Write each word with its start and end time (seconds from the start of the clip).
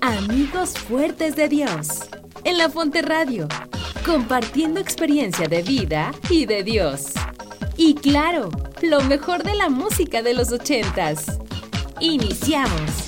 Amigos 0.00 0.78
Fuertes 0.78 1.34
de 1.34 1.48
Dios 1.48 2.08
en 2.44 2.56
la 2.56 2.68
Fonte 2.68 3.02
Radio, 3.02 3.48
compartiendo 4.06 4.78
experiencia 4.78 5.48
de 5.48 5.62
vida 5.62 6.12
y 6.30 6.46
de 6.46 6.62
Dios. 6.62 7.06
Y 7.76 7.94
claro, 7.94 8.50
lo 8.80 9.00
mejor 9.02 9.42
de 9.42 9.54
la 9.54 9.70
música 9.70 10.22
de 10.22 10.34
los 10.34 10.52
ochentas. 10.52 11.40
Iniciamos. 11.98 13.03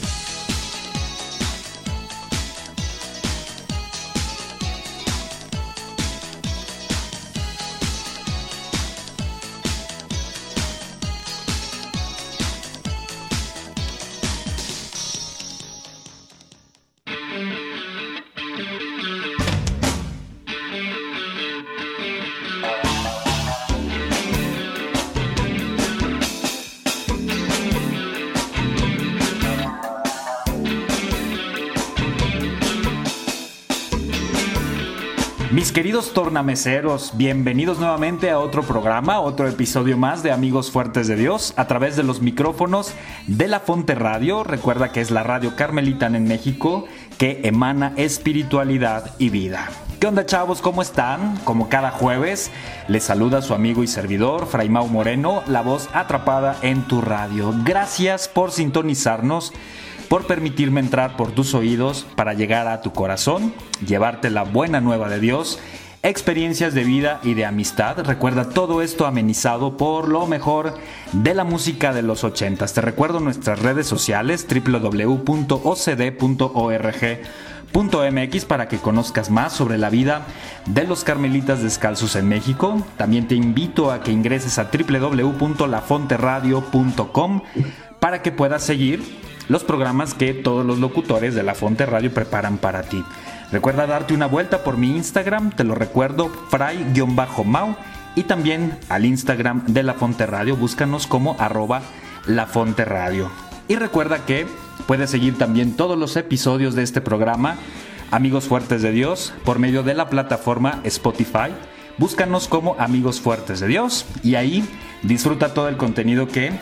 Queridos 35.76 36.14
tornameceros, 36.14 37.18
bienvenidos 37.18 37.78
nuevamente 37.78 38.30
a 38.30 38.38
otro 38.38 38.62
programa, 38.62 39.20
otro 39.20 39.46
episodio 39.46 39.98
más 39.98 40.22
de 40.22 40.32
Amigos 40.32 40.70
Fuertes 40.70 41.06
de 41.06 41.16
Dios 41.16 41.52
a 41.56 41.66
través 41.66 41.96
de 41.96 42.02
los 42.02 42.22
micrófonos 42.22 42.94
de 43.26 43.46
la 43.46 43.60
Fonte 43.60 43.94
Radio. 43.94 44.42
Recuerda 44.42 44.90
que 44.90 45.02
es 45.02 45.10
la 45.10 45.22
radio 45.22 45.54
carmelita 45.54 46.06
en 46.06 46.26
México 46.26 46.86
que 47.18 47.42
emana 47.44 47.92
espiritualidad 47.96 49.14
y 49.18 49.28
vida. 49.28 49.68
¿Qué 50.00 50.06
onda 50.06 50.24
chavos? 50.24 50.62
¿Cómo 50.62 50.80
están? 50.80 51.36
Como 51.44 51.68
cada 51.68 51.90
jueves, 51.90 52.50
les 52.88 53.04
saluda 53.04 53.42
su 53.42 53.52
amigo 53.52 53.82
y 53.82 53.86
servidor, 53.86 54.46
Fraimau 54.46 54.88
Moreno, 54.88 55.42
la 55.46 55.60
voz 55.60 55.90
atrapada 55.92 56.56
en 56.62 56.88
tu 56.88 57.02
radio. 57.02 57.52
Gracias 57.64 58.28
por 58.28 58.50
sintonizarnos 58.50 59.52
por 60.08 60.26
permitirme 60.26 60.80
entrar 60.80 61.16
por 61.16 61.32
tus 61.32 61.54
oídos 61.54 62.06
para 62.16 62.34
llegar 62.34 62.66
a 62.68 62.80
tu 62.80 62.92
corazón, 62.92 63.52
llevarte 63.86 64.30
la 64.30 64.44
buena 64.44 64.80
nueva 64.80 65.08
de 65.08 65.20
Dios, 65.20 65.58
experiencias 66.02 66.74
de 66.74 66.82
vida 66.84 67.20
y 67.22 67.34
de 67.34 67.44
amistad. 67.44 67.98
Recuerda 68.04 68.48
todo 68.48 68.82
esto 68.82 69.06
amenizado 69.06 69.76
por 69.76 70.08
lo 70.08 70.26
mejor 70.26 70.74
de 71.12 71.34
la 71.34 71.44
música 71.44 71.92
de 71.92 72.02
los 72.02 72.24
ochentas. 72.24 72.72
Te 72.72 72.80
recuerdo 72.80 73.20
nuestras 73.20 73.60
redes 73.60 73.86
sociales 73.86 74.44
www.ocd.org.mx 74.48 75.64
para 78.44 78.68
que 78.68 78.78
conozcas 78.78 79.30
más 79.30 79.52
sobre 79.52 79.78
la 79.78 79.90
vida 79.90 80.24
de 80.66 80.84
los 80.84 81.02
carmelitas 81.02 81.60
descalzos 81.62 82.14
en 82.14 82.28
México. 82.28 82.86
También 82.96 83.26
te 83.26 83.34
invito 83.34 83.90
a 83.90 84.02
que 84.02 84.12
ingreses 84.12 84.60
a 84.60 84.70
www.lafonteradio.com 84.70 87.42
para 87.98 88.22
que 88.22 88.30
puedas 88.30 88.62
seguir 88.62 89.25
los 89.48 89.64
programas 89.64 90.14
que 90.14 90.34
todos 90.34 90.64
los 90.64 90.78
locutores 90.78 91.34
de 91.34 91.42
La 91.42 91.54
Fonte 91.54 91.86
Radio 91.86 92.12
preparan 92.12 92.58
para 92.58 92.82
ti. 92.82 93.04
Recuerda 93.52 93.86
darte 93.86 94.14
una 94.14 94.26
vuelta 94.26 94.64
por 94.64 94.76
mi 94.76 94.96
Instagram, 94.96 95.50
te 95.50 95.64
lo 95.64 95.74
recuerdo, 95.74 96.30
fray-mau, 96.50 97.76
y 98.16 98.24
también 98.24 98.76
al 98.88 99.04
Instagram 99.04 99.64
de 99.66 99.82
La 99.82 99.94
Fonte 99.94 100.26
Radio, 100.26 100.56
búscanos 100.56 101.06
como 101.06 101.36
arroba 101.38 101.82
La 102.26 102.46
Fonte 102.46 102.84
Radio. 102.84 103.30
Y 103.68 103.76
recuerda 103.76 104.24
que 104.24 104.46
puedes 104.86 105.10
seguir 105.10 105.38
también 105.38 105.76
todos 105.76 105.98
los 105.98 106.16
episodios 106.16 106.74
de 106.74 106.82
este 106.82 107.00
programa, 107.00 107.56
Amigos 108.10 108.44
Fuertes 108.44 108.82
de 108.82 108.92
Dios, 108.92 109.34
por 109.44 109.58
medio 109.58 109.82
de 109.82 109.94
la 109.94 110.08
plataforma 110.08 110.80
Spotify. 110.84 111.52
Búscanos 111.98 112.48
como 112.48 112.76
Amigos 112.78 113.20
Fuertes 113.20 113.60
de 113.60 113.68
Dios 113.68 114.06
y 114.22 114.34
ahí 114.34 114.64
disfruta 115.02 115.54
todo 115.54 115.68
el 115.68 115.76
contenido 115.76 116.28
que 116.28 116.52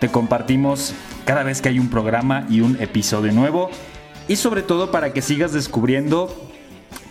te 0.00 0.08
compartimos 0.08 0.94
cada 1.24 1.42
vez 1.42 1.60
que 1.60 1.68
hay 1.68 1.78
un 1.78 1.90
programa 1.90 2.46
y 2.48 2.60
un 2.60 2.80
episodio 2.80 3.32
nuevo. 3.32 3.70
Y 4.28 4.36
sobre 4.36 4.62
todo 4.62 4.90
para 4.90 5.12
que 5.12 5.22
sigas 5.22 5.52
descubriendo 5.52 6.34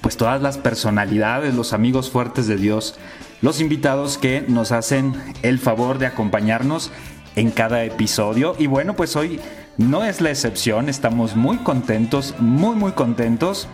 pues 0.01 0.17
todas 0.17 0.41
las 0.41 0.57
personalidades, 0.57 1.53
los 1.55 1.73
amigos 1.73 2.09
fuertes 2.09 2.47
de 2.47 2.55
Dios, 2.55 2.95
los 3.41 3.59
invitados 3.59 4.17
que 4.17 4.43
nos 4.47 4.71
hacen 4.71 5.13
el 5.41 5.59
favor 5.59 5.97
de 5.97 6.05
acompañarnos 6.05 6.91
en 7.35 7.51
cada 7.51 7.83
episodio. 7.83 8.55
Y 8.57 8.67
bueno, 8.67 8.95
pues 8.95 9.15
hoy 9.15 9.39
no 9.77 10.05
es 10.05 10.21
la 10.21 10.29
excepción, 10.29 10.89
estamos 10.89 11.35
muy 11.35 11.57
contentos, 11.57 12.35
muy 12.39 12.75
muy 12.75 12.93
contentos. 12.93 13.67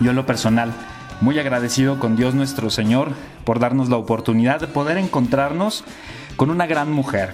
Yo 0.00 0.10
en 0.10 0.16
lo 0.16 0.26
personal, 0.26 0.72
muy 1.20 1.38
agradecido 1.38 1.98
con 1.98 2.16
Dios 2.16 2.34
nuestro 2.34 2.68
Señor 2.70 3.12
por 3.44 3.60
darnos 3.60 3.88
la 3.88 3.96
oportunidad 3.96 4.60
de 4.60 4.66
poder 4.66 4.98
encontrarnos 4.98 5.84
con 6.36 6.50
una 6.50 6.66
gran 6.66 6.92
mujer 6.92 7.32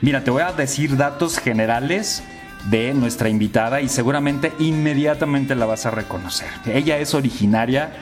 Mira, 0.00 0.22
te 0.22 0.30
voy 0.30 0.42
a 0.42 0.52
decir 0.52 0.96
datos 0.96 1.38
generales 1.38 2.22
de 2.70 2.94
nuestra 2.94 3.28
invitada 3.28 3.80
y 3.80 3.88
seguramente 3.88 4.52
inmediatamente 4.60 5.56
la 5.56 5.66
vas 5.66 5.86
a 5.86 5.90
reconocer. 5.90 6.46
Ella 6.66 6.98
es 6.98 7.14
originaria 7.14 7.92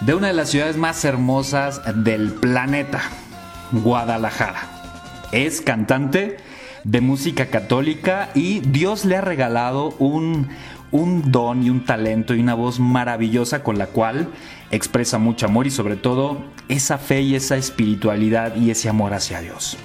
de 0.00 0.14
una 0.14 0.28
de 0.28 0.32
las 0.32 0.48
ciudades 0.48 0.78
más 0.78 1.04
hermosas 1.04 1.82
del 1.94 2.32
planeta, 2.32 3.02
Guadalajara. 3.70 4.62
Es 5.30 5.60
cantante 5.60 6.38
de 6.84 7.00
música 7.02 7.46
católica 7.46 8.30
y 8.34 8.60
Dios 8.60 9.04
le 9.04 9.16
ha 9.16 9.20
regalado 9.20 9.90
un, 9.98 10.48
un 10.90 11.30
don 11.30 11.62
y 11.62 11.68
un 11.68 11.84
talento 11.84 12.34
y 12.34 12.40
una 12.40 12.54
voz 12.54 12.80
maravillosa 12.80 13.62
con 13.62 13.76
la 13.76 13.88
cual 13.88 14.28
expresa 14.70 15.18
mucho 15.18 15.46
amor 15.46 15.66
y 15.66 15.70
sobre 15.70 15.96
todo 15.96 16.42
esa 16.68 16.96
fe 16.96 17.20
y 17.20 17.34
esa 17.34 17.58
espiritualidad 17.58 18.56
y 18.56 18.70
ese 18.70 18.88
amor 18.88 19.12
hacia 19.12 19.40
Dios. 19.40 19.76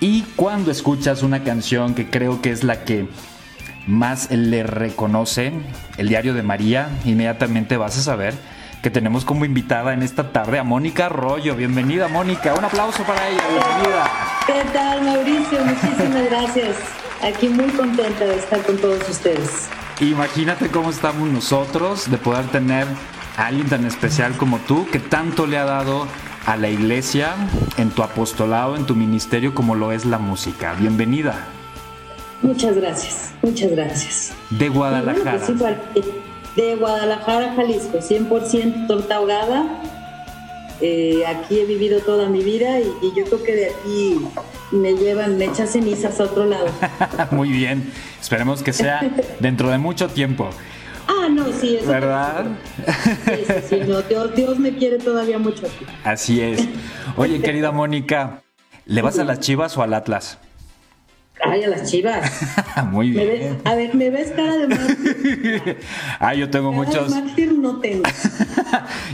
Y 0.00 0.22
cuando 0.36 0.70
escuchas 0.70 1.24
una 1.24 1.42
canción 1.42 1.94
que 1.94 2.08
creo 2.08 2.40
que 2.40 2.52
es 2.52 2.62
la 2.62 2.84
que 2.84 3.08
más 3.88 4.30
le 4.30 4.62
reconoce, 4.62 5.52
el 5.96 6.08
diario 6.08 6.34
de 6.34 6.44
María, 6.44 6.88
inmediatamente 7.04 7.76
vas 7.76 7.98
a 7.98 8.02
saber 8.02 8.34
que 8.80 8.90
tenemos 8.90 9.24
como 9.24 9.44
invitada 9.44 9.92
en 9.92 10.04
esta 10.04 10.30
tarde 10.30 10.60
a 10.60 10.62
Mónica 10.62 11.06
Arroyo. 11.06 11.56
Bienvenida 11.56 12.06
Mónica, 12.06 12.54
un 12.54 12.64
aplauso 12.64 13.02
para 13.02 13.28
ella, 13.28 13.42
bienvenida. 13.50 14.10
¿Qué 14.46 14.62
tal 14.72 15.02
Mauricio? 15.02 15.64
Muchísimas 15.64 16.30
gracias. 16.30 16.76
Aquí 17.20 17.48
muy 17.48 17.70
contenta 17.70 18.24
de 18.24 18.36
estar 18.36 18.62
con 18.62 18.76
todos 18.76 19.08
ustedes. 19.08 19.68
Imagínate 20.00 20.68
cómo 20.68 20.90
estamos 20.90 21.28
nosotros 21.28 22.08
de 22.08 22.18
poder 22.18 22.46
tener 22.46 22.86
a 23.36 23.46
alguien 23.46 23.68
tan 23.68 23.84
especial 23.84 24.36
como 24.36 24.58
tú 24.58 24.86
que 24.92 25.00
tanto 25.00 25.48
le 25.48 25.58
ha 25.58 25.64
dado 25.64 26.06
a 26.48 26.56
la 26.56 26.70
iglesia 26.70 27.34
en 27.76 27.90
tu 27.90 28.02
apostolado, 28.02 28.74
en 28.74 28.86
tu 28.86 28.94
ministerio 28.94 29.54
como 29.54 29.74
lo 29.74 29.92
es 29.92 30.06
la 30.06 30.16
música. 30.16 30.72
Bienvenida. 30.72 31.46
Muchas 32.40 32.74
gracias, 32.74 33.34
muchas 33.42 33.70
gracias. 33.72 34.32
De 34.48 34.70
Guadalajara. 34.70 35.40
Pues 35.44 36.06
de 36.56 36.76
Guadalajara, 36.76 37.52
Jalisco, 37.54 37.98
100% 37.98 38.86
torta 38.86 39.16
ahogada. 39.16 39.82
Eh, 40.80 41.22
aquí 41.26 41.60
he 41.60 41.66
vivido 41.66 42.00
toda 42.00 42.30
mi 42.30 42.42
vida 42.42 42.80
y, 42.80 42.84
y, 43.02 43.12
yo 43.14 43.26
creo 43.26 43.42
que 43.42 43.54
de 43.54 43.66
aquí 43.66 44.18
me 44.70 44.94
llevan, 44.94 45.36
me 45.36 45.44
echan 45.44 45.68
cenizas 45.68 46.18
a 46.18 46.24
otro 46.24 46.46
lado. 46.46 46.68
Muy 47.30 47.50
bien, 47.50 47.92
esperemos 48.18 48.62
que 48.62 48.72
sea 48.72 49.02
dentro 49.40 49.68
de 49.68 49.76
mucho 49.76 50.08
tiempo. 50.08 50.48
No, 51.58 51.68
sí, 51.68 51.76
eso 51.76 51.86
¿Verdad? 51.88 52.46
Sí, 52.86 53.32
sí, 53.46 53.52
sí, 53.68 53.80
no, 53.86 54.02
Dios, 54.02 54.34
Dios, 54.34 54.58
me 54.58 54.76
quiere 54.76 54.98
todavía 54.98 55.38
mucho 55.38 55.66
aquí. 55.66 55.84
Así 56.04 56.40
es. 56.40 56.68
Oye, 57.16 57.40
querida 57.42 57.72
Mónica, 57.72 58.42
¿le 58.86 59.02
vas 59.02 59.18
a 59.18 59.24
las 59.24 59.40
Chivas 59.40 59.76
o 59.76 59.82
al 59.82 59.94
Atlas? 59.94 60.38
Ay, 61.40 61.62
a 61.62 61.68
las 61.68 61.88
chivas. 61.88 62.28
Muy 62.90 63.12
¿Me 63.12 63.24
bien. 63.24 63.40
ves? 63.40 63.56
A 63.64 63.76
ver, 63.76 63.94
¿me 63.94 64.10
ves 64.10 64.32
cara 64.32 64.56
de 64.56 64.66
mártir? 64.66 65.76
ah, 66.18 66.34
yo 66.34 66.50
tengo 66.50 66.72
Cara 66.72 66.84
muchos. 66.84 67.14
de 67.14 67.20
mártir 67.22 67.52
no 67.54 67.78
tengo. 67.78 68.02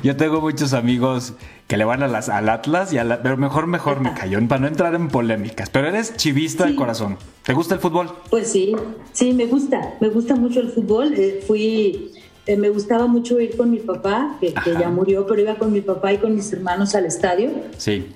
Yo 0.03 0.17
tengo 0.17 0.41
muchos 0.41 0.73
amigos 0.73 1.35
que 1.67 1.77
le 1.77 1.85
van 1.85 2.03
a 2.03 2.09
las, 2.09 2.31
al 2.31 2.49
Atlas 2.49 2.95
y 2.95 2.99
a 2.99 3.05
la- 3.05 3.23
pero 3.23 3.37
mejor, 3.37 3.67
mejor 3.67 4.01
me 4.01 4.15
cayó 4.15 4.39
para 4.49 4.63
no 4.63 4.69
entrar 4.69 4.95
en 4.95 5.09
polémicas. 5.09 5.69
Pero 5.69 5.89
eres 5.89 6.17
chivista 6.17 6.65
de 6.65 6.75
corazón. 6.75 7.19
¿Te 7.43 7.53
gusta 7.53 7.75
el 7.75 7.81
fútbol? 7.83 8.11
Pues 8.31 8.51
sí, 8.51 8.75
sí, 9.13 9.35
me 9.35 9.45
gusta, 9.45 9.93
me 10.01 10.09
gusta 10.09 10.35
mucho 10.35 10.61
el 10.61 10.71
fútbol. 10.71 11.13
Eh, 11.19 11.45
fui, 11.47 12.11
eh, 12.47 12.57
me 12.57 12.69
gustaba 12.69 13.07
mucho 13.07 13.41
ir 13.41 13.57
con 13.57 13.71
mi 13.71 13.79
papá, 13.79 14.37
que, 14.41 14.53
ya 14.79 14.89
murió, 14.91 15.27
pero 15.27 15.41
iba 15.41 15.55
con 15.57 15.73
mi 15.73 15.81
papá 15.81 16.13
y 16.13 16.19
con 16.19 16.35
mis 16.35 16.53
hermanos 16.53 16.95
al 16.95 17.07
estadio, 17.07 17.51
Sí. 17.79 18.07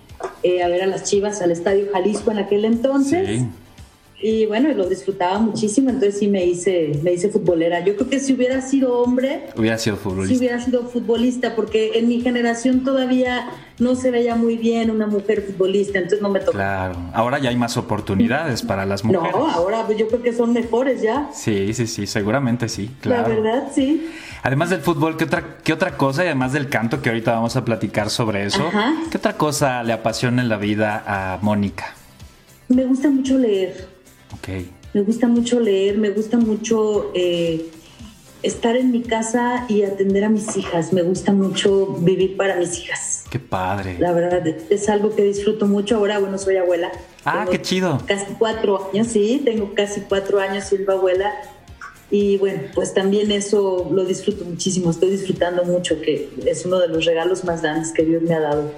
eh, 0.43 0.63
a 0.63 0.69
ver 0.69 0.83
a 0.83 0.87
las 0.87 1.05
chivas 1.05 1.41
al 1.43 1.51
estadio 1.51 1.87
Jalisco 1.93 2.31
en 2.31 2.39
aquel 2.39 2.65
entonces. 2.65 3.41
Sí. 3.41 3.47
Y 4.21 4.47
bueno, 4.47 4.69
lo 4.75 4.89
disfrutaba 4.89 5.39
muchísimo, 5.39 5.91
entonces 5.91 6.19
sí 6.19 6.27
me 6.27 6.45
hice, 6.45 6.91
me 7.05 7.13
hice 7.13 7.29
futbolera. 7.29 7.85
Yo 7.85 7.95
creo 7.95 8.09
que 8.11 8.19
si 8.19 8.33
hubiera 8.33 8.61
sido 8.63 8.99
hombre, 8.99 9.45
Hubiera 9.57 9.79
sido 9.79 9.97
futbolista. 9.97 10.37
hubiera 10.39 10.61
sido 10.61 10.83
futbolista, 10.89 11.55
porque 11.55 11.93
en 11.95 12.09
mi 12.09 12.21
generación 12.21 12.83
todavía 12.83 13.49
no 13.79 13.95
se 13.95 14.11
veía 14.11 14.35
muy 14.35 14.57
bien 14.57 14.91
una 14.91 15.07
mujer 15.07 15.43
futbolista, 15.43 15.99
entonces 15.99 16.21
no 16.21 16.31
me 16.31 16.41
tocó. 16.41 16.51
Claro. 16.53 16.97
Ahora 17.15 17.39
ya 17.39 17.51
hay 17.51 17.57
más 17.57 17.77
oportunidades 17.77 18.63
para 18.63 18.85
las 18.87 19.05
mujeres. 19.05 19.37
No, 19.37 19.49
ahora 19.49 19.87
yo 19.97 20.09
creo 20.09 20.21
que 20.21 20.33
son 20.33 20.53
mejores 20.53 21.01
ya. 21.01 21.31
Sí, 21.33 21.73
sí, 21.73 21.87
sí, 21.87 22.09
seguramente 22.09 22.69
sí, 22.69 22.91
claro. 23.01 23.29
La 23.29 23.41
verdad, 23.41 23.69
sí. 23.73 24.11
Además 24.43 24.71
del 24.71 24.81
fútbol, 24.81 25.17
¿qué 25.17 25.25
otra, 25.25 25.59
¿qué 25.63 25.73
otra 25.73 25.97
cosa? 25.97 26.25
Y 26.25 26.27
además 26.27 26.53
del 26.53 26.69
canto, 26.69 27.03
que 27.03 27.11
ahorita 27.11 27.35
vamos 27.35 27.55
a 27.55 27.65
platicar 27.65 28.11
sobre 28.11 28.45
eso, 28.47 28.67
Ajá. 28.67 28.95
¿qué 29.13 29.17
otra 29.17 29.35
cosa 29.37 29.85
le 29.85 29.93
apasiona 29.93 30.43
en 30.43 30.49
la 30.49 30.57
vida 30.57 31.05
a 31.07 31.39
Mónica? 31.41 31.95
Me 32.69 32.85
gusta 32.85 33.09
mucho 33.11 33.39
leer. 33.39 33.97
Me 34.95 35.03
gusta 35.03 35.29
mucho 35.29 35.61
leer, 35.61 35.99
me 35.99 36.11
gusta 36.11 36.39
mucho 36.39 37.11
eh, 37.15 37.67
estar 38.43 38.77
en 38.77 38.91
mi 38.91 39.03
casa 39.03 39.67
y 39.69 39.83
atender 39.83 40.25
a 40.25 40.29
mis 40.29 40.57
hijas. 40.57 40.93
Me 40.93 41.03
gusta 41.03 41.33
mucho 41.33 41.87
vivir 42.01 42.37
para 42.37 42.57
mis 42.57 42.79
hijas. 42.79 43.25
Qué 43.31 43.39
padre. 43.39 43.97
La 43.99 44.13
verdad, 44.13 44.47
es 44.47 44.89
algo 44.89 45.15
que 45.15 45.23
disfruto 45.23 45.67
mucho. 45.67 45.97
Ahora, 45.97 46.19
bueno, 46.19 46.39
soy 46.39 46.57
abuela. 46.57 46.91
Ah, 47.25 47.41
Tengo 47.41 47.51
qué 47.51 47.63
chido. 47.63 48.03
Casi 48.07 48.33
cuatro 48.39 48.91
años, 48.93 49.09
sí, 49.09 49.43
tengo 49.45 49.75
casi 49.75 50.01
cuatro 50.03 50.41
años 50.41 50.65
siendo 50.65 50.93
abuela. 50.93 51.33
Y 52.11 52.39
bueno, 52.39 52.63
pues 52.75 52.95
también 52.95 53.31
eso 53.33 53.91
lo 53.93 54.05
disfruto 54.07 54.45
muchísimo. 54.45 54.91
Estoy 54.91 55.11
disfrutando 55.11 55.65
mucho, 55.65 56.01
que 56.01 56.31
es 56.47 56.65
uno 56.65 56.79
de 56.79 56.89
los 56.89 57.05
regalos 57.05 57.45
más 57.45 57.61
grandes 57.61 57.93
que 57.93 58.03
Dios 58.03 58.23
me 58.23 58.35
ha 58.35 58.41
dado. 58.41 58.73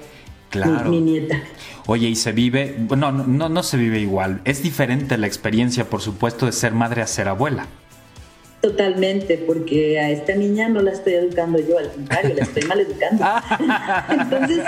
Claro. 0.49 0.91
Mi, 0.91 1.01
mi 1.01 1.13
nieta. 1.13 1.41
Oye, 1.87 2.09
y 2.09 2.17
se 2.17 2.33
vive, 2.33 2.77
no, 2.97 3.13
no, 3.13 3.49
no 3.49 3.63
se 3.63 3.77
vive 3.77 3.99
igual. 4.01 4.41
Es 4.45 4.63
diferente 4.63 5.19
la 5.19 5.27
experiencia, 5.27 5.85
por 5.85 6.01
supuesto, 6.01 6.47
de 6.47 6.53
ser 6.53 6.73
madre 6.73 7.03
a 7.03 7.07
ser 7.07 7.29
abuela. 7.29 7.67
Totalmente, 8.61 9.39
porque 9.39 9.99
a 9.99 10.11
esta 10.11 10.35
niña 10.35 10.69
no 10.69 10.83
la 10.83 10.93
estoy 10.93 11.15
educando 11.15 11.59
yo, 11.59 11.79
al 11.79 11.91
contrario, 11.91 12.35
la 12.35 12.43
estoy 12.43 12.63
mal 12.65 12.79
educando. 12.81 13.25
Entonces, 14.11 14.59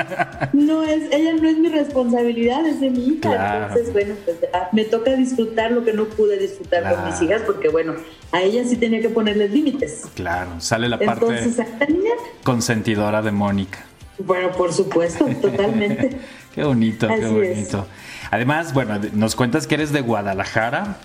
no 0.54 0.82
es, 0.82 1.12
ella 1.12 1.34
no 1.34 1.46
es 1.46 1.58
mi 1.58 1.68
responsabilidad, 1.68 2.66
es 2.66 2.80
de 2.80 2.88
mi 2.88 3.06
hija. 3.08 3.20
Claro. 3.20 3.66
Entonces, 3.66 3.92
bueno, 3.92 4.14
pues 4.24 4.38
ya 4.40 4.70
me 4.72 4.84
toca 4.84 5.14
disfrutar 5.14 5.72
lo 5.72 5.84
que 5.84 5.92
no 5.92 6.06
pude 6.06 6.38
disfrutar 6.38 6.94
con 6.94 7.04
mis 7.04 7.20
hijas, 7.20 7.42
porque 7.42 7.68
bueno, 7.68 7.94
a 8.32 8.40
ella 8.40 8.64
sí 8.64 8.76
tenía 8.76 9.02
que 9.02 9.10
ponerles 9.10 9.50
límites. 9.50 10.04
Claro, 10.14 10.58
sale 10.58 10.88
la 10.88 10.98
parte 10.98 11.26
Entonces, 11.26 11.58
a 11.58 11.64
esta 11.64 11.84
niña, 11.84 12.12
consentidora 12.44 13.20
de 13.20 13.30
Mónica. 13.32 13.84
bueno, 14.18 14.52
por 14.52 14.72
supuesto, 14.72 15.26
totalmente. 15.42 16.16
Qué 16.54 16.64
bonito, 16.64 17.08
qué 17.08 17.14
es. 17.20 17.30
bonito. 17.30 17.86
Además, 18.30 18.72
bueno, 18.74 18.98
nos 19.12 19.34
cuentas 19.36 19.66
que 19.66 19.74
eres 19.74 19.92
de 19.92 20.00
Guadalajara 20.00 20.96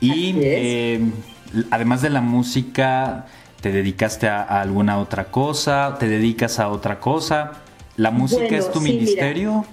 y 0.00 0.34
eh, 0.40 1.00
además 1.70 2.02
de 2.02 2.10
la 2.10 2.20
música, 2.20 3.26
¿te 3.60 3.70
dedicaste 3.72 4.28
a, 4.28 4.42
a 4.42 4.60
alguna 4.60 4.98
otra 4.98 5.26
cosa? 5.26 5.96
¿Te 5.98 6.08
dedicas 6.08 6.58
a 6.58 6.68
otra 6.68 7.00
cosa? 7.00 7.52
¿La 7.96 8.10
música 8.10 8.42
Bueno, 8.42 8.56
es 8.58 8.70
tu 8.72 8.80
sí, 8.80 8.92
ministerio? 8.92 9.64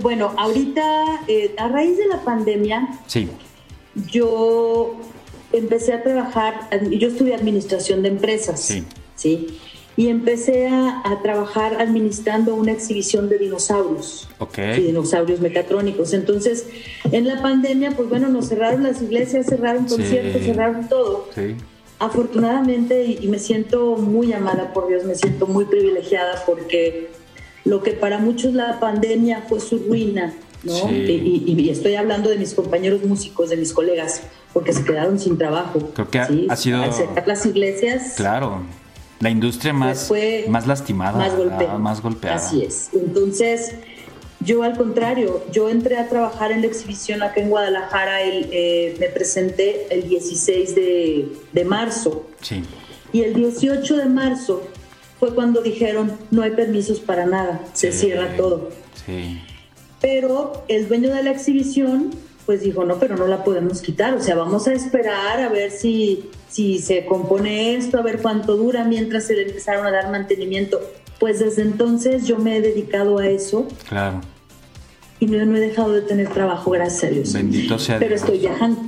Bueno, 0.00 0.32
ahorita, 0.36 0.82
eh, 1.28 1.54
a 1.58 1.68
raíz 1.68 1.96
de 1.98 2.06
la 2.08 2.22
pandemia, 2.24 2.88
Sí, 3.06 3.28
yo 4.10 4.96
empecé 5.52 5.92
a 5.92 6.02
trabajar, 6.02 6.68
yo 6.90 7.08
estudié 7.08 7.34
administración 7.34 8.02
de 8.02 8.08
empresas. 8.08 8.60
Sí. 8.60 8.84
¿sí? 9.16 9.58
Y 9.96 10.08
empecé 10.08 10.68
a, 10.68 11.02
a 11.04 11.20
trabajar 11.22 11.80
administrando 11.80 12.54
una 12.54 12.72
exhibición 12.72 13.28
de 13.28 13.38
dinosaurios. 13.38 14.28
ok. 14.38 14.58
Sí, 14.76 14.82
dinosaurios 14.82 15.40
mecatrónicos. 15.40 16.12
Entonces, 16.14 16.66
en 17.12 17.26
la 17.26 17.42
pandemia, 17.42 17.90
pues 17.92 18.08
bueno, 18.08 18.28
nos 18.28 18.48
cerraron 18.48 18.82
las 18.82 19.02
iglesias, 19.02 19.46
cerraron 19.46 19.88
Sí. 19.88 19.96
conciertos, 19.96 20.42
cerraron 20.42 20.88
todo. 20.88 21.28
Sí, 21.34 21.56
Afortunadamente, 21.98 23.04
y, 23.04 23.18
y 23.20 23.28
me 23.28 23.38
siento 23.38 23.96
muy 23.96 24.32
amada 24.32 24.72
por 24.72 24.88
Dios, 24.88 25.04
me 25.04 25.14
siento 25.14 25.46
muy 25.46 25.66
privilegiada 25.66 26.42
porque 26.46 27.10
lo 27.66 27.82
que 27.82 27.92
para 27.92 28.16
muchos 28.18 28.54
la 28.54 28.80
pandemia 28.80 29.44
fue 29.48 29.60
su 29.60 29.78
ruina, 29.78 30.32
¿no? 30.64 30.72
Sí. 30.72 30.94
Y, 30.94 31.44
y- 31.52 31.60
y 31.60 31.68
estoy 31.68 31.96
hablando 31.96 32.30
de 32.30 32.36
mis 32.38 32.54
compañeros 32.54 33.04
músicos, 33.04 33.50
de 33.50 33.56
mis 33.58 33.74
colegas, 33.74 34.22
porque 34.54 34.72
se 34.72 34.82
quedaron 34.82 35.18
sin 35.18 35.36
trabajo. 35.36 35.78
Creo 35.94 36.08
que 36.10 36.18
ha 36.20 36.56
sido- 36.56 36.82
Al 36.82 36.92
cerrar 36.94 37.28
las 37.28 37.44
iglesias, 37.44 38.14
claro. 38.16 38.62
La 39.20 39.30
industria 39.30 39.72
más, 39.72 40.08
fue 40.08 40.46
más 40.48 40.66
lastimada, 40.66 41.16
más, 41.18 41.36
golpe- 41.36 41.68
ah, 41.68 41.78
más 41.78 42.00
golpeada. 42.02 42.36
Así 42.36 42.62
es. 42.62 42.88
Entonces, 42.94 43.74
yo 44.40 44.62
al 44.62 44.76
contrario, 44.76 45.44
yo 45.52 45.68
entré 45.68 45.98
a 45.98 46.08
trabajar 46.08 46.50
en 46.52 46.62
la 46.62 46.66
exhibición 46.68 47.22
acá 47.22 47.40
en 47.40 47.50
Guadalajara, 47.50 48.22
el, 48.22 48.48
eh, 48.50 48.96
me 48.98 49.06
presenté 49.08 49.86
el 49.94 50.08
16 50.08 50.74
de, 50.74 51.28
de 51.52 51.64
marzo 51.64 52.26
Sí, 52.40 52.62
y 53.12 53.20
el 53.22 53.34
18 53.34 53.96
de 53.98 54.06
marzo 54.06 54.62
fue 55.18 55.34
cuando 55.34 55.60
dijeron 55.60 56.12
no 56.30 56.40
hay 56.42 56.52
permisos 56.52 56.98
para 57.00 57.26
nada, 57.26 57.60
se 57.74 57.92
Sí. 57.92 58.06
cierra 58.06 58.36
todo. 58.36 58.70
sí. 59.06 59.38
Pero 60.00 60.64
el 60.68 60.88
dueño 60.88 61.14
de 61.14 61.22
la 61.22 61.30
exhibición 61.30 62.08
pues 62.50 62.62
dijo, 62.62 62.84
no, 62.84 62.98
pero 62.98 63.16
no 63.16 63.28
la 63.28 63.44
podemos 63.44 63.80
quitar, 63.80 64.12
o 64.12 64.20
sea, 64.20 64.34
vamos 64.34 64.66
a 64.66 64.72
esperar 64.72 65.38
a 65.40 65.48
ver 65.48 65.70
si, 65.70 66.28
si 66.48 66.80
se 66.80 67.04
compone 67.06 67.76
esto, 67.76 67.96
a 67.96 68.02
ver 68.02 68.18
cuánto 68.20 68.56
dura 68.56 68.82
mientras 68.82 69.28
se 69.28 69.34
le 69.36 69.42
empezaron 69.42 69.86
a 69.86 69.92
dar 69.92 70.10
mantenimiento. 70.10 70.80
Pues 71.20 71.38
desde 71.38 71.62
entonces 71.62 72.26
yo 72.26 72.38
me 72.38 72.56
he 72.56 72.60
dedicado 72.60 73.18
a 73.18 73.28
eso 73.28 73.68
Claro. 73.88 74.20
y 75.20 75.26
no, 75.26 75.46
no 75.46 75.56
he 75.56 75.60
dejado 75.60 75.92
de 75.92 76.00
tener 76.00 76.26
trabajo, 76.30 76.72
gracias 76.72 77.04
a 77.04 77.14
Dios. 77.14 77.32
Bendito 77.34 77.78
sea 77.78 78.00
Pero 78.00 78.16
Dios. 78.16 78.22
estoy 78.22 78.40
viajando. 78.40 78.80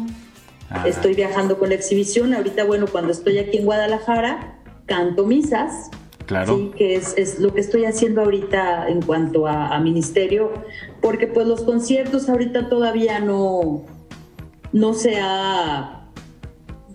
Ah. 0.69 0.89
Estoy 0.89 1.15
viajando 1.15 1.57
con 1.57 1.69
la 1.69 1.77
exhibición. 1.77 2.35
Ahorita, 2.35 2.65
bueno, 2.65 2.87
cuando 2.89 3.13
estoy 3.13 3.39
aquí 3.39 3.59
en 3.59 3.65
Guadalajara, 3.65 4.59
canto 4.87 5.25
misas. 5.25 5.89
Claro. 6.27 6.57
Sí, 6.57 6.71
que 6.77 6.95
es, 6.95 7.15
es 7.17 7.39
lo 7.39 7.53
que 7.53 7.61
estoy 7.61 7.85
haciendo 7.85 8.23
ahorita 8.23 8.89
en 8.89 9.03
cuanto 9.03 9.47
a, 9.47 9.75
a 9.75 9.81
ministerio, 9.81 10.53
porque 11.01 11.27
pues 11.27 11.47
los 11.47 11.63
conciertos 11.63 12.29
ahorita 12.29 12.69
todavía 12.69 13.21
no, 13.21 13.83
no 14.73 14.95
se 14.95 15.19
ha 15.21 15.99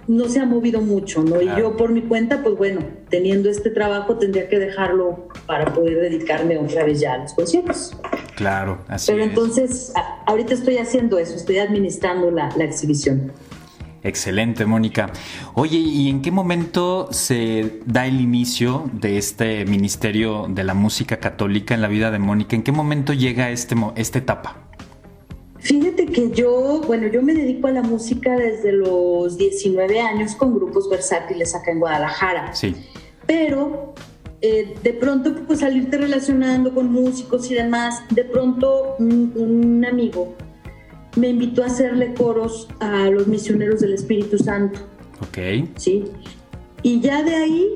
no 0.08 0.30
se 0.30 0.40
ha 0.40 0.46
movido 0.46 0.80
mucho, 0.80 1.22
¿no? 1.22 1.38
Claro. 1.40 1.60
Y 1.60 1.62
yo 1.62 1.76
por 1.76 1.92
mi 1.92 2.02
cuenta, 2.02 2.42
pues 2.42 2.56
bueno, 2.56 2.80
teniendo 3.10 3.50
este 3.50 3.70
trabajo 3.70 4.16
tendría 4.16 4.48
que 4.48 4.58
dejarlo 4.58 5.28
para 5.46 5.74
poder 5.74 6.00
dedicarme 6.00 6.58
otra 6.58 6.86
vez 6.86 7.02
ya 7.02 7.16
a 7.16 7.18
los 7.18 7.34
conciertos. 7.34 7.92
Claro, 8.36 8.80
así 8.88 9.12
Pero 9.12 9.24
es. 9.24 9.30
entonces, 9.30 9.94
ahorita 10.26 10.54
estoy 10.54 10.78
haciendo 10.78 11.20
eso, 11.20 11.36
estoy 11.36 11.58
administrando 11.58 12.32
la, 12.32 12.50
la 12.56 12.64
exhibición. 12.64 13.34
Excelente, 14.04 14.66
Mónica. 14.66 15.12
Oye, 15.54 15.78
¿y 15.78 16.10
en 16.10 16.22
qué 16.22 16.32
momento 16.32 17.08
se 17.12 17.82
da 17.86 18.06
el 18.06 18.22
inicio 18.22 18.90
de 18.94 19.18
este 19.18 19.66
ministerio 19.66 20.46
de 20.50 20.64
la 20.64 20.74
música 20.74 21.18
católica 21.18 21.74
en 21.74 21.82
la 21.82 21.88
vida 21.88 22.12
de 22.12 22.20
Mónica? 22.20 22.56
¿En 22.56 22.64
qué 22.64 22.72
momento 22.72 23.14
llega 23.14 23.50
este, 23.50 23.76
esta 23.96 24.20
etapa? 24.20 24.68
Fíjate 25.60 26.06
que 26.06 26.32
yo, 26.32 26.82
bueno, 26.86 27.08
yo 27.08 27.22
me 27.22 27.34
dedico 27.34 27.68
a 27.68 27.72
la 27.72 27.82
música 27.82 28.38
desde 28.38 28.72
los 28.72 29.38
19 29.38 30.00
años 30.00 30.36
con 30.36 30.54
grupos 30.54 30.90
versátiles 30.90 31.56
acá 31.56 31.72
en 31.72 31.80
Guadalajara. 31.80 32.54
Sí, 32.54 32.76
Pero 33.26 33.94
eh, 34.42 34.76
de 34.84 34.94
pronto, 34.94 35.34
pues 35.48 35.60
salirte 35.60 35.98
relacionando 35.98 36.74
con 36.74 36.92
músicos 36.92 37.50
y 37.52 37.56
demás, 37.56 38.04
de 38.12 38.24
pronto 38.24 38.96
un, 39.00 39.34
un 39.36 39.84
amigo 39.84 40.36
me 41.16 41.30
invitó 41.30 41.64
a 41.64 41.68
hacerle 41.68 42.14
coros 42.14 42.68
a 42.80 43.10
los 43.10 43.28
misioneros 43.28 43.80
del 43.82 43.94
Espíritu 43.94 44.38
Santo. 44.38 44.80
ok. 45.22 45.68
¿sí? 45.78 46.04
Y 46.84 47.00
ya 47.02 47.24
de 47.24 47.36
ahí, 47.36 47.68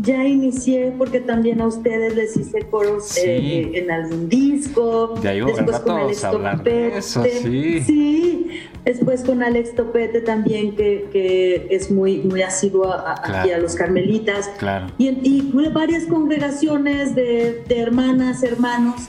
ya 0.00 0.24
inicié, 0.24 0.92
porque 0.96 1.18
también 1.20 1.60
a 1.60 1.66
ustedes 1.66 2.14
les 2.14 2.36
hice 2.36 2.60
coros 2.70 3.08
Sí. 3.08 3.20
eh, 3.24 3.70
en 3.74 3.90
algún 3.90 4.28
disco. 4.28 5.14
Ya 5.22 5.34
iba 5.34 5.48
al 5.48 5.66
rato 5.66 5.84
vamos 5.86 6.22
a 6.24 6.28
hablar 6.28 6.62
de 6.62 6.98
eso, 6.98 7.24
sí. 7.24 7.80
Sí, 7.80 8.46
después 8.84 9.22
con 9.24 9.42
Alex 9.42 9.74
Topete 9.74 10.20
también, 10.20 10.76
que, 10.76 11.08
que 11.10 11.66
es 11.70 11.90
muy, 11.90 12.18
muy 12.18 12.42
asiduo 12.42 12.92
a- 12.92 13.14
aquí 13.24 13.50
a 13.50 13.58
los 13.58 13.74
carmelitas. 13.74 14.48
Claro. 14.58 14.86
Y, 14.98 15.08
en- 15.08 15.20
y 15.24 15.40
varias 15.72 16.04
congregaciones 16.04 17.16
de, 17.16 17.64
de 17.66 17.80
hermanas, 17.80 18.42
hermanos. 18.44 19.08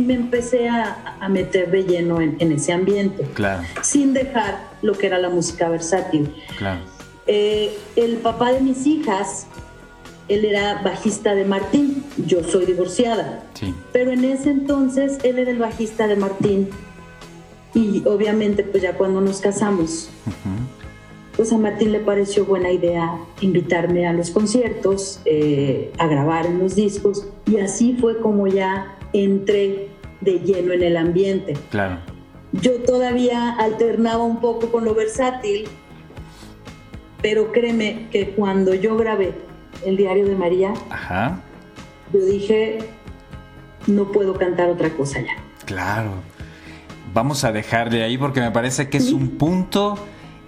Me 0.00 0.14
empecé 0.14 0.68
a, 0.68 1.16
a 1.20 1.28
meter 1.28 1.70
de 1.70 1.84
lleno 1.84 2.20
en, 2.20 2.36
en, 2.38 2.52
ese 2.52 2.72
ambiente, 2.72 3.24
claro. 3.34 3.62
sin 3.82 4.12
dejar 4.12 4.58
lo 4.82 4.94
que 4.94 5.06
era 5.06 5.18
la 5.18 5.28
música 5.30 5.68
versátil. 5.68 6.34
Claro. 6.58 6.80
Eh, 7.26 7.76
el 7.96 8.16
papá 8.18 8.52
de 8.52 8.60
mis 8.60 8.86
hijas, 8.86 9.46
él 10.28 10.44
era 10.44 10.82
bajista 10.82 11.34
de 11.34 11.44
Martín, 11.44 12.04
yo 12.26 12.42
soy 12.44 12.66
divorciada, 12.66 13.44
Sí. 13.54 13.74
pero 13.92 14.10
en 14.12 14.24
ese 14.24 14.50
entonces 14.50 15.18
él 15.22 15.38
era 15.38 15.50
el 15.50 15.58
bajista 15.58 16.06
de 16.06 16.16
Martín 16.16 16.68
y 17.74 18.02
obviamente 18.06 18.62
pues 18.62 18.82
ya 18.82 18.94
cuando 18.94 19.20
nos 19.20 19.40
casamos, 19.40 20.08
pues 21.36 21.52
a 21.52 21.58
Martín 21.58 21.92
le 21.92 22.00
pareció 22.00 22.44
buena 22.46 22.70
idea 22.72 23.18
invitarme 23.40 24.06
a 24.06 24.12
los 24.12 24.30
conciertos, 24.30 25.20
eh, 25.26 25.92
a 25.98 26.06
grabar 26.06 26.46
en 26.46 26.58
los 26.58 26.74
discos 26.74 27.26
y 27.46 27.58
así 27.58 27.96
fue 28.00 28.18
como 28.20 28.46
ya 28.46 28.95
entré 29.12 29.88
de 30.20 30.40
lleno 30.40 30.72
en 30.72 30.82
el 30.82 30.96
ambiente. 30.96 31.54
Claro. 31.70 31.98
Yo 32.52 32.82
todavía 32.82 33.50
alternaba 33.58 34.22
un 34.24 34.40
poco 34.40 34.70
con 34.70 34.84
lo 34.84 34.94
versátil, 34.94 35.66
pero 37.22 37.52
créeme 37.52 38.08
que 38.10 38.30
cuando 38.30 38.74
yo 38.74 38.96
grabé 38.96 39.34
el 39.84 39.96
diario 39.96 40.26
de 40.26 40.36
María, 40.36 40.72
Ajá. 40.90 41.40
yo 42.12 42.24
dije, 42.24 42.78
no 43.86 44.10
puedo 44.12 44.34
cantar 44.34 44.70
otra 44.70 44.90
cosa 44.90 45.20
ya. 45.20 45.36
Claro. 45.64 46.10
Vamos 47.12 47.44
a 47.44 47.52
dejarle 47.52 48.02
ahí 48.02 48.18
porque 48.18 48.40
me 48.40 48.50
parece 48.50 48.88
que 48.88 48.98
es 48.98 49.12
un 49.12 49.30
punto 49.38 49.96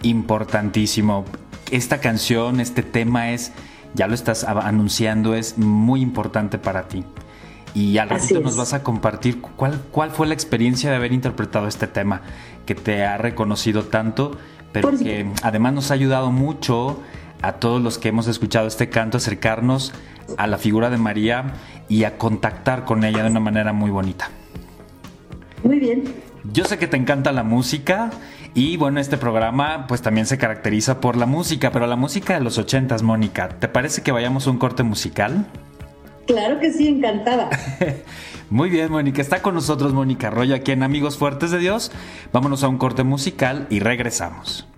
importantísimo. 0.03 1.25
Esta 1.71 2.01
canción, 2.01 2.61
este 2.61 2.83
tema 2.83 3.33
es, 3.33 3.53
ya 3.95 4.07
lo 4.07 4.15
estás 4.15 4.45
anunciando, 4.45 5.35
es 5.35 5.59
muy 5.59 6.01
importante 6.01 6.59
para 6.59 6.89
ti. 6.89 7.05
Y 7.75 7.99
al 7.99 8.09
ratito 8.09 8.41
nos 8.41 8.57
vas 8.57 8.73
a 8.73 8.83
compartir 8.83 9.41
cuál, 9.41 9.81
cuál 9.91 10.11
fue 10.11 10.27
la 10.27 10.35
experiencia 10.35 10.91
de 10.91 10.97
haber 10.97 11.13
interpretado 11.13 11.69
este 11.69 11.87
tema 11.87 12.23
que 12.67 12.75
te 12.75 13.05
ha 13.05 13.19
reconocido 13.19 13.85
tanto, 13.85 14.33
pero 14.73 14.91
Por 14.91 14.99
que 14.99 15.27
además 15.43 15.73
nos 15.73 15.91
ha 15.91 15.95
ayudado 15.95 16.31
mucho 16.31 17.01
a 17.43 17.53
todos 17.53 17.81
los 17.81 17.99
que 17.99 18.09
hemos 18.09 18.27
escuchado 18.27 18.67
este 18.67 18.89
canto 18.89 19.17
a 19.17 19.19
acercarnos 19.19 19.93
a 20.37 20.47
la 20.47 20.59
figura 20.59 20.91
de 20.91 20.99
María 20.99 21.55
y 21.89 22.05
a 22.05 22.19
contactar 22.19 22.85
con 22.85 23.05
ella 23.05 23.23
de 23.23 23.31
una 23.31 23.41
manera 23.41 23.73
muy 23.73 23.91
bonita. 23.91 24.31
Muy 25.63 25.79
bien. 25.79 26.05
Yo 26.53 26.65
sé 26.65 26.79
que 26.79 26.87
te 26.87 26.97
encanta 26.97 27.33
la 27.33 27.43
música 27.43 28.11
y 28.55 28.77
bueno, 28.77 29.01
este 29.01 29.17
programa 29.17 29.87
pues 29.87 30.03
también 30.03 30.27
se 30.27 30.39
caracteriza 30.39 31.01
por 31.01 31.17
la 31.17 31.27
música, 31.27 31.71
pero 31.73 31.87
la 31.87 31.97
música 31.97 32.35
de 32.35 32.41
los 32.41 32.59
ochentas, 32.59 33.03
Mónica, 33.03 33.49
¿te 33.49 33.69
parece 33.69 34.03
que 34.03 34.13
vayamos 34.13 34.47
a 34.47 34.51
un 34.51 34.59
corte 34.59 34.83
musical? 34.83 35.47
Claro 36.29 36.61
que 36.61 36.71
sí, 36.71 36.87
encantada. 36.87 37.49
Muy 38.51 38.69
bien, 38.69 38.93
Mónica, 38.93 39.23
está 39.23 39.41
con 39.41 39.55
nosotros 39.55 39.95
Mónica 39.95 40.29
Arroyo 40.29 40.55
aquí 40.55 40.73
en 40.73 40.83
Amigos 40.83 41.17
Fuertes 41.17 41.51
de 41.51 41.59
Dios. 41.59 41.91
Vámonos 42.35 42.63
a 42.63 42.69
un 42.69 42.77
corte 42.77 43.03
musical 43.03 43.67
y 43.71 43.81
regresamos. 43.81 44.69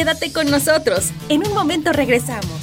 Quédate 0.00 0.32
con 0.32 0.50
nosotros. 0.50 1.10
En 1.28 1.46
un 1.46 1.52
momento 1.52 1.92
regresamos. 1.92 2.59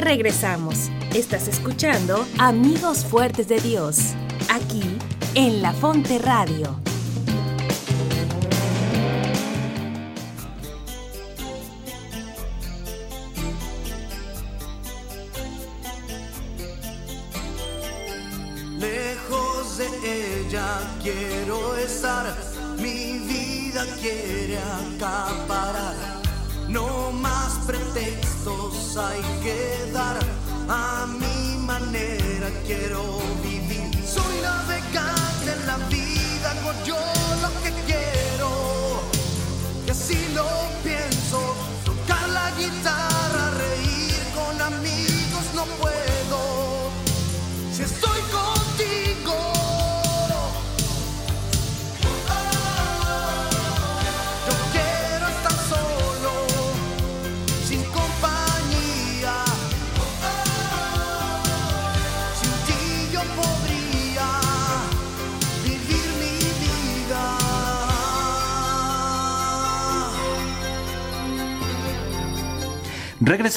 Regresamos. 0.00 0.90
Estás 1.14 1.48
escuchando 1.48 2.24
Amigos 2.38 3.04
Fuertes 3.04 3.48
de 3.48 3.60
Dios, 3.60 4.14
aquí 4.48 4.82
en 5.34 5.60
La 5.62 5.72
Fonte 5.72 6.18
Radio. 6.18 6.87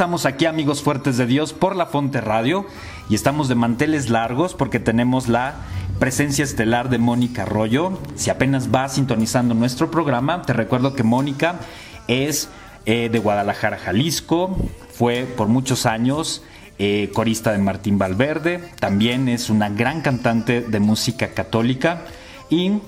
Regresamos 0.01 0.25
aquí, 0.25 0.47
amigos 0.47 0.81
fuertes 0.81 1.17
de 1.17 1.27
Dios, 1.27 1.53
por 1.53 1.75
la 1.75 1.85
Fonte 1.85 2.21
Radio 2.21 2.65
y 3.07 3.13
estamos 3.13 3.49
de 3.49 3.53
manteles 3.53 4.09
largos 4.09 4.55
porque 4.55 4.79
tenemos 4.79 5.27
la 5.27 5.57
presencia 5.99 6.43
estelar 6.43 6.89
de 6.89 6.97
Mónica 6.97 7.43
Arroyo. 7.43 7.99
Si 8.15 8.31
apenas 8.31 8.73
va 8.73 8.89
sintonizando 8.89 9.53
nuestro 9.53 9.91
programa, 9.91 10.41
te 10.41 10.53
recuerdo 10.53 10.95
que 10.95 11.03
Mónica 11.03 11.59
es 12.07 12.49
eh, 12.87 13.09
de 13.11 13.19
Guadalajara, 13.19 13.77
Jalisco, 13.77 14.57
fue 14.91 15.25
por 15.37 15.49
muchos 15.49 15.85
años 15.85 16.41
eh, 16.79 17.11
corista 17.13 17.51
de 17.51 17.59
Martín 17.59 17.99
Valverde, 17.99 18.71
también 18.79 19.29
es 19.29 19.51
una 19.51 19.69
gran 19.69 20.01
cantante 20.01 20.61
de 20.61 20.79
música 20.79 21.27
católica 21.35 22.05
y 22.49 22.79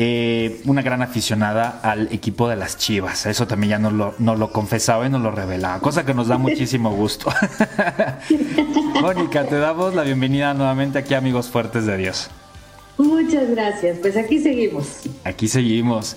eh, 0.00 0.62
una 0.64 0.80
gran 0.80 1.02
aficionada 1.02 1.80
al 1.82 2.08
equipo 2.12 2.48
de 2.48 2.54
las 2.56 2.78
Chivas. 2.78 3.26
Eso 3.26 3.46
también 3.48 3.70
ya 3.70 3.78
nos 3.80 3.92
lo, 3.92 4.14
nos 4.20 4.38
lo 4.38 4.52
confesaba 4.52 5.04
y 5.06 5.10
nos 5.10 5.20
lo 5.20 5.32
revelaba, 5.32 5.80
cosa 5.80 6.06
que 6.06 6.14
nos 6.14 6.28
da 6.28 6.38
muchísimo 6.38 6.90
gusto. 6.92 7.30
Mónica, 9.00 9.44
te 9.44 9.58
damos 9.58 9.94
la 9.94 10.02
bienvenida 10.02 10.54
nuevamente 10.54 10.98
aquí, 10.98 11.14
amigos 11.14 11.48
fuertes 11.48 11.86
de 11.86 11.96
Dios. 11.96 12.30
Muchas 12.96 13.50
gracias. 13.50 13.98
Pues 13.98 14.16
aquí 14.16 14.40
seguimos. 14.40 15.00
Aquí 15.24 15.48
seguimos. 15.48 16.16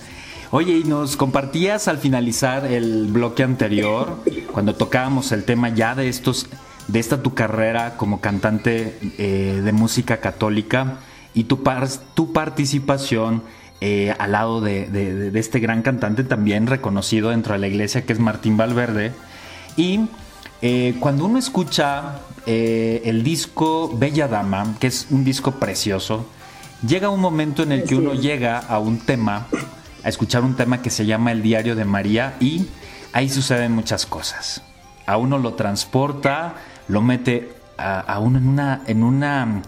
Oye, 0.50 0.78
y 0.78 0.84
nos 0.84 1.16
compartías 1.16 1.88
al 1.88 1.98
finalizar 1.98 2.66
el 2.66 3.06
bloque 3.06 3.42
anterior, 3.42 4.18
cuando 4.52 4.74
tocábamos 4.74 5.32
el 5.32 5.44
tema 5.44 5.70
ya 5.70 5.94
de 5.94 6.08
estos, 6.08 6.46
de 6.88 6.98
esta 6.98 7.22
tu 7.22 7.34
carrera 7.34 7.96
como 7.96 8.20
cantante 8.20 8.98
eh, 9.18 9.60
de 9.64 9.72
música 9.72 10.18
católica 10.18 10.98
y 11.34 11.44
tu, 11.44 11.62
par- 11.62 11.88
tu 12.14 12.32
participación 12.32 13.42
eh, 13.84 14.14
al 14.16 14.30
lado 14.30 14.60
de, 14.60 14.86
de- 14.86 15.30
de 15.32 15.40
este 15.40 15.58
gran 15.58 15.82
cantante 15.82 16.22
también 16.22 16.68
reconocido 16.68 17.30
dentro 17.30 17.52
de 17.54 17.58
la 17.58 17.66
iglesia 17.66 18.06
que 18.06 18.12
es 18.12 18.20
Martín 18.20 18.56
Valverde. 18.56 19.10
Y 19.76 20.06
eh, 20.60 20.94
cuando 21.00 21.24
uno 21.26 21.36
escucha 21.36 22.20
eh, 22.46 23.02
el 23.04 23.24
disco 23.24 23.90
Bella 23.92 24.28
Dama, 24.28 24.76
que 24.78 24.86
es 24.86 25.08
un 25.10 25.24
disco 25.24 25.52
precioso, 25.58 26.26
llega 26.86 27.08
un 27.08 27.18
momento 27.20 27.64
en 27.64 27.72
el 27.72 27.82
que 27.82 27.96
uno 27.96 28.14
llega 28.14 28.58
a 28.60 28.78
un 28.78 28.98
tema, 28.98 29.46
a 30.04 30.08
escuchar 30.08 30.44
un 30.44 30.54
tema 30.54 30.80
que 30.80 30.90
se 30.90 31.04
llama 31.04 31.32
El 31.32 31.42
Diario 31.42 31.74
de 31.74 31.84
María 31.84 32.34
y 32.38 32.66
ahí 33.12 33.28
suceden 33.28 33.72
muchas 33.72 34.06
cosas. 34.06 34.62
A 35.06 35.16
uno 35.16 35.38
lo 35.38 35.54
transporta, 35.54 36.54
lo 36.86 37.02
mete 37.02 37.50
a, 37.78 37.98
a 37.98 38.20
uno 38.20 38.38
en 38.38 38.46
una, 38.46 38.82
en 38.86 39.02
una, 39.02 39.62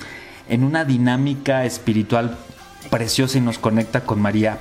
en 0.49 0.63
una 0.63 0.85
dinámica 0.85 1.65
espiritual 1.65 2.37
preciosa 2.91 3.39
y 3.39 3.41
nos 3.41 3.59
conecta 3.59 4.05
con 4.05 4.21
María. 4.21 4.59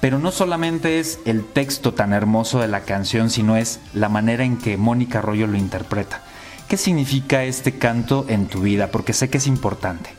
Pero 0.00 0.18
no 0.18 0.30
solamente 0.30 1.00
es 1.00 1.18
el 1.24 1.44
texto 1.44 1.94
tan 1.94 2.12
hermoso 2.12 2.60
de 2.60 2.68
la 2.68 2.80
canción, 2.80 3.30
sino 3.30 3.56
es 3.56 3.80
la 3.94 4.08
manera 4.08 4.44
en 4.44 4.56
que 4.56 4.76
Mónica 4.76 5.18
Arroyo 5.18 5.46
lo 5.46 5.56
interpreta. 5.56 6.22
¿Qué 6.68 6.76
significa 6.76 7.44
este 7.44 7.78
canto 7.78 8.26
en 8.28 8.46
tu 8.46 8.60
vida? 8.60 8.90
Porque 8.90 9.12
sé 9.12 9.28
que 9.28 9.38
es 9.38 9.46
importante. 9.46 10.10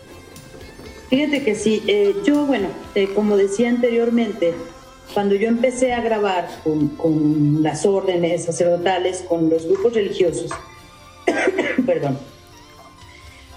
Fíjate 1.09 1.43
que 1.43 1.55
sí, 1.55 1.83
eh, 1.87 2.15
yo, 2.25 2.45
bueno, 2.45 2.67
eh, 2.95 3.09
como 3.15 3.37
decía 3.37 3.69
anteriormente, 3.69 4.53
cuando 5.13 5.35
yo 5.35 5.47
empecé 5.47 5.93
a 5.93 6.01
grabar 6.01 6.49
con, 6.63 6.89
con 6.89 7.63
las 7.63 7.85
órdenes 7.85 8.45
sacerdotales, 8.45 9.23
con 9.27 9.49
los 9.49 9.65
grupos 9.65 9.93
religiosos, 9.93 10.51
perdón, 11.85 12.19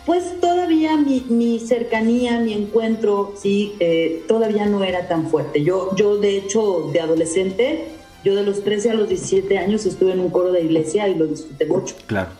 pues 0.06 0.40
todavía 0.40 0.96
mi, 0.96 1.24
mi 1.28 1.58
cercanía, 1.60 2.40
mi 2.40 2.52
encuentro, 2.54 3.34
sí, 3.36 3.74
eh, 3.80 4.22
todavía 4.26 4.66
no 4.66 4.82
era 4.82 5.06
tan 5.08 5.28
fuerte. 5.28 5.62
Yo, 5.62 5.94
yo, 5.96 6.16
de 6.18 6.36
hecho, 6.38 6.90
de 6.92 7.00
adolescente, 7.00 7.84
yo 8.24 8.34
de 8.34 8.42
los 8.42 8.62
13 8.64 8.90
a 8.90 8.94
los 8.94 9.08
17 9.08 9.58
años 9.58 9.86
estuve 9.86 10.12
en 10.12 10.20
un 10.20 10.30
coro 10.30 10.50
de 10.52 10.62
iglesia 10.62 11.08
y 11.08 11.14
lo 11.14 11.26
disfruté 11.26 11.66
mucho. 11.66 11.94
Claro. 12.06 12.30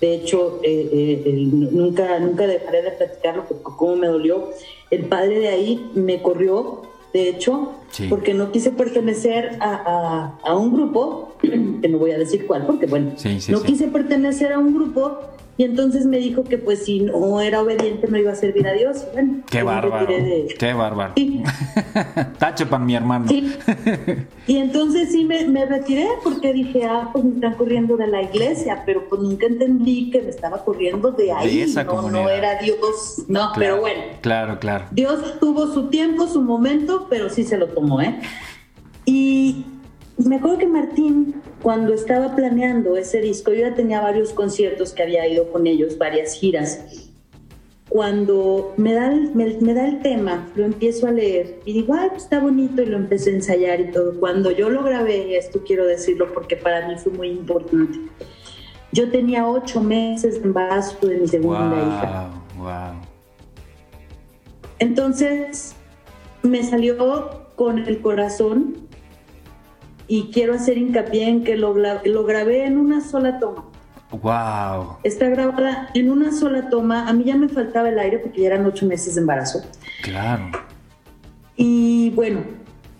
De 0.00 0.14
hecho, 0.14 0.60
eh, 0.62 1.22
eh, 1.24 1.32
nunca, 1.50 2.18
nunca 2.20 2.46
dejaré 2.46 2.82
de 2.82 2.90
platicarlo 2.90 3.44
porque 3.48 3.62
cómo 3.64 3.96
me 3.96 4.08
dolió. 4.08 4.50
El 4.90 5.06
padre 5.06 5.38
de 5.38 5.48
ahí 5.48 5.90
me 5.94 6.20
corrió, 6.20 6.82
de 7.14 7.30
hecho, 7.30 7.72
Sí. 7.92 8.08
porque 8.10 8.34
no 8.34 8.52
quise 8.52 8.72
pertenecer 8.72 9.56
a, 9.60 9.72
a- 9.74 10.38
a 10.50 10.54
un 10.54 10.70
grupo, 10.74 11.32
que 11.40 11.88
no 11.88 11.96
voy 11.98 12.10
a 12.10 12.18
decir 12.18 12.46
cuál, 12.46 12.66
porque 12.66 12.84
bueno, 12.84 13.12
Sí, 13.16 13.40
sí, 13.40 13.52
no 13.52 13.62
quise 13.62 13.88
pertenecer 13.88 14.52
a 14.52 14.58
un 14.58 14.74
grupo 14.74 15.18
y 15.58 15.64
entonces 15.64 16.04
me 16.06 16.18
dijo 16.18 16.44
que 16.44 16.58
pues 16.58 16.84
si 16.84 17.00
no 17.00 17.40
era 17.40 17.62
obediente 17.62 18.06
no 18.08 18.18
iba 18.18 18.32
a 18.32 18.34
servir 18.34 18.66
a 18.68 18.72
Dios. 18.72 19.04
Bueno, 19.12 19.42
Qué 19.50 19.58
me 19.58 19.64
bárbaro. 19.64 20.06
de- 20.06 20.54
Qué 20.58 20.72
bárbaro. 20.74 21.12
Sí. 21.16 21.42
Tache 22.38 22.66
para 22.66 22.84
mi 22.84 22.94
hermano. 22.94 23.26
Sí. 23.28 23.52
Y 24.48 24.58
entonces 24.58 25.10
sí 25.10 25.24
me, 25.24 25.44
me 25.48 25.66
retiré 25.66 26.06
porque 26.22 26.52
dije, 26.52 26.84
ah, 26.84 27.08
pues 27.12 27.24
me 27.24 27.34
están 27.34 27.54
corriendo 27.54 27.96
de 27.96 28.06
la 28.06 28.22
iglesia, 28.22 28.84
pero 28.86 29.08
pues 29.08 29.20
nunca 29.20 29.46
entendí 29.46 30.08
que 30.10 30.22
me 30.22 30.28
estaba 30.30 30.64
corriendo 30.64 31.10
de 31.10 31.32
ahí. 31.32 31.62
esa 31.62 31.82
no, 31.82 32.08
no 32.08 32.28
era 32.28 32.56
Dios. 32.60 33.24
No, 33.26 33.50
Claro, 33.52 33.52
pero 33.56 33.80
bueno. 33.80 34.02
Claro, 34.20 34.58
claro. 34.60 34.84
Dios 34.92 35.40
tuvo 35.40 35.66
su 35.74 35.88
tiempo, 35.88 36.28
su 36.28 36.42
momento, 36.42 37.08
pero 37.10 37.28
sí 37.28 37.42
se 37.42 37.56
lo 37.58 37.66
tomó, 37.66 38.00
¿eh? 38.00 38.20
Y 39.04 39.64
me 40.18 40.36
acuerdo 40.36 40.58
que 40.58 40.66
Martín, 40.66 41.42
cuando 41.62 41.92
estaba 41.92 42.34
planeando 42.34 42.96
ese 42.96 43.20
disco, 43.20 43.52
yo 43.52 43.60
ya 43.60 43.74
tenía 43.74 44.00
varios 44.00 44.32
conciertos 44.32 44.92
que 44.92 45.02
había 45.02 45.28
ido 45.28 45.50
con 45.52 45.66
ellos, 45.66 45.98
varias 45.98 46.34
giras. 46.34 47.12
Cuando 47.88 48.74
me 48.76 48.94
da, 48.94 49.12
el, 49.12 49.34
me, 49.34 49.58
me 49.60 49.74
da 49.74 49.86
el 49.86 50.00
tema, 50.00 50.48
lo 50.56 50.64
empiezo 50.64 51.06
a 51.06 51.12
leer 51.12 51.60
y 51.64 51.72
digo, 51.74 51.94
ay, 51.94 52.08
pues 52.10 52.24
está 52.24 52.40
bonito 52.40 52.82
y 52.82 52.86
lo 52.86 52.96
empecé 52.96 53.30
a 53.30 53.34
ensayar 53.34 53.80
y 53.80 53.90
todo. 53.90 54.18
Cuando 54.18 54.50
yo 54.50 54.70
lo 54.70 54.82
grabé, 54.82 55.36
esto 55.36 55.62
quiero 55.64 55.86
decirlo 55.86 56.32
porque 56.32 56.56
para 56.56 56.88
mí 56.88 56.96
fue 56.96 57.12
muy 57.12 57.28
importante, 57.28 57.98
yo 58.92 59.10
tenía 59.10 59.46
ocho 59.46 59.80
meses 59.80 60.40
de 60.40 60.46
embarazo 60.46 61.06
de 61.06 61.18
mi 61.18 61.28
segunda 61.28 61.76
hija. 61.76 62.30
Wow, 62.56 62.64
wow. 62.64 63.00
Entonces 64.78 65.76
me 66.42 66.62
salió 66.62 67.46
con 67.54 67.78
el 67.78 68.00
corazón 68.00 68.85
y 70.08 70.30
quiero 70.32 70.54
hacer 70.54 70.78
hincapié 70.78 71.28
en 71.28 71.44
que 71.44 71.56
lo, 71.56 71.74
lo 71.76 72.24
grabé 72.24 72.64
en 72.66 72.78
una 72.78 73.00
sola 73.00 73.38
toma. 73.38 73.64
Wow, 74.12 74.98
Está 75.02 75.28
grabada 75.28 75.90
en 75.94 76.10
una 76.10 76.30
sola 76.32 76.68
toma. 76.70 77.08
A 77.08 77.12
mí 77.12 77.24
ya 77.24 77.36
me 77.36 77.48
faltaba 77.48 77.88
el 77.88 77.98
aire 77.98 78.18
porque 78.20 78.42
ya 78.42 78.46
eran 78.48 78.64
ocho 78.64 78.86
meses 78.86 79.14
de 79.16 79.20
embarazo. 79.20 79.62
claro. 80.02 80.44
Y 81.56 82.10
bueno, 82.10 82.40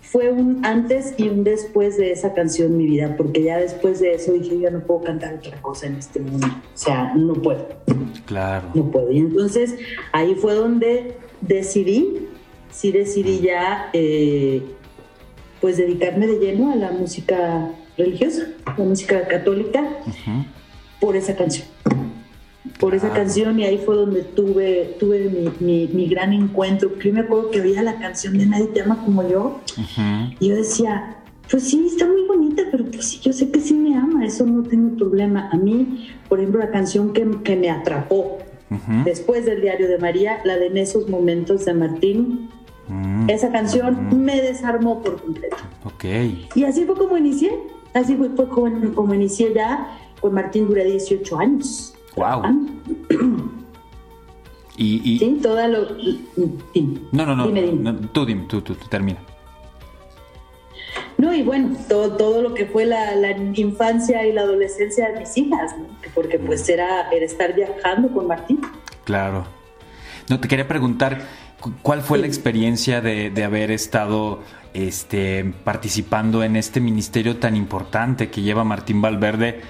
fue 0.01 0.31
un 0.31 0.65
antes 0.65 1.13
y 1.17 1.29
un 1.29 1.43
después 1.43 1.97
de 1.97 2.11
esa 2.11 2.33
canción 2.33 2.75
mi 2.75 2.85
vida, 2.87 3.13
porque 3.17 3.43
ya 3.43 3.57
después 3.57 3.99
de 3.99 4.15
eso 4.15 4.33
dije, 4.33 4.59
yo 4.59 4.71
no 4.71 4.79
puedo 4.79 5.01
cantar 5.03 5.35
otra 5.35 5.61
cosa 5.61 5.85
en 5.87 5.95
este 5.95 6.19
mundo. 6.19 6.47
O 6.47 6.51
sea, 6.77 7.13
no 7.13 7.33
puedo, 7.35 7.67
Claro. 8.25 8.67
no 8.73 8.89
puedo. 8.89 9.11
Y 9.11 9.19
entonces 9.19 9.75
ahí 10.13 10.33
fue 10.35 10.55
donde 10.55 11.17
decidí, 11.41 12.27
sí 12.71 12.91
decidí 12.91 13.39
ya, 13.41 13.89
eh, 13.93 14.63
pues 15.61 15.77
dedicarme 15.77 16.27
de 16.27 16.39
lleno 16.39 16.71
a 16.71 16.75
la 16.75 16.91
música 16.91 17.71
religiosa, 17.97 18.43
la 18.77 18.83
música 18.83 19.27
católica, 19.27 19.83
por 20.99 21.15
esa 21.15 21.35
canción. 21.35 21.67
Por 22.79 22.93
esa 22.93 23.07
Claro. 23.07 23.23
canción 23.23 23.59
y 23.59 23.63
ahí 23.63 23.79
fue 23.83 23.95
donde 23.95 24.21
tuve, 24.21 24.95
tuve 24.99 25.29
mi, 25.29 25.49
mi- 25.65 25.87
mi 25.87 26.07
gran 26.07 26.31
encuentro. 26.33 26.91
Yo 26.99 27.11
me 27.13 27.21
acuerdo 27.21 27.49
que 27.49 27.61
oía 27.61 27.81
la 27.81 27.97
canción 27.97 28.37
de 28.37 28.45
Nadie 28.45 28.67
te 28.67 28.81
ama 28.81 29.01
como 29.03 29.27
yo 29.27 29.61
y 30.39 30.49
yo 30.49 30.55
decía, 30.55 31.15
pues 31.49 31.63
sí, 31.63 31.87
está 31.87 32.05
muy 32.05 32.25
bonita, 32.27 32.63
pero 32.69 32.85
pues 32.85 33.05
sí, 33.07 33.19
yo 33.23 33.33
sé 33.33 33.49
que 33.49 33.61
sí 33.61 33.73
me 33.73 33.95
ama, 33.95 34.25
eso 34.25 34.45
no 34.45 34.61
tengo 34.63 34.95
problema. 34.95 35.49
A 35.51 35.57
mí, 35.57 36.09
por 36.29 36.39
ejemplo, 36.39 36.59
la 36.59 36.69
canción 36.69 37.13
que, 37.13 37.25
que 37.43 37.55
me 37.55 37.69
atrapó 37.71 38.39
después 39.05 39.45
del 39.45 39.61
Diario 39.61 39.87
de 39.87 39.97
María, 39.97 40.39
la 40.43 40.57
de 40.57 40.67
En 40.67 40.77
esos 40.77 41.07
momentos 41.09 41.65
de 41.65 41.73
Martín, 41.73 42.49
Mm, 42.87 43.29
esa 43.29 43.51
canción 43.51 44.07
ujú. 44.07 44.15
me 44.15 44.41
desarmó 44.41 45.01
por 45.01 45.21
completo. 45.21 45.57
Ok. 45.83 46.05
Y 46.55 46.63
así 46.63 46.85
fue 46.85 46.95
como 46.95 47.17
inicié, 47.17 47.51
así 47.93 48.15
fue, 48.15 48.29
fue 48.29 48.47
como, 48.49 48.93
como 48.93 49.13
inicié 49.13 49.53
ya. 49.53 49.97
Con 50.21 50.33
Martín 50.33 50.67
duré 50.67 50.83
18 50.85 51.37
años. 51.37 51.93
Wow. 52.15 52.41
Y, 54.77 55.01
y- 55.15 55.19
Sí, 55.19 55.39
toda 55.41 55.67
lo... 55.67 55.85
dime. 56.73 56.99
no, 57.11 57.25
no, 57.25 57.35
no, 57.35 57.47
Dime, 57.47 57.61
dime. 57.63 57.91
no, 57.91 57.95
Tú 58.09 58.25
dime, 58.25 58.45
tú, 58.47 58.61
tú, 58.61 58.75
tú 58.75 58.87
termina. 58.87 59.19
No, 61.17 61.33
y 61.33 61.41
bueno, 61.41 61.75
todo, 61.89 62.11
todo 62.15 62.41
lo 62.43 62.53
que 62.53 62.67
fue 62.67 62.85
la, 62.85 63.15
la 63.15 63.31
infancia 63.31 64.25
y 64.27 64.33
la 64.33 64.41
adolescencia 64.41 65.11
de 65.11 65.19
mis 65.19 65.35
hijas, 65.35 65.75
¿no? 65.77 65.85
Que 66.01 66.09
Porque 66.11 66.37
pues 66.37 66.67
era, 66.69 67.09
era 67.09 67.25
estar 67.25 67.55
viajando 67.55 68.09
con 68.09 68.27
Martín. 68.27 68.61
Claro. 69.03 69.45
No, 70.29 70.39
te 70.39 70.47
quería 70.47 70.67
preguntar, 70.67 71.21
¿cuál 71.81 72.01
fue 72.01 72.17
Sí. 72.17 72.21
la 72.21 72.27
experiencia 72.27 73.01
de, 73.01 73.29
de 73.29 73.43
haber 73.43 73.71
estado 73.71 74.41
este, 74.73 75.43
participando 75.63 76.43
en 76.43 76.55
este 76.55 76.79
ministerio 76.79 77.37
tan 77.37 77.55
importante 77.55 78.29
que 78.29 78.41
lleva 78.41 78.63
Martín 78.63 79.01
Valverde, 79.01 79.61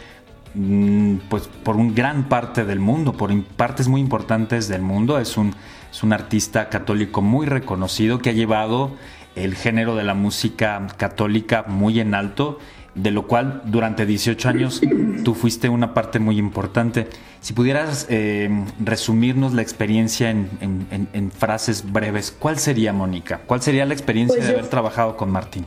mm, 0.53 1.15
pues 1.29 1.47
por 1.63 1.77
un 1.77 1.95
gran 1.95 2.27
parte 2.29 2.65
del 2.65 2.79
mundo, 2.79 3.13
por 3.13 3.31
partes 3.43 3.87
muy 3.87 4.01
importantes 4.01 4.67
del 4.67 4.81
mundo? 4.81 5.17
Es 5.19 5.37
un, 5.37 5.53
es 5.91 6.03
un 6.03 6.13
artista 6.13 6.69
católico 6.69 7.21
muy 7.21 7.45
reconocido 7.45 8.19
que 8.19 8.31
ha 8.31 8.33
llevado 8.33 8.91
el 9.35 9.55
género 9.55 9.95
de 9.95 10.03
la 10.03 10.13
música 10.13 10.87
católica 10.97 11.63
muy 11.67 11.99
en 11.99 12.13
alto, 12.15 12.59
de 12.97 13.11
lo 13.11 13.27
cual 13.27 13.61
durante 13.65 14.05
18 14.05 14.49
años 14.49 14.81
tú 15.23 15.33
fuiste 15.35 15.69
una 15.69 15.93
parte 15.93 16.19
muy 16.19 16.37
importante. 16.37 17.07
Si 17.41 17.53
pudieras 17.53 18.07
eh, 18.09 18.49
resumirnos 18.83 19.53
la 19.53 19.61
experiencia 19.61 20.29
en, 20.31 20.49
en- 20.61 20.87
en- 20.91 21.07
en 21.13 21.31
frases 21.31 21.91
breves, 21.91 22.35
¿cuál 22.37 22.57
sería, 22.57 22.91
Mónica? 22.93 23.41
¿Cuál 23.45 23.61
sería 23.61 23.85
la 23.85 23.93
experiencia 23.93 24.35
Pues 24.37 24.47
de 24.47 24.53
haber 24.53 24.67
trabajado 24.69 25.15
con 25.15 25.31
Martín? 25.31 25.65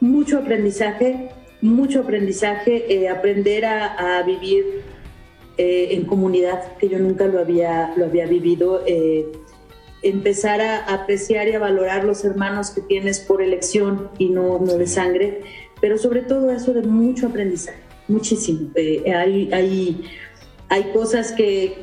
Mucho 0.00 0.38
aprendizaje, 0.38 1.28
mucho 1.62 2.00
aprendizaje, 2.00 2.92
eh, 2.92 3.08
aprender 3.08 3.64
a, 3.66 4.18
a 4.18 4.22
vivir 4.22 4.64
eh, 5.56 5.88
en 5.92 6.04
comunidad, 6.04 6.76
que 6.78 6.88
yo 6.88 6.98
nunca 6.98 7.26
lo 7.26 7.38
había, 7.38 7.92
lo 7.96 8.06
había 8.06 8.26
vivido. 8.26 8.82
empezar 10.02 10.62
a 10.62 10.78
apreciar 10.94 11.46
y 11.48 11.52
a 11.52 11.58
valorar 11.58 12.04
los 12.04 12.24
hermanos 12.24 12.70
que 12.70 12.80
tienes 12.80 13.20
por 13.20 13.42
elección 13.42 14.08
y 14.18 14.30
no, 14.30 14.58
no 14.58 14.74
de 14.78 14.86
sangre, 14.86 15.42
pero 15.80 15.98
sobre 15.98 16.22
todo 16.22 16.50
eso 16.50 16.72
de 16.72 16.82
mucho 16.82 17.26
aprendizaje, 17.28 17.78
muchísimo. 18.08 18.70
Eh, 18.74 19.12
hay, 19.12 19.50
hay, 19.52 20.04
hay 20.68 20.82
cosas 20.92 21.32
que, 21.32 21.74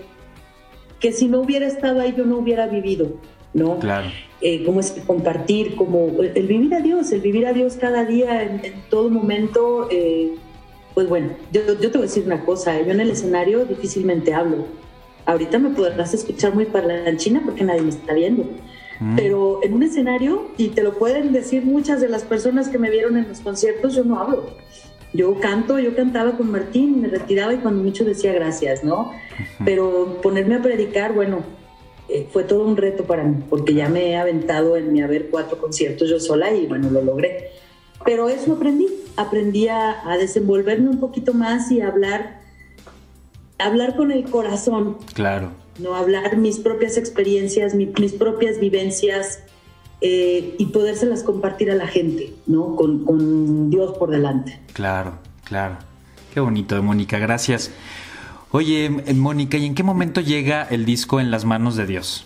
que 1.00 1.12
si 1.12 1.28
no 1.28 1.42
hubiera 1.42 1.68
estado 1.68 2.02
ahí 2.02 2.14
yo 2.18 2.26
no 2.26 2.38
hubiera 2.38 2.68
vivido, 2.68 3.14
¿no? 3.54 3.80
Claro. 3.80 4.10
eh, 4.42 4.64
cómo 4.66 4.80
es 4.80 4.92
que 4.92 5.02
compartir, 5.02 5.76
como 5.76 6.22
el, 6.22 6.48
vivir 6.48 6.74
a 6.74 6.82
Dios, 6.82 7.12
el 7.12 7.22
vivir 7.22 7.46
a 7.48 7.54
Dios 7.54 7.76
cada 7.76 8.06
día, 8.06 8.44
en, 8.44 8.64
en 8.64 8.82
todo 8.90 9.10
momento. 9.10 9.88
eh, 9.92 10.36
pues 10.94 11.08
bueno, 11.08 11.30
yo, 11.54 11.62
yo 11.80 11.92
te 11.92 11.98
voy 12.00 12.08
a 12.08 12.10
decir 12.10 12.24
una 12.26 12.44
cosa, 12.44 12.82
yo 12.82 12.92
en 12.92 13.00
el 13.00 13.12
escenario 13.12 13.66
difícilmente 13.66 14.34
hablo. 14.34 14.66
Ahorita 15.28 15.60
me 15.60 15.70
podrás 15.70 16.16
escuchar 16.16 16.56
muy 16.56 16.66
parlanchina 16.66 17.40
porque 17.46 17.64
nadie 17.64 17.82
me 17.84 17.90
está 17.90 18.14
viendo. 18.16 18.46
Mm, 19.00 19.16
Pero 19.16 19.60
en 19.64 19.74
un 19.74 19.84
escenario, 19.84 20.48
y 20.58 20.70
te 20.70 20.84
lo 20.84 20.94
pueden 20.98 21.32
decir 21.32 21.64
muchas 21.66 22.02
de 22.02 22.10
las 22.10 22.24
personas 22.24 22.70
que 22.70 22.78
me 22.78 22.90
vieron 22.90 23.18
en 23.18 23.28
los 23.28 23.40
conciertos, 23.42 23.96
yo 23.96 24.04
no 24.04 24.20
hablo. 24.20 24.50
Yo 25.14 25.40
canto, 25.40 25.80
yo 25.80 25.96
cantaba 25.96 26.38
con 26.38 26.52
Martín, 26.52 27.02
me 27.02 27.08
retiraba 27.08 27.54
y 27.54 27.58
cuando 27.58 27.84
mucho 27.84 28.04
decía 28.04 28.34
gracias, 28.34 28.84
¿no? 28.84 29.12
Pero 29.64 30.20
ponerme 30.22 30.56
a 30.56 30.62
predicar, 30.62 31.14
bueno, 31.14 31.44
eh, 32.10 32.28
fue 32.32 32.44
todo 32.44 32.66
un 32.66 32.78
reto 32.78 33.04
para 33.06 33.24
mí, 33.24 33.44
porque 33.50 33.74
ya 33.74 33.90
me 33.90 34.12
he 34.12 34.18
aventado 34.18 34.76
en 34.78 34.92
mi 34.92 35.02
haber 35.02 35.30
cuatro 35.30 35.58
conciertos 35.58 36.10
yo 36.10 36.20
sola 36.20 36.54
y 36.54 36.66
bueno, 36.68 36.90
lo 36.90 37.02
logré. 37.02 37.50
Pero 38.06 38.30
eso 38.30 38.54
aprendí, 38.54 38.88
aprendí 39.16 39.68
a, 39.68 40.10
a 40.10 40.18
desenvolverme 40.18 40.90
un 40.90 41.00
poquito 41.00 41.34
más 41.34 41.72
y 41.72 41.82
a 41.82 41.88
hablar, 41.88 42.42
hablar 43.60 43.96
con 43.96 44.12
el 44.12 44.24
corazón, 44.26 44.98
Claro. 45.14 45.52
No 45.80 45.96
hablar 45.96 46.38
mis 46.38 46.60
propias 46.60 46.98
experiencias, 46.98 47.76
mi- 47.76 47.92
mis 48.00 48.14
propias 48.14 48.60
vivencias 48.60 49.40
eh, 50.02 50.56
y 50.58 50.66
podérselas 50.68 51.24
compartir 51.24 51.72
a 51.72 51.76
la 51.76 51.88
gente, 51.88 52.34
¿no? 52.46 52.76
Con, 52.76 53.04
con 53.06 53.70
Dios 53.70 53.98
por 53.98 54.12
delante. 54.12 54.60
Claro, 54.74 55.14
claro. 55.44 55.78
Qué 56.34 56.40
bonito, 56.40 56.82
Mónica, 56.84 57.18
gracias. 57.18 57.72
Oye, 58.52 58.86
eh, 58.86 59.14
Mónica, 59.14 59.58
¿y 59.58 59.66
en 59.66 59.76
qué 59.76 59.84
momento 59.84 60.22
llega 60.22 60.64
el 60.70 60.86
disco 60.86 61.20
en 61.20 61.32
las 61.32 61.46
manos 61.46 61.76
de 61.76 61.86
Dios? 61.88 62.26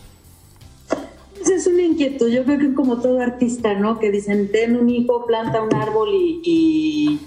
Esa 1.42 1.56
es 1.56 1.66
una 1.68 1.82
inquietud, 1.82 2.30
yo 2.30 2.44
creo 2.44 2.60
que 2.60 2.74
como 2.74 3.00
todo 3.02 3.20
artista, 3.20 3.74
¿no? 3.74 3.98
Que 4.00 4.12
dicen, 4.12 4.52
ten 4.52 4.76
un 4.76 4.90
hijo, 4.90 5.26
planta 5.26 5.62
un 5.62 5.74
árbol 5.74 6.10
y... 6.14 6.42
y- 6.44 7.20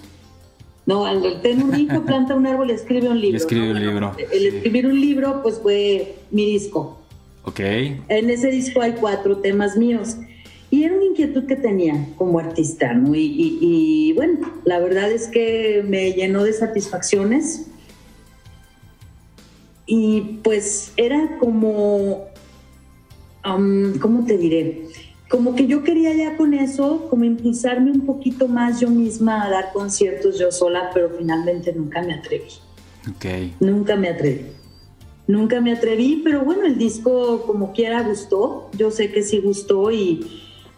No, 0.86 1.06
al- 1.06 1.40
ten 1.42 1.62
un 1.62 1.78
hijo, 1.78 2.02
planta 2.06 2.34
un 2.34 2.46
árbol 2.46 2.70
y 2.70 2.74
escribe 2.74 3.08
un 3.08 3.20
libro. 3.20 3.36
escribe 3.38 3.66
¿no? 3.66 3.72
un 3.72 3.80
libro, 3.80 4.16
El 4.18 4.40
sí. 4.40 4.46
escribir 4.48 4.86
un 4.86 5.00
libro, 5.00 5.42
pues 5.42 5.58
fue 5.62 6.14
mi 6.30 6.46
disco. 6.46 6.98
Ok, 7.44 7.60
En 7.60 8.30
ese 8.30 8.48
disco 8.48 8.80
hay 8.80 8.92
cuatro 8.92 9.38
temas 9.38 9.76
míos. 9.76 10.16
Y 10.70 10.82
era 10.84 10.94
una 10.96 11.04
inquietud 11.04 11.44
que 11.46 11.56
tenía 11.56 12.08
como 12.16 12.38
artista, 12.38 12.92
¿no? 12.94 13.14
Y, 13.14 13.20
y- 13.20 13.58
y, 13.60 14.12
bueno, 14.14 14.38
la 14.64 14.78
verdad 14.80 15.10
es 15.12 15.28
que 15.28 15.84
me 15.86 16.12
llenó 16.12 16.42
de 16.42 16.52
satisfacciones. 16.52 17.66
Y 19.86 20.38
pues 20.42 20.92
era 20.96 21.36
como, 21.38 22.24
am, 23.42 23.98
¿cómo 24.00 24.24
te 24.24 24.36
diré? 24.38 24.83
Como 25.34 25.56
que 25.56 25.66
yo 25.66 25.82
quería 25.82 26.14
ya 26.14 26.36
con 26.36 26.54
eso, 26.54 27.08
como 27.10 27.24
impulsarme 27.24 27.90
un 27.90 28.02
poquito 28.02 28.46
más 28.46 28.78
yo 28.78 28.88
misma 28.88 29.42
a 29.44 29.50
dar 29.50 29.72
conciertos 29.72 30.38
yo 30.38 30.52
sola, 30.52 30.90
pero 30.94 31.10
finalmente 31.18 31.72
nunca 31.72 32.02
me 32.02 32.14
atreví. 32.14 32.52
ok. 33.10 33.52
Nunca 33.58 33.96
me 33.96 34.10
atreví. 34.10 34.42
Nunca 35.26 35.60
me 35.60 35.72
atreví, 35.72 36.20
pero 36.22 36.44
bueno, 36.44 36.64
el 36.66 36.78
disco 36.78 37.42
como 37.48 37.72
quiera 37.72 38.02
gustó. 38.04 38.70
Yo 38.78 38.92
sé 38.92 39.10
que 39.10 39.24
sí 39.24 39.40
gustó 39.40 39.90
y, 39.90 40.24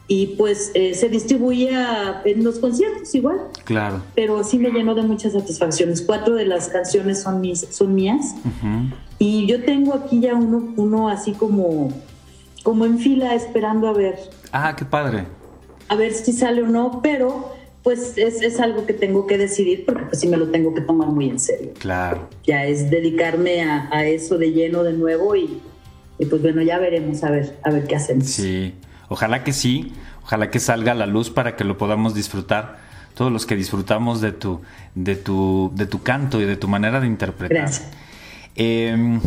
y 0.08 0.28
pues 0.38 0.70
eh, 0.72 0.94
se 0.94 1.10
distribuía 1.10 2.22
en 2.24 2.42
los 2.42 2.58
conciertos 2.58 3.14
igual, 3.14 3.38
Claro. 3.64 4.02
pero 4.14 4.42
sí 4.42 4.58
me 4.58 4.70
llenó 4.70 4.94
de 4.94 5.02
muchas 5.02 5.34
satisfacciones. 5.34 6.00
Cuatro 6.00 6.34
de 6.34 6.46
las 6.46 6.68
canciones 6.68 7.20
son, 7.22 7.42
mis, 7.42 7.60
son 7.60 7.94
mías 7.94 8.34
Ujú. 8.38 8.94
y 9.18 9.46
yo 9.46 9.62
tengo 9.66 9.92
aquí 9.92 10.20
ya 10.20 10.34
uno, 10.34 10.72
uno 10.76 11.10
así 11.10 11.32
como, 11.32 11.90
como 12.66 12.84
en 12.84 12.98
fila 12.98 13.32
esperando 13.36 13.86
a 13.86 13.92
ver, 13.92 14.16
Ah, 14.50 14.74
qué 14.76 14.84
padre. 14.84 15.22
a 15.88 15.94
ver 15.94 16.12
si 16.12 16.32
sale 16.32 16.62
o 16.64 16.66
no, 16.66 17.00
pero 17.00 17.54
pues 17.84 18.18
es, 18.18 18.42
es 18.42 18.58
algo 18.58 18.86
que 18.86 18.92
tengo 18.92 19.28
que 19.28 19.38
decidir 19.38 19.84
porque 19.86 20.02
pues 20.06 20.18
sí 20.20 20.26
me 20.26 20.36
lo 20.36 20.48
tengo 20.48 20.74
que 20.74 20.80
tomar 20.80 21.06
muy 21.08 21.30
en 21.30 21.38
serio. 21.38 21.70
Claro. 21.78 22.28
ya 22.44 22.64
es 22.64 22.90
dedicarme 22.90 23.62
a, 23.62 23.88
a 23.92 24.04
eso 24.06 24.36
de 24.36 24.50
lleno 24.50 24.82
de 24.82 24.94
nuevo 24.94 25.36
y, 25.36 25.60
y 26.18 26.26
pues 26.26 26.42
bueno, 26.42 26.60
ya 26.62 26.78
veremos 26.80 27.22
a 27.22 27.30
ver, 27.30 27.56
a 27.62 27.70
ver 27.70 27.86
qué 27.86 27.94
hacemos. 27.94 28.26
Sí. 28.26 28.74
Ojalá 29.08 29.44
que 29.44 29.52
sí. 29.52 29.92
Ojalá 30.24 30.50
que 30.50 30.58
salga 30.58 30.90
a 30.90 30.94
la 30.96 31.06
luz 31.06 31.30
para 31.30 31.54
que 31.54 31.62
lo 31.62 31.78
podamos 31.78 32.14
disfrutar. 32.14 32.78
Todos 33.14 33.30
los 33.30 33.46
que 33.46 33.54
disfrutamos 33.54 34.20
de 34.20 34.32
tu, 34.32 34.60
de 34.96 35.14
tu, 35.14 35.70
de 35.76 35.86
tu 35.86 36.02
canto 36.02 36.40
y 36.40 36.44
de 36.46 36.56
tu 36.56 36.66
manera 36.66 36.98
de 36.98 37.06
interpretar. 37.06 37.56
Gracias. 37.56 37.88
Eh, 38.56 39.20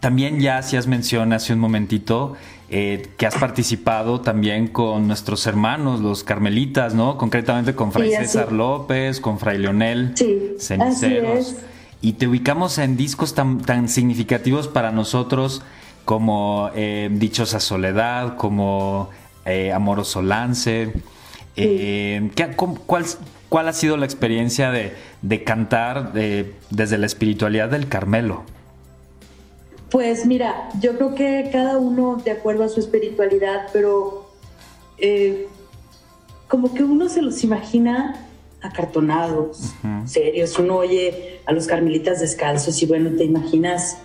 también 0.00 0.40
ya 0.40 0.58
hacías 0.58 0.86
mención 0.86 1.32
hace 1.32 1.52
un 1.52 1.58
momentito 1.60 2.34
eh, 2.70 3.08
que 3.16 3.26
has 3.26 3.34
participado 3.36 4.20
también 4.20 4.66
con 4.68 5.06
nuestros 5.06 5.46
hermanos, 5.46 6.00
los 6.00 6.24
carmelitas, 6.24 6.94
¿no? 6.94 7.18
Concretamente 7.18 7.74
con 7.74 7.92
Fray 7.92 8.10
Sí, 8.10 8.14
así. 8.16 8.26
César 8.26 8.52
López, 8.52 9.20
con 9.20 9.38
Fray 9.38 9.58
Leonel 9.58 10.12
Sí, 10.16 10.54
Ceniceros. 10.58 11.56
Y 12.00 12.14
te 12.14 12.26
ubicamos 12.28 12.78
en 12.78 12.96
discos 12.96 13.34
tan, 13.34 13.60
tan 13.60 13.88
significativos 13.88 14.68
para 14.68 14.90
nosotros 14.90 15.62
como 16.06 16.70
eh, 16.74 17.08
Dichosa 17.12 17.60
Soledad, 17.60 18.36
como 18.36 19.10
eh, 19.44 19.72
Amoroso 19.72 20.22
Lance. 20.22 20.92
¿qué- 21.54 22.54
cuál, 22.86 23.04
cuál 23.48 23.68
ha 23.68 23.72
sido 23.72 23.96
la 23.96 24.06
experiencia 24.06 24.70
de, 24.70 24.94
de 25.22 25.44
cantar 25.44 26.12
desde 26.12 26.98
la 26.98 27.06
espiritualidad 27.06 27.68
del 27.68 27.88
Carmelo? 27.88 28.44
Pues 29.90 30.24
mira, 30.26 30.68
yo 30.80 30.96
creo 30.96 31.14
que 31.14 31.48
cada 31.52 31.78
uno 31.78 32.20
de 32.24 32.30
acuerdo 32.30 32.64
a 32.64 32.68
su 32.68 32.78
espiritualidad, 32.80 33.66
pero 33.72 34.26
eh, 34.98 35.48
como 36.48 36.72
que 36.74 36.84
uno 36.84 37.08
se 37.08 37.22
los 37.22 37.42
imagina 37.42 38.26
acartonados, 38.62 39.72
serios. 40.06 40.58
Uno 40.58 40.76
oye 40.76 41.40
a 41.46 41.52
los 41.52 41.66
carmelitas 41.66 42.20
descalzos 42.20 42.80
y 42.82 42.86
bueno, 42.86 43.10
te 43.16 43.24
imaginas 43.24 43.98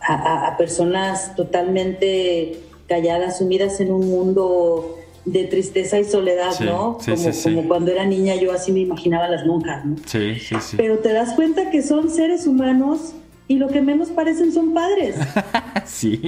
a, 0.00 0.14
a- 0.14 0.46
a 0.48 0.56
personas 0.56 1.34
totalmente 1.36 2.60
calladas, 2.88 3.38
sumidas 3.38 3.80
en 3.80 3.92
un 3.92 4.08
mundo 4.08 4.96
de 5.24 5.44
tristeza 5.44 5.98
y 5.98 6.04
soledad, 6.04 6.52
Sí, 6.52 6.64
¿no? 6.64 6.98
sí, 7.00 7.10
como, 7.10 7.32
sí. 7.32 7.54
como 7.54 7.68
cuando 7.68 7.90
era 7.90 8.06
niña 8.06 8.36
yo 8.36 8.52
así 8.52 8.70
me 8.70 8.78
imaginaba 8.80 9.24
a 9.24 9.28
las 9.28 9.44
monjas, 9.44 9.84
¿no? 9.84 9.96
Sí, 10.06 10.36
sí, 10.36 10.54
sí. 10.60 10.76
Pero 10.76 10.98
te 11.00 11.12
das 11.12 11.34
cuenta 11.34 11.70
que 11.70 11.82
son 11.82 12.08
seres 12.10 12.46
humanos 12.46 13.12
y 13.48 13.56
lo 13.56 13.68
que 13.68 13.80
menos 13.82 14.08
parecen 14.10 14.52
son 14.52 14.74
padres. 14.74 15.16
sí. 15.86 16.20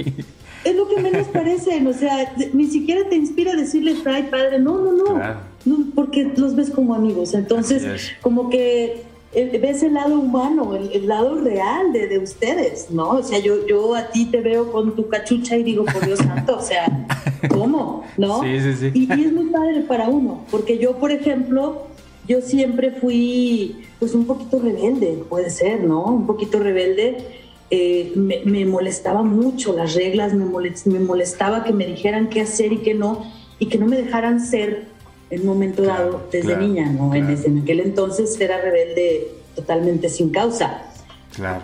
Es 0.63 0.75
lo 0.75 0.87
que 0.89 1.01
menos 1.01 1.27
parecen, 1.27 1.87
o 1.87 1.93
sea, 1.93 2.33
ni 2.53 2.67
siquiera 2.67 3.07
te 3.09 3.15
inspira 3.15 3.55
decirle 3.55 3.95
fray, 3.95 4.23
padre, 4.29 4.59
no, 4.59 4.77
no, 4.77 4.91
no, 4.91 5.15
Claro. 5.15 5.39
no, 5.65 5.77
porque 5.95 6.31
los 6.35 6.53
ves 6.55 6.69
como 6.69 6.93
amigos, 6.95 7.33
entonces 7.33 8.11
como 8.19 8.49
que 8.49 9.03
eh, 9.31 9.57
ves 9.61 9.83
el 9.83 9.93
lado 9.93 10.19
humano, 10.19 10.75
el, 10.75 10.91
el 10.91 11.07
lado 11.07 11.39
real 11.39 11.93
de, 11.93 12.07
de 12.07 12.19
ustedes, 12.19 12.91
¿no? 12.91 13.11
O 13.11 13.23
sea, 13.23 13.39
yo, 13.39 13.65
yo 13.67 13.95
a 13.95 14.07
ti 14.09 14.25
te 14.25 14.41
veo 14.41 14.69
con 14.71 14.97
tu 14.97 15.07
cachucha 15.07 15.55
y 15.55 15.63
digo, 15.63 15.85
por 15.85 16.05
Dios 16.05 16.19
santo, 16.19 16.57
o 16.57 16.61
sea, 16.61 17.07
¿cómo? 17.47 18.03
¿No? 18.17 18.41
Sí, 18.43 18.59
sí, 18.59 18.73
sí. 18.73 18.91
Y, 18.93 19.13
y 19.13 19.25
es 19.27 19.31
muy 19.31 19.45
padre 19.45 19.79
para 19.87 20.09
uno, 20.09 20.41
porque 20.51 20.77
yo, 20.77 20.97
por 20.97 21.11
ejemplo, 21.11 21.83
yo 22.29 22.41
siempre 22.41 22.91
fui 22.91 23.81
pues 23.99 24.13
un 24.13 24.25
poquito 24.25 24.59
rebelde, 24.59 25.23
puede 25.27 25.49
ser, 25.49 25.83
¿no? 25.83 26.03
Un 26.05 26.25
poquito 26.27 26.59
rebelde. 26.59 27.17
Eh, 27.71 28.13
me, 28.15 28.41
me 28.45 28.65
molestaba 28.65 29.21
mucho 29.23 29.75
las 29.75 29.93
reglas, 29.95 30.33
me, 30.33 30.45
molest- 30.45 30.85
me 30.85 30.99
molestaba 30.99 31.63
que 31.63 31.73
me 31.73 31.85
dijeran 31.85 32.29
qué 32.29 32.41
hacer 32.41 32.71
y 32.71 32.77
qué 32.77 32.93
no, 32.93 33.25
y 33.59 33.65
que 33.67 33.77
no 33.77 33.85
me 33.87 33.97
dejaran 33.97 34.39
ser 34.43 34.85
en 35.29 35.41
un 35.41 35.47
momento 35.47 35.83
Claro, 35.83 36.05
dado 36.05 36.21
desde 36.31 36.47
claro, 36.47 36.61
niña, 36.61 36.91
¿no? 36.91 37.13
En, 37.13 37.29
ese- 37.29 37.47
en 37.47 37.59
aquel 37.59 37.79
entonces 37.81 38.39
era 38.39 38.61
rebelde 38.61 39.27
totalmente 39.55 40.09
sin 40.09 40.29
causa. 40.29 40.83
Claro. 41.35 41.61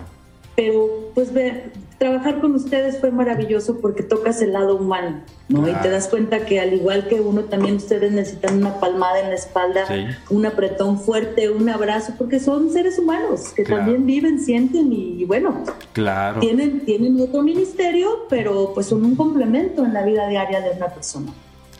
Pero 0.54 1.10
pues 1.14 1.32
ver, 1.32 1.70
trabajar 1.98 2.40
con 2.40 2.54
ustedes 2.54 2.98
fue 3.00 3.10
maravilloso 3.10 3.78
porque 3.80 4.02
tocas 4.02 4.42
el 4.42 4.52
lado 4.52 4.76
humano, 4.76 5.20
¿no? 5.48 5.66
Y 5.68 5.72
te 5.74 5.88
das 5.90 6.08
cuenta 6.08 6.44
que 6.44 6.60
al 6.60 6.74
igual 6.74 7.08
que 7.08 7.20
uno, 7.20 7.44
también 7.44 7.76
ustedes 7.76 8.12
necesitan 8.12 8.58
una 8.58 8.78
palmada 8.80 9.20
en 9.20 9.28
la 9.30 9.34
espalda, 9.34 9.86
Sí. 9.86 10.04
un 10.28 10.44
apretón 10.44 11.00
fuerte, 11.00 11.48
un 11.50 11.68
abrazo, 11.68 12.12
porque 12.18 12.38
son 12.38 12.70
seres 12.70 12.98
humanos 12.98 13.48
que 13.54 13.64
Claro. 13.64 13.82
también 13.82 14.04
viven, 14.06 14.40
sienten 14.40 14.92
y, 14.92 15.24
bueno, 15.24 15.64
Claro. 15.94 16.40
tienen, 16.40 16.80
tienen 16.84 17.18
otro 17.20 17.42
ministerio, 17.42 18.26
pero 18.28 18.72
pues 18.74 18.86
son 18.86 19.04
un 19.04 19.16
complemento 19.16 19.84
en 19.84 19.94
la 19.94 20.02
vida 20.04 20.28
diaria 20.28 20.60
de 20.60 20.70
una 20.76 20.88
persona. 20.88 21.32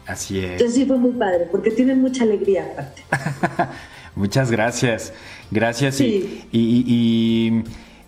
Así 0.06 0.38
es. 0.38 0.52
Entonces 0.52 0.74
sí 0.76 0.86
fue 0.86 0.96
muy 0.98 1.10
padre, 1.12 1.46
porque 1.50 1.70
tienen 1.70 2.00
mucha 2.00 2.22
alegría 2.24 2.68
aparte. 2.72 3.02
Muchas 4.14 4.50
gracias. 4.50 5.12
Gracias. 5.50 5.96
Sí. 5.96 6.44
Y, 6.50 6.58
y- 6.58 6.84
y 6.88 7.64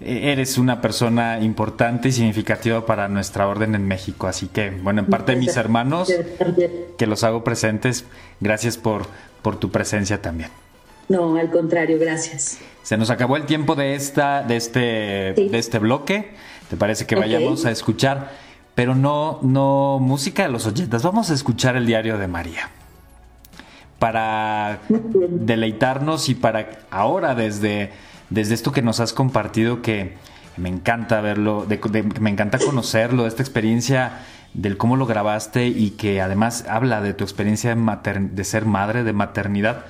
eres 0.09 0.59
una 0.59 0.81
persona 0.81 1.41
importante 1.41 2.09
y 2.09 2.13
significativa 2.13 2.85
para 2.87 3.09
nuestra 3.09 3.47
orden 3.49 3.75
en 3.75 3.87
México. 3.87 4.27
Así 4.27 4.49
que, 4.49 4.71
bueno, 4.71 5.01
en 5.01 5.07
parte 5.07 5.33
de 5.33 5.39
mis 5.39 5.57
hermanos, 5.57 6.13
que 6.97 7.07
los 7.07 7.25
hago 7.25 7.45
presentes, 7.45 8.05
gracias 8.41 8.77
por, 8.77 9.07
por 9.43 9.57
tu 9.57 9.71
presencia 9.71 10.21
también. 10.23 10.51
No, 11.09 11.37
al 11.37 11.51
contrario, 11.51 11.99
gracias. 11.99 12.59
Se 12.83 12.97
nos 12.97 13.11
acabó 13.11 13.37
el 13.37 13.45
tiempo 13.47 13.75
de 13.75 13.95
esta, 13.95 14.43
de 14.43 14.57
este, 14.57 15.35
Sí. 15.37 15.49
de 15.49 15.59
este 15.59 15.79
bloque. 15.79 16.33
¿Te 16.69 16.77
parece 16.77 17.07
que 17.07 17.15
vayamos 17.17 17.65
a 17.65 17.71
escuchar? 17.71 18.31
Pero 18.75 18.95
no, 18.95 19.39
no 19.43 19.99
música 20.01 20.43
de 20.45 20.51
los 20.51 20.67
ochentas. 20.67 21.03
Vamos 21.03 21.31
a 21.31 21.35
escuchar 21.35 21.77
el 21.77 21.87
diario 21.87 22.19
de 22.19 22.29
María. 22.29 22.69
Para 23.99 24.81
deleitarnos 24.89 26.29
y 26.29 26.35
para 26.35 26.69
ahora 26.91 27.35
desde, 27.35 27.91
desde 28.31 28.55
esto 28.55 28.73
que 28.73 28.83
nos 28.83 29.01
has 29.01 29.13
compartido 29.13 29.83
que 29.83 30.17
me 30.57 30.69
encanta 30.69 31.21
verlo, 31.21 31.65
de- 31.69 31.77
de- 31.79 32.03
me 32.21 32.31
encanta 32.31 32.59
conocerlo, 32.59 33.27
esta 33.27 33.43
experiencia 33.43 34.21
del 34.55 34.77
cómo 34.77 34.97
lo 34.97 35.07
grabaste 35.07 35.67
y 35.69 35.91
que 35.91 36.21
además 36.21 36.65
habla 36.69 37.01
de 37.01 37.15
tu 37.15 37.23
experiencia 37.25 37.71
de, 37.71 37.77
mater- 37.77 38.31
de 38.31 38.45
ser 38.45 38.65
madre, 38.65 39.05
de 39.05 39.13
maternidad. 39.13 39.85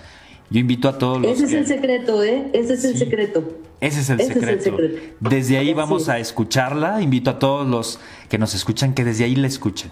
Yo 0.51 0.61
invito 0.61 0.89
a 0.89 0.99
todos 0.99 1.21
los 1.21 1.31
Ese 1.33 1.45
es 1.45 1.53
el 1.53 1.67
secreto, 1.67 2.23
¿eh? 2.25 2.49
Ese 2.55 2.75
es 2.75 2.85
el 2.85 2.93
Sí. 2.95 2.99
secreto. 2.99 3.45
ese 3.81 4.01
es 4.01 4.11
el 4.11 4.21
Ese 4.21 4.33
es 4.33 4.37
el 4.37 4.61
secreto. 4.63 4.95
Desde 5.21 5.59
ahí 5.59 5.73
vamos 5.75 6.09
a 6.09 6.19
escucharla. 6.19 7.01
Invito 7.03 7.31
a 7.31 7.39
todos 7.39 7.67
los 7.67 8.01
que 8.29 8.39
nos 8.39 8.55
escuchan 8.55 8.95
que 8.95 9.05
desde 9.05 9.25
ahí 9.25 9.37
la 9.37 9.47
escuchen 9.47 9.91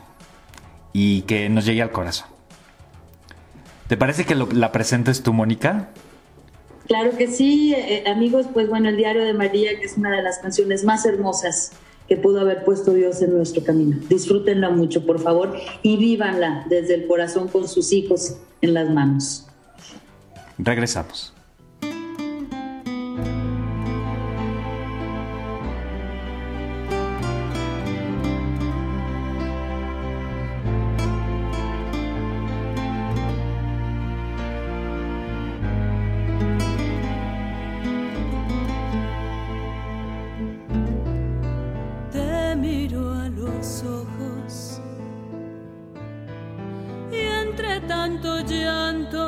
y 0.93 1.23
que 1.23 1.49
nos 1.51 1.65
llegue 1.67 1.83
al 1.83 1.91
corazón. 1.93 2.29
¿Te 3.87 3.97
parece 3.97 4.25
que 4.25 4.35
lo- 4.35 4.49
la 4.51 4.73
presentes 4.73 5.23
tú, 5.23 5.33
Mónica? 5.33 5.91
Claro 6.87 7.17
que 7.17 7.27
sí, 7.27 7.75
eh, 7.75 8.05
amigos, 8.07 8.47
pues 8.53 8.69
bueno, 8.69 8.89
el 8.89 8.97
Diario 8.97 9.25
de 9.25 9.35
María, 9.35 9.79
que 9.79 9.87
es 9.87 9.97
una 9.97 10.15
de 10.15 10.23
las 10.23 10.39
canciones 10.39 10.85
más 10.85 11.05
hermosas 11.05 11.73
que 12.09 12.17
pudo 12.17 12.41
haber 12.41 12.65
puesto 12.65 12.93
Dios 12.93 13.21
en 13.23 13.37
nuestro 13.37 13.65
camino. 13.65 13.97
Disfrútenla 14.09 14.71
mucho, 14.71 15.05
por 15.05 15.21
favor, 15.21 15.57
y 15.83 15.97
vívanla 15.97 16.65
desde 16.69 16.95
el 16.95 17.07
corazón 17.07 17.49
con 17.49 17.67
sus 17.67 17.93
hijos 17.93 18.37
en 18.61 18.75
las 18.75 18.89
manos. 18.91 19.47
Regresamos. 20.59 21.36
Tanto 47.81 48.41
llanto 48.41 49.27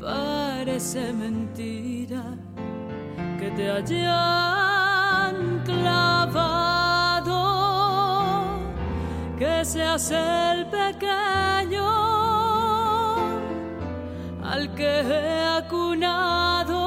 parece 0.00 1.12
mentira 1.12 2.22
que 3.38 3.50
te 3.50 3.70
hayan 3.70 5.62
clavado, 5.64 7.34
que 9.38 9.64
seas 9.64 10.10
el 10.10 10.66
pequeño 10.66 11.88
al 14.42 14.74
que 14.74 15.00
he 15.00 15.46
acunado 15.46 16.82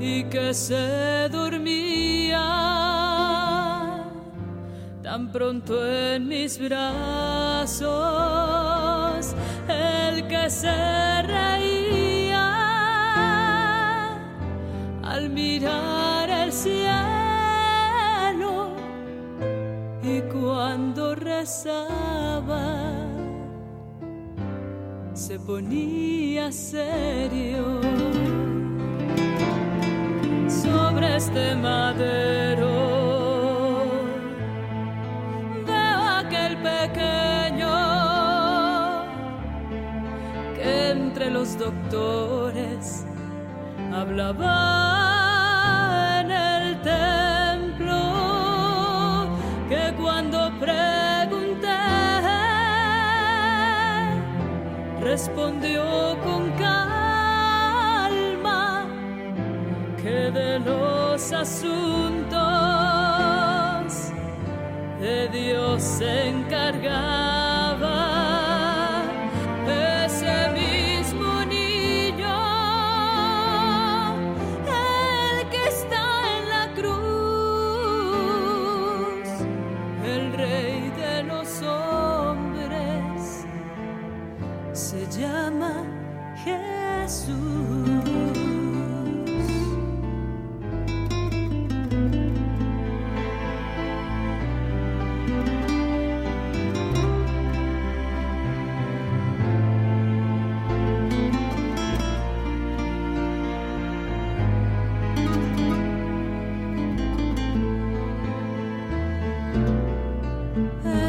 y 0.00 0.24
que 0.24 0.54
se 0.54 1.28
dormía 1.28 1.51
pronto 5.32 5.84
en 5.90 6.28
mis 6.28 6.58
brazos, 6.58 7.86
el 9.66 10.28
que 10.28 10.50
se 10.50 11.22
reía 11.22 12.52
al 15.02 15.30
mirar 15.30 16.28
el 16.28 16.52
cielo 16.52 16.72
y 20.02 20.20
cuando 20.30 21.14
rezaba 21.14 22.92
se 25.14 25.38
ponía 25.40 26.52
serio 26.52 27.80
sobre 30.46 31.16
este 31.16 31.54
madero. 31.56 32.21
hablaba 44.02 44.56
en 46.20 46.30
el 46.30 46.80
templo 46.82 47.98
que 49.68 49.92
cuando 50.00 50.50
pregunté 50.58 51.68
respondió 55.00 55.84
con 56.24 56.50
calma 56.52 56.86
que 60.02 60.30
de 60.30 60.58
los 60.60 61.32
asuntos 61.32 61.72
de 65.00 65.28
Dios 65.28 65.82
se 65.82 66.28
encargaba. 66.28 67.41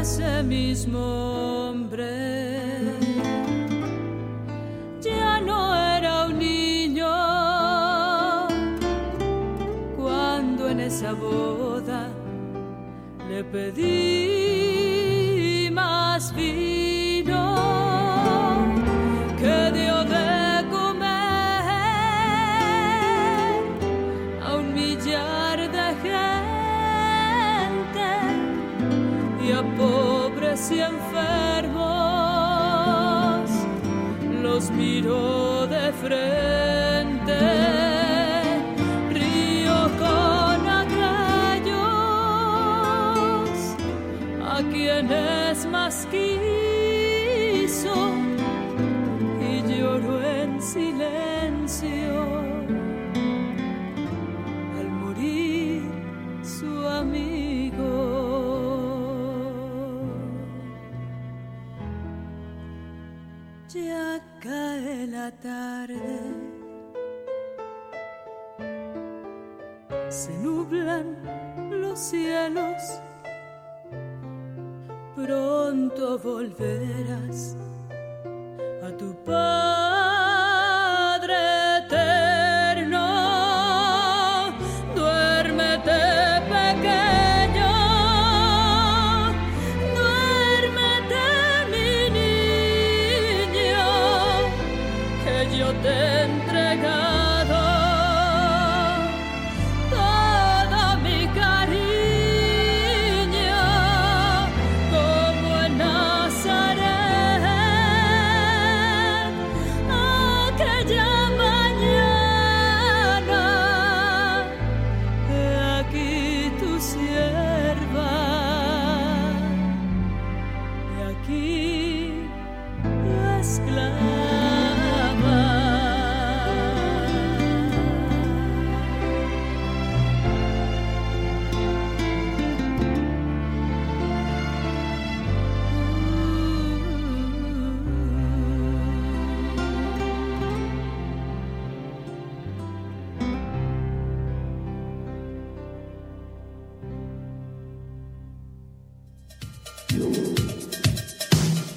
Ese 0.00 0.42
mismo 0.42 1.00
hombre. 1.70 2.10
Ya 5.00 5.40
no 5.40 5.74
era 5.74 6.26
un 6.26 6.38
niño 6.38 7.08
cuando 9.96 10.68
en 10.68 10.80
esa 10.80 11.12
boda 11.14 12.08
le 13.28 13.44
pedí 13.44 14.63
frente. 36.04 37.40
Río 39.18 39.78
con 40.02 40.60
aquellos 40.82 41.80
a 44.54 44.56
quienes 44.70 45.56
más 45.66 46.06
quiso 46.12 47.94
y 49.40 49.52
lloró 49.70 50.14
en 50.22 50.50
silencio 50.60 52.14
al 54.78 54.88
morir 55.02 55.82
su 56.42 56.70
amigo. 56.86 57.92
Ya 63.68 64.20
cae 64.40 65.06
la 65.08 65.32
tarde, 65.32 65.93
cielos, 72.14 73.00
pronto 75.16 76.18
volverás 76.18 77.56
a 78.82 78.96
tu 78.96 79.16
Padre 79.24 79.93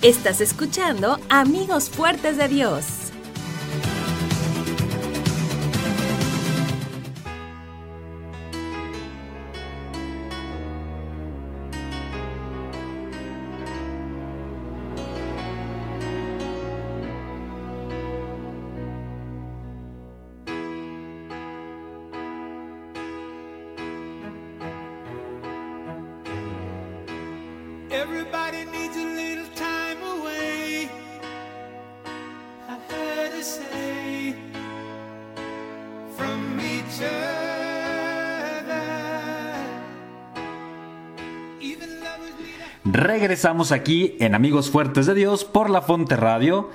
Estás 0.08 0.40
escuchando 0.40 1.20
Amigos 1.28 1.90
Fuertes 1.90 2.38
de 2.38 2.48
Dios. 2.48 3.07
Regresamos 43.28 43.74
aquí 43.74 44.16
en 44.22 44.36
Amigos 44.36 44.70
Fuertes 44.70 45.06
de 45.06 45.14
Dios 45.14 45.44
por 45.44 45.70
la 45.70 45.82
Fonte 45.82 46.16
Radio 46.16 46.70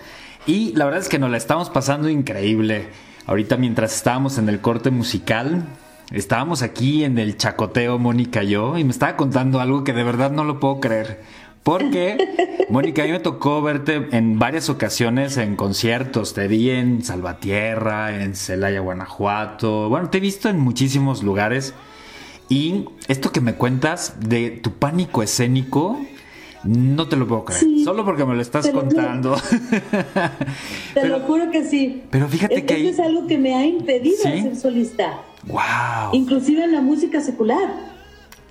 y 0.45 0.75
la 0.75 0.85
verdad 0.85 1.01
es 1.01 1.09
que 1.09 1.19
nos 1.19 1.31
la 1.31 1.39
estamos 1.39 1.71
pasando 1.71 2.11
increíble. 2.11 2.89
Ahorita 3.25 3.57
mientras 3.57 3.97
estábamos 3.97 4.37
en 4.37 4.51
el 4.51 4.61
corte 4.61 4.91
musical, 4.91 5.65
estábamos 6.11 6.61
aquí 6.61 7.05
en 7.05 7.17
el 7.17 7.39
chacoteo 7.39 7.99
Mónica 7.99 8.45
y 8.45 8.51
yo 8.51 8.77
y 8.77 8.85
me 8.85 8.91
estaba 8.91 9.17
contando 9.17 9.61
algo 9.61 9.83
que 9.83 9.95
de 9.95 10.05
verdad 10.05 10.31
no 10.31 10.45
lo 10.45 10.61
puedo 10.61 10.79
creer. 10.79 11.23
Porque, 11.63 12.19
Mónica, 12.69 13.03
a 13.03 13.07
mí 13.07 13.13
me 13.13 13.21
tocó 13.21 13.63
verte 13.63 14.09
en 14.13 14.39
varias 14.39 14.69
ocasiones 14.69 15.39
en 15.39 15.57
conciertos. 15.57 16.35
Te 16.35 16.49
vi 16.49 16.69
en 16.69 17.03
Salvatierra, 17.03 18.23
en 18.23 18.37
Celaya, 18.37 18.81
Guanajuato. 18.81 19.89
Bueno, 19.89 20.11
te 20.11 20.19
he 20.19 20.21
visto 20.21 20.51
en 20.51 20.61
muchísimos 20.61 21.23
lugares. 21.23 21.73
Y 22.51 22.85
esto 23.09 23.33
que 23.33 23.41
me 23.41 23.55
cuentas 23.55 24.17
de 24.21 24.51
tu 24.51 24.73
pánico 24.73 25.23
escénico, 25.23 25.99
no 26.65 27.09
te 27.09 27.17
lo 27.17 27.27
puedo 27.27 27.45
creer. 27.45 27.61
Sí. 27.61 27.85
Solo 27.85 28.05
porque 28.05 28.25
me 28.25 28.35
lo 28.35 28.41
estás 28.43 28.65
Te 28.67 28.73
lo 28.73 28.81
juro. 28.81 28.95
contando. 28.95 29.37
Te 29.37 31.01
Pero- 31.01 31.19
lo 31.19 31.21
juro 31.25 31.51
que 31.51 31.65
sí. 31.65 32.03
pero 32.11 32.29
fíjate 32.29 32.59
Es- 32.59 32.65
que 32.65 32.75
ahí- 32.75 32.89
Esto 32.89 33.03
es 33.03 33.09
algo 33.09 33.27
que 33.27 33.39
me 33.39 33.55
ha 33.55 33.65
impedido 33.67 34.17
¿Sí? 34.23 34.43
ser 34.43 34.57
solista, 34.57 35.21
¡Wow! 35.47 35.61
inclusive 36.13 36.65
en 36.65 36.73
la 36.73 36.81
música 36.81 37.21
secular. 37.21 37.93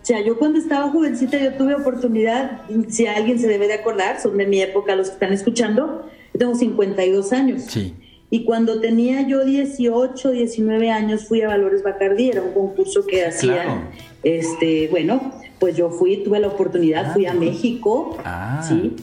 O 0.02 0.06
sea, 0.06 0.20
yo 0.26 0.38
cuando 0.40 0.58
estaba 0.58 0.90
jovencita 0.90 1.38
yo 1.38 1.54
tuve 1.54 1.76
oportunidad, 1.76 2.62
si 2.90 3.06
alguien 3.06 3.40
se 3.40 3.48
debe 3.48 3.68
de 3.68 3.76
acordar, 3.76 4.20
son 4.20 4.36
de 4.38 4.48
mi 4.48 4.60
época 4.62 4.96
los 4.96 5.08
que 5.10 5.14
están 5.14 5.32
escuchando, 5.32 6.10
tengo 6.38 6.56
52 6.56 7.32
años. 7.34 7.64
Sí. 7.68 7.94
Y 8.32 8.44
cuando 8.46 8.80
tenía 8.82 9.28
yo 9.28 9.46
18, 9.46 10.32
19 10.32 10.90
años, 10.90 11.28
fui 11.28 11.42
a 11.42 11.50
Valores 11.50 11.84
Bacardí, 11.84 12.30
era 12.30 12.42
un 12.42 12.54
concurso 12.54 13.06
que 13.06 13.26
hacía, 13.26 13.64
Claro. 13.64 13.82
Este, 14.24 14.88
bueno, 14.90 15.34
pues 15.60 15.76
yo 15.78 15.90
fui, 15.90 16.18
tuve 16.18 16.40
la 16.40 16.48
oportunidad, 16.48 17.14
fui 17.14 17.26
a 17.26 17.34
México, 17.34 18.18
Ah. 18.24 18.64
¿sí? 18.68 18.96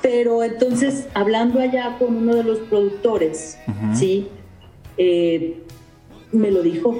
Pero 0.00 0.42
entonces, 0.44 1.08
hablando 1.14 1.58
allá 1.60 1.96
con 1.98 2.14
uno 2.16 2.34
de 2.36 2.44
los 2.44 2.58
productores. 2.60 3.58
¿sí? 3.94 4.28
Eh, 4.96 5.62
me 6.32 6.50
lo 6.50 6.62
dijo. 6.62 6.98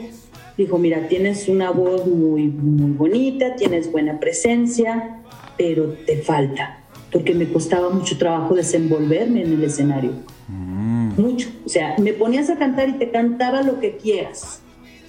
Dijo, 0.57 0.77
mira, 0.79 1.07
tienes 1.07 1.49
una 1.49 1.71
voz 1.71 2.05
muy, 2.07 2.49
muy 2.49 2.91
bonita, 2.91 3.55
tienes 3.55 3.93
buena 3.93 4.19
presencia, 4.19 5.21
pero 5.57 5.85
te 6.05 6.17
falta, 6.21 6.81
porque 7.13 7.33
me 7.33 7.47
costaba 7.47 7.91
mucho 7.91 8.19
trabajo 8.19 8.57
desenvolverme 8.57 9.43
en 9.45 9.53
el 9.53 9.63
escenario. 9.63 10.11
Mm, 10.49 11.21
Mucho. 11.21 11.49
O 11.65 11.69
sea, 11.69 11.95
me 11.99 12.13
ponías 12.13 12.51
a 12.51 12.57
cantar 12.59 12.89
y 12.89 12.95
te 12.95 13.13
cantaba 13.13 13.63
lo 13.63 13.79
que 13.79 13.97
quieras, 13.99 14.61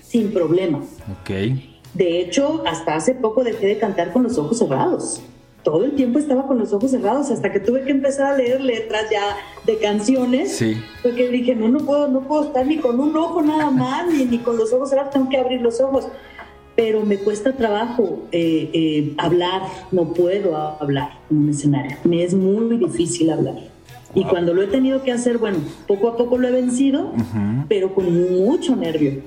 sin 0.04 0.32
problema. 0.32 0.84
ok. 1.24 1.32
De 1.94 2.20
hecho, 2.20 2.64
hasta 2.68 2.96
hace 2.96 3.16
poco 3.16 3.44
dejé 3.44 3.68
de 3.68 3.78
cantar 3.78 4.14
con 4.14 4.24
los 4.24 4.38
ojos 4.38 4.60
cerrados. 4.60 5.22
Todo 5.64 5.84
el 5.84 5.94
tiempo 5.94 6.20
estaba 6.20 6.48
con 6.48 6.58
los 6.58 6.72
ojos 6.72 6.92
cerrados 6.92 7.32
hasta 7.32 7.52
que 7.52 7.60
tuve 7.60 7.84
que 7.84 7.92
empezar 7.92 8.34
a 8.34 8.38
leer 8.38 8.62
letras 8.62 9.06
ya 9.12 9.36
de 9.66 9.78
canciones. 9.78 10.56
Sí. 10.56 10.78
Porque 11.04 11.28
dije, 11.30 11.56
no, 11.56 11.68
no 11.68 11.80
puedo, 11.80 12.08
no 12.08 12.22
puedo 12.22 12.46
estar 12.46 12.66
ni 12.66 12.78
con 12.78 13.00
un 13.00 13.16
ojo 13.18 13.42
nada 13.42 13.70
más, 13.70 14.08
ni, 14.12 14.26
ni 14.26 14.38
con 14.38 14.58
los 14.58 14.72
ojos 14.72 14.90
cerrados, 14.90 15.12
tengo 15.12 15.30
que 15.30 15.38
abrir 15.38 15.62
los 15.62 15.82
ojos. 15.82 16.08
Pero 16.76 17.02
me 17.02 17.18
cuesta 17.18 17.52
trabajo 17.58 18.20
eh, 18.32 18.70
eh, 18.72 19.14
hablar, 19.18 19.64
no 19.92 20.14
puedo 20.14 20.56
hablar 20.56 21.18
en 21.30 21.38
un 21.40 21.50
escenario. 21.50 21.98
Me 22.06 22.24
es 22.24 22.34
muy 22.34 22.78
difícil 22.78 23.30
hablar. 23.32 23.56
Y 24.16 24.24
cuando 24.24 24.54
lo 24.54 24.64
he 24.64 24.68
tenido 24.68 25.04
que 25.04 25.12
hacer, 25.12 25.38
bueno, 25.38 25.60
poco 25.88 26.08
a 26.08 26.18
poco 26.18 26.38
lo 26.38 26.48
he 26.48 26.52
vencido, 26.52 27.12
pero 27.68 27.94
con 27.94 28.12
mucho 28.40 28.76
nervio. 28.76 29.22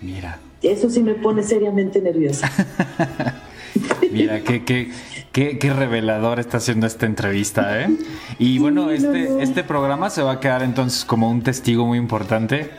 Mira, 0.00 0.38
Eso 0.64 0.90
sí 0.90 1.02
me 1.02 1.14
pone 1.14 1.42
seriamente 1.42 2.00
nerviosa. 2.00 2.50
mira, 4.12 4.40
qué, 4.40 4.64
qué, 4.64 4.90
qué, 5.32 5.58
qué 5.58 5.72
revelador 5.72 6.40
está 6.40 6.56
haciendo 6.56 6.86
esta 6.86 7.06
entrevista, 7.06 7.82
¿eh? 7.82 7.88
Y 8.38 8.58
bueno, 8.58 8.90
este, 8.90 9.42
este 9.42 9.64
programa 9.64 10.10
se 10.10 10.22
va 10.22 10.32
a 10.32 10.40
quedar 10.40 10.62
entonces 10.62 11.04
como 11.04 11.30
un 11.30 11.42
testigo 11.42 11.86
muy 11.86 11.98
importante. 11.98 12.70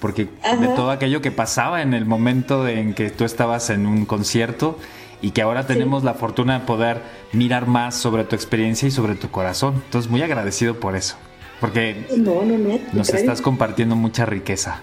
Porque 0.00 0.24
de 0.24 0.68
todo 0.76 0.90
aquello 0.90 1.22
que 1.22 1.30
pasaba 1.30 1.80
en 1.80 1.94
el 1.94 2.04
momento 2.04 2.68
en 2.68 2.92
que 2.92 3.10
tú 3.10 3.24
estabas 3.24 3.70
en 3.70 3.86
un 3.86 4.04
concierto 4.04 4.78
y 5.22 5.30
que 5.30 5.42
ahora 5.42 5.66
tenemos 5.66 6.04
la 6.04 6.14
fortuna 6.14 6.58
de 6.58 6.66
poder 6.66 7.00
mirar 7.32 7.66
más 7.66 7.94
sobre 7.94 8.24
tu 8.24 8.36
experiencia 8.36 8.86
y 8.86 8.90
sobre 8.90 9.14
tu 9.14 9.30
corazón. 9.30 9.82
Entonces, 9.86 10.10
muy 10.10 10.22
agradecido 10.22 10.78
por 10.78 10.96
eso. 10.96 11.16
Porque 11.60 12.06
No, 12.16 12.44
no, 12.44 12.58
no. 12.58 12.74
al 12.74 12.80
Nos 12.92 13.08
estás 13.08 13.40
compartiendo 13.40 13.96
mucha 13.96 14.26
riqueza. 14.26 14.82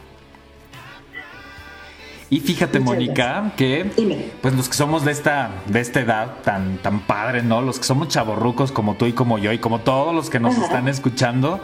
Y 2.34 2.40
fíjate, 2.40 2.80
Muchas 2.80 2.96
Mónica, 2.96 3.52
que 3.56 3.92
Dime. 3.96 4.32
pues 4.42 4.56
los 4.56 4.68
que 4.68 4.74
somos 4.74 5.06
de 5.06 5.12
esta, 5.12 5.52
de 5.68 5.80
esta 5.80 6.00
edad 6.00 6.38
tan, 6.44 6.78
tan 6.78 7.02
padre, 7.02 7.44
¿no? 7.44 7.62
Los 7.62 7.78
que 7.78 7.84
somos 7.86 8.08
chavorrucos 8.08 8.72
como 8.72 8.96
tú 8.96 9.06
y 9.06 9.14
como 9.14 9.38
yo, 9.38 9.52
y 9.52 9.60
como 9.60 9.82
todos 9.82 10.16
los 10.16 10.32
que 10.32 10.40
nos 10.40 10.56
Ajá. 10.56 10.66
están 10.66 10.88
escuchando, 10.88 11.60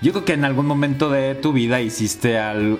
yo 0.00 0.12
creo 0.12 0.24
que 0.24 0.34
en 0.34 0.44
algún 0.44 0.66
momento 0.66 1.10
de 1.10 1.34
tu 1.34 1.52
vida 1.52 1.80
hiciste 1.80 2.38
al, 2.38 2.78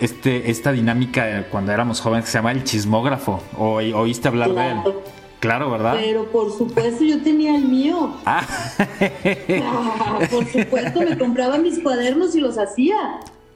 este, 0.00 0.50
esta 0.50 0.72
dinámica 0.72 1.46
cuando 1.50 1.72
éramos 1.72 2.00
jóvenes 2.00 2.24
que 2.24 2.30
se 2.30 2.38
llama 2.38 2.52
el 2.52 2.64
chismógrafo. 2.64 3.42
O 3.58 3.74
oíste 3.74 4.28
hablar 4.28 4.54
de 4.54 4.68
él. 4.68 4.76
Claro. 4.82 5.02
Claro, 5.40 5.70
¿verdad? 5.72 5.96
Pero 6.00 6.30
por 6.30 6.56
supuesto 6.56 7.02
yo 7.04 7.20
tenía 7.20 7.56
el 7.56 7.64
mío. 7.64 8.14
Ah, 8.24 8.46
Ah, 9.60 10.20
por 10.30 10.46
supuesto 10.46 11.00
me 11.02 11.18
compraba 11.18 11.58
mis 11.58 11.80
cuadernos 11.80 12.34
y 12.36 12.40
los 12.40 12.56
hacía. 12.56 12.96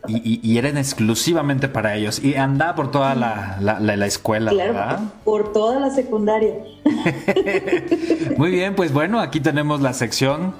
Y, 0.09 0.17
y- 0.17 0.41
y 0.43 0.59
eran 0.59 0.77
exclusivamente 0.79 1.69
para 1.69 1.95
ellos. 1.97 2.23
Y 2.23 2.35
andaba 2.35 2.75
por 2.75 2.91
toda 2.91 3.15
la, 3.15 3.59
la- 3.61 3.81
la- 3.81 3.97
la 3.97 4.07
escuela, 4.07 4.51
Claro, 4.51 4.73
¿verdad? 4.75 5.01
por 5.25 5.53
toda 5.53 5.79
la 5.81 5.91
secundaria. 5.91 6.55
Muy 8.37 8.51
bien, 8.51 8.75
pues 8.75 8.93
bueno, 8.93 9.21
aquí 9.21 9.41
tenemos 9.41 9.81
la 9.81 9.93
sección 9.93 10.55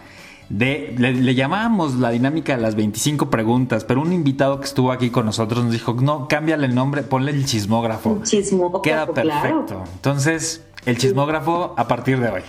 de, 0.49 0.95
le, 0.99 1.13
le 1.13 1.35
llamábamos 1.35 1.95
la 1.97 2.11
dinámica 2.11 2.55
de 2.57 2.63
las 2.63 2.75
25 2.77 3.31
preguntas, 3.31 3.85
pero 3.85 4.01
un 4.01 4.13
invitado 4.13 4.59
que 4.61 4.67
estuvo 4.67 4.93
aquí 4.93 5.11
con 5.11 5.27
nosotros 5.27 5.65
nos 5.65 5.73
dijo, 5.73 5.95
no, 5.95 6.29
cámbiale 6.29 6.67
el 6.67 6.75
nombre, 6.75 7.03
ponle 7.03 7.33
el 7.33 7.45
chismógrafo. 7.47 8.11
Un 8.11 8.23
chismógrafo, 8.23 8.83
Queda 8.83 9.07
claro. 9.07 9.23
perfecto. 9.65 9.85
Entonces, 9.95 10.65
el 10.85 10.99
chismógrafo 10.99 11.75
a 11.77 11.89
partir 11.89 12.21
de 12.21 12.29
hoy. 12.29 12.43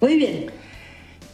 Muy 0.00 0.16
bien. 0.16 0.46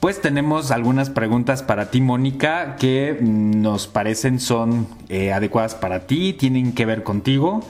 Pues 0.05 0.21
tenemos 0.21 0.71
algunas 0.71 1.09
preguntas 1.09 1.63
para 1.63 1.91
ti, 1.91 2.03
Mónica, 2.03 2.77
que 2.77 3.17
nos 3.23 3.87
parecen 3.87 4.39
son 4.39 4.87
eh, 5.09 5.33
adecuadas 5.33 5.75
para 5.75 6.01
ti, 6.01 6.35
tienen 6.35 6.75
que 6.75 6.85
ver 6.85 7.05
contigo. 7.05 7.63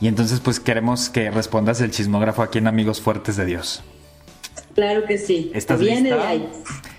Y 0.00 0.08
entonces, 0.08 0.40
pues 0.40 0.58
queremos 0.58 1.10
que 1.10 1.30
respondas 1.30 1.80
el 1.80 1.92
chismógrafo 1.92 2.42
aquí 2.42 2.58
en 2.58 2.66
Amigos 2.66 3.00
Fuertes 3.00 3.36
de 3.36 3.46
Dios. 3.46 3.84
Claro 4.74 5.04
que 5.04 5.16
sí. 5.16 5.52
¿Estás 5.54 5.78
Viene 5.78 6.10
lista? 6.10 6.16
de 6.16 6.22
ahí. 6.22 6.48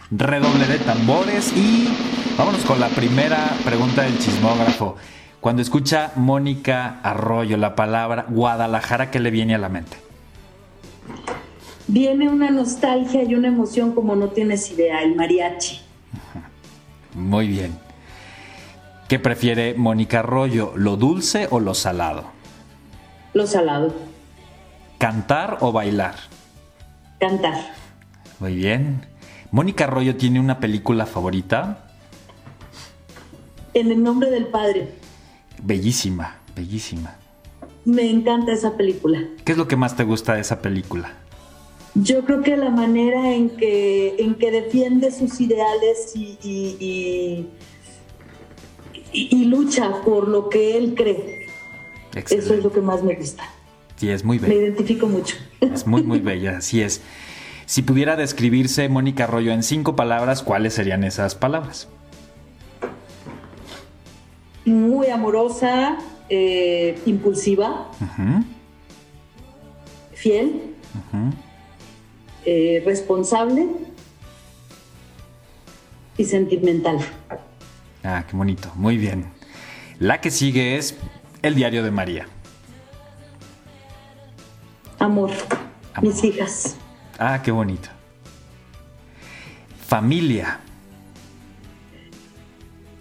Redoble 0.09 0.65
de 0.67 0.79
tambores 0.79 1.51
y 1.51 1.89
vámonos 2.38 2.63
con 2.63 2.79
la 2.79 2.88
primera 2.88 3.57
pregunta 3.65 4.03
del 4.03 4.17
chismógrafo. 4.19 4.95
Cuando 5.41 5.61
escucha 5.61 6.13
Mónica 6.15 7.01
Arroyo 7.03 7.57
la 7.57 7.75
palabra 7.75 8.25
Guadalajara, 8.29 9.11
¿qué 9.11 9.19
le 9.19 9.31
viene 9.31 9.53
a 9.53 9.57
la 9.57 9.67
mente? 9.67 10.07
Viene 11.88 12.29
una 12.29 12.51
nostalgia 12.51 13.23
y 13.23 13.33
una 13.33 13.47
emoción 13.47 13.93
como 13.93 14.15
no 14.15 14.29
tienes 14.29 14.69
idea, 14.71 15.01
el 15.01 15.15
mariachi. 15.15 15.79
Muy 17.13 17.47
bien. 17.47 17.77
¿Qué 19.07 19.19
prefiere 19.19 19.73
Mónica 19.73 20.19
Arroyo, 20.19 20.73
lo 20.75 20.97
dulce 20.97 21.47
o 21.49 21.61
lo 21.61 21.73
salado? 21.73 22.25
Lo 23.33 23.47
salado. 23.47 23.93
¿Cantar 24.97 25.59
o 25.61 25.71
bailar? 25.71 26.15
Cantar. 27.19 27.73
Muy 28.39 28.55
bien. 28.55 29.05
¿Mónica 29.51 29.85
Arroyo 29.85 30.17
tiene 30.17 30.41
una 30.41 30.59
película 30.59 31.05
favorita? 31.05 31.88
En 33.73 33.91
el 33.91 34.03
nombre 34.03 34.29
del 34.29 34.47
Padre. 34.47 34.93
Bellísima, 35.63 36.35
bellísima. 36.53 37.15
Me 37.85 38.09
encanta 38.09 38.51
esa 38.51 38.75
película. 38.75 39.23
¿Qué 39.45 39.53
es 39.53 39.57
lo 39.57 39.69
que 39.69 39.77
más 39.77 39.95
te 39.95 40.03
gusta 40.03 40.33
de 40.33 40.41
esa 40.41 40.61
película? 40.61 41.13
Yo 42.00 42.24
creo 42.26 42.41
que 42.41 42.56
la 42.58 42.70
manera 42.70 43.34
en 43.34 43.50
que, 43.50 44.16
en 44.20 44.36
que 44.36 44.52
defiende 44.52 45.10
sus 45.12 45.39
ideales 45.41 46.12
y, 46.16 46.38
y- 46.43 46.78
y- 46.80 47.48
y- 49.14 49.36
y 49.41 49.45
lucha 49.45 50.02
por 50.04 50.28
lo 50.28 50.50
que 50.50 50.78
él 50.78 50.93
cree. 50.95 51.48
Eso 52.16 52.54
es 52.54 52.64
lo 52.64 52.72
que 52.72 52.82
más 52.82 53.04
me 53.04 53.16
gusta. 53.16 53.43
Sí, 53.95 54.10
es 54.10 54.24
muy 54.24 54.38
Me 54.39 54.48
bella. 54.50 54.62
identifico 54.62 55.08
mucho. 55.08 55.36
Es 55.62 55.88
muy, 55.88 56.04
muy 56.04 56.20
bella, 56.32 56.58
así 56.58 56.82
es. 56.82 57.02
Si 57.66 57.82
pudiera 57.82 58.16
describirse 58.16 58.88
Mónica 58.89 59.24
Arroyo 59.26 59.52
en 59.52 59.64
cinco 59.64 59.95
palabras, 59.95 60.43
¿cuáles 60.43 60.74
serían 60.76 61.04
esas 61.04 61.36
palabras? 61.36 61.88
Muy 64.66 65.08
amorosa, 65.08 65.98
eh, 66.30 67.00
impulsiva, 67.06 67.89
fiel, 70.14 70.76
ujú. 70.95 71.34
Eh, 72.50 72.82
responsable 72.86 73.68
y 76.16 76.24
sentimental. 76.24 76.98
Ah, 78.06 78.24
qué 78.26 78.38
bonito, 78.38 78.72
muy 78.76 78.95
bien. 78.95 79.26
La 80.00 80.22
que 80.22 80.32
sigue 80.32 80.78
es 80.78 80.95
El 81.41 81.56
Diario 81.56 81.84
de 81.84 81.91
María. 81.91 82.26
Amor, 84.98 85.32
Amor. 85.93 86.10
mis 86.14 86.24
hijas. 86.24 86.78
Ah, 87.20 87.41
qué 87.43 87.52
bonito. 87.52 87.89
Familia. 89.86 90.62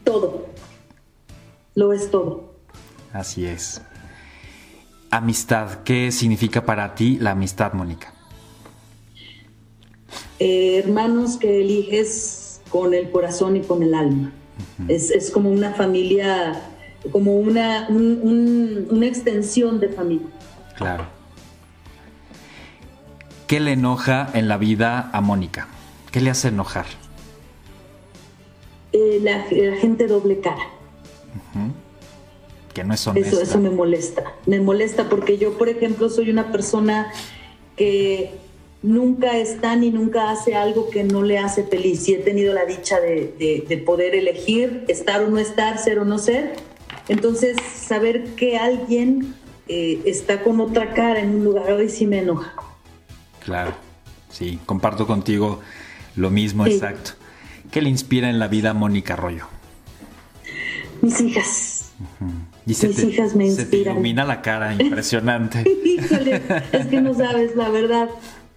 Todo. 0.03 0.49
Lo 1.77 1.93
es 1.93 2.11
todo. 2.11 2.53
Así 3.13 3.47
es. 3.47 3.81
Amistad. 5.13 5.85
¿Qué 5.85 6.11
significa 6.11 6.67
para 6.67 6.97
ti 6.97 7.17
la 7.21 7.31
amistad, 7.31 7.75
Mónica? 7.75 8.16
Eh, 10.39 10.79
hermanos 10.85 11.37
que 11.37 11.61
eliges 11.63 12.61
con 12.71 12.93
el 12.95 13.11
corazón 13.11 13.57
y 13.57 13.61
con 13.61 13.83
el 13.83 13.95
alma. 13.95 14.33
es, 14.89 15.11
es 15.11 15.31
como 15.31 15.51
una 15.51 15.73
familia, 15.75 16.61
como 17.13 17.37
una, 17.37 17.87
un- 17.89 18.21
un- 18.23 18.87
una 18.91 19.07
extensión 19.07 19.81
de 19.81 19.89
familia. 19.91 20.27
Claro. 20.77 21.05
¿Qué 23.47 23.61
le 23.61 23.73
enoja 23.73 24.29
en 24.35 24.49
la 24.49 24.57
vida 24.57 25.09
a 25.13 25.21
Mónica? 25.21 25.69
¿Qué 26.11 26.21
le 26.21 26.31
hace 26.31 26.49
enojar? 26.49 26.87
Eh, 28.93 29.21
la, 29.23 29.45
la 29.51 29.77
gente 29.77 30.07
doble 30.07 30.41
cara. 30.41 30.63
Que 32.75 32.85
no 32.85 32.93
es 32.93 33.07
honesta. 33.07 33.31
Eso, 33.31 33.41
eso 33.43 33.59
me 33.59 33.71
molesta. 33.71 34.23
Me 34.47 34.61
molesta 34.61 35.09
porque 35.09 35.39
yo, 35.39 35.57
por 35.57 35.69
ejemplo, 35.69 36.11
soy 36.11 36.29
una 36.31 36.51
persona 36.53 37.11
que 37.77 38.35
nunca 38.87 39.37
está 39.37 39.77
ni 39.77 39.91
nunca 39.91 40.31
hace 40.31 40.55
algo 40.55 40.89
que 40.91 41.05
no 41.05 41.23
le 41.23 41.39
hace 41.39 41.65
feliz. 41.65 42.09
Y 42.09 42.15
he 42.15 42.19
tenido 42.19 42.55
la 42.55 42.65
dicha 42.65 43.01
de, 43.01 43.35
de- 43.39 43.65
de 43.69 43.79
poder 43.79 44.15
elegir 44.15 44.85
estar 44.89 45.23
o 45.23 45.29
no 45.29 45.39
estar, 45.39 45.79
ser 45.79 45.99
o 45.99 46.05
no 46.05 46.19
ser. 46.19 46.55
Entonces, 47.09 47.57
saber 47.63 48.25
que 48.37 48.57
alguien 48.57 49.35
eh, 49.69 50.01
está 50.07 50.43
con 50.43 50.61
otra 50.61 50.93
cara 50.95 51.21
en 51.21 51.35
un 51.37 51.45
lugar 51.45 51.73
hoy 51.73 51.89
sí 51.89 52.07
me 52.07 52.19
enoja. 52.21 52.55
Claro, 53.45 53.75
sí, 54.29 54.59
comparto 54.67 55.07
contigo 55.07 55.61
lo 56.17 56.31
mismo, 56.31 56.65
Sí. 56.65 56.73
exacto. 56.73 57.13
¿Qué 57.71 57.83
le 57.83 57.89
inspira 57.91 58.31
en 58.31 58.39
la 58.39 58.49
vida 58.49 58.71
a 58.71 58.75
Mónica 58.75 59.15
Arroyo? 59.15 59.47
Mis 61.03 61.21
hijas. 61.21 61.93
Y 62.67 62.75
se 62.75 62.89
Mis 62.89 62.97
te, 62.97 63.07
hijas 63.07 63.35
me 63.37 63.49
se 63.51 63.57
te 63.57 63.63
inspiran. 63.63 63.95
ilumina 63.97 64.25
la 64.25 64.43
cara, 64.43 64.75
impresionante. 64.75 65.65
Híjole, 65.85 66.43
es 66.73 66.87
que 66.87 67.01
no 67.01 67.15
sabes 67.15 67.55
la 67.57 67.69
verdad 67.69 68.09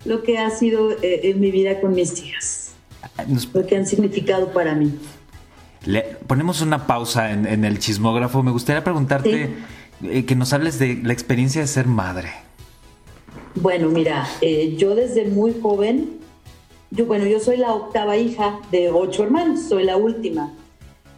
lo 0.06 0.24
que 0.24 0.38
ha 0.38 0.50
sido 0.50 0.92
eh, 1.02 1.22
en 1.24 1.40
mi 1.40 1.52
vida 1.52 1.80
con 1.82 1.94
mis 1.94 2.22
hijas, 2.24 2.72
Nos- 3.28 3.50
lo 3.54 3.66
que 3.66 3.76
han 3.78 3.86
significado 3.86 4.52
para 4.54 4.76
mí. 4.76 4.92
le- 5.86 6.18
ponemos 6.28 6.62
una 6.62 6.88
pausa 6.88 7.32
en, 7.32 7.46
en 7.46 7.66
el 7.66 7.80
chismógrafo. 7.80 8.44
Me 8.44 8.52
gustaría 8.52 8.84
preguntarte 8.84 9.50
eh, 10.04 10.26
que 10.26 10.36
nos 10.36 10.54
hables 10.54 10.80
de 10.80 11.00
la 11.04 11.14
experiencia 11.14 11.62
de 11.62 11.68
ser 11.68 11.88
madre. 11.88 12.30
Bueno, 13.56 13.90
mira, 13.90 14.28
eh, 14.42 14.76
yo 14.78 14.96
desde 14.96 15.26
muy 15.26 15.56
joven, 15.62 16.18
yo 16.92 17.06
bueno, 17.06 17.26
yo 17.26 17.40
soy 17.40 17.58
la 17.58 17.74
octava 17.74 18.16
hija 18.18 18.60
de 18.72 18.90
ocho 18.90 19.24
hermanos, 19.24 19.62
soy 19.68 19.84
la 19.84 19.98
última. 19.98 20.54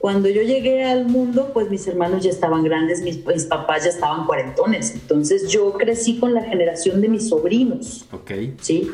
Cuando 0.02 0.30
yo 0.30 0.42
llegué 0.42 0.84
al 0.84 1.06
mundo, 1.06 1.52
pues 1.54 1.70
mis 1.70 1.88
hermanos 1.88 2.24
ya 2.24 2.32
estaban 2.32 2.64
grandes, 2.64 3.04
mis, 3.04 3.24
mis 3.24 3.46
papás 3.46 3.84
ya 3.84 3.92
estaban 3.92 4.26
cuarentones. 4.26 4.96
Entonces 4.96 5.52
yo 5.52 5.74
crecí 5.74 6.18
con 6.18 6.34
la 6.34 6.42
generación 6.42 7.02
de 7.02 7.08
mis 7.08 7.30
sobrinos. 7.30 8.08
Ok. 8.12 8.32
¿sí? 8.60 8.90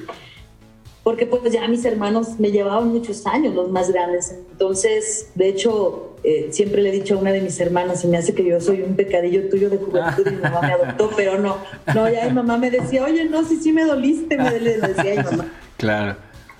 Porque 1.04 1.26
pues 1.26 1.50
ya 1.54 1.66
mis 1.70 1.86
hermanos 1.86 2.38
me 2.40 2.52
llevaban 2.52 2.90
muchos 2.90 3.26
años, 3.26 3.56
los 3.56 3.72
más 3.72 3.90
grandes. 3.90 4.36
Entonces, 4.52 5.30
de 5.36 5.48
hecho, 5.48 6.18
eh, 6.26 6.50
siempre 6.52 6.82
le 6.82 6.90
he 6.90 6.92
dicho 6.92 7.16
a 7.16 7.20
una 7.20 7.32
de 7.32 7.40
mis 7.40 7.58
hermanas, 7.62 8.02
se 8.02 8.10
me 8.10 8.18
hace 8.18 8.36
que 8.36 8.44
yo 8.44 8.60
soy 8.60 8.82
un 8.82 8.98
pecadillo 8.98 9.48
tuyo 9.48 9.70
de 9.70 9.78
juventud 9.78 10.28
y 10.28 10.32
mi 10.32 10.42
mamá 10.42 10.60
me 10.60 10.74
adoptó, 10.74 11.10
pero 11.16 11.40
no, 11.40 11.56
no, 11.96 12.10
ya 12.10 12.26
mi 12.26 12.34
mamá 12.34 12.58
me 12.58 12.70
decía, 12.70 13.06
oye, 13.06 13.24
no, 13.24 13.46
si 13.46 13.56
sí 13.56 13.72
me 13.72 13.86
doliste, 13.86 14.36
me 14.36 14.60
le 14.60 14.78
decía 14.78 15.22
a 15.22 15.24
mi 15.24 15.38
mamá. 15.38 15.54
Claro. 15.78 16.16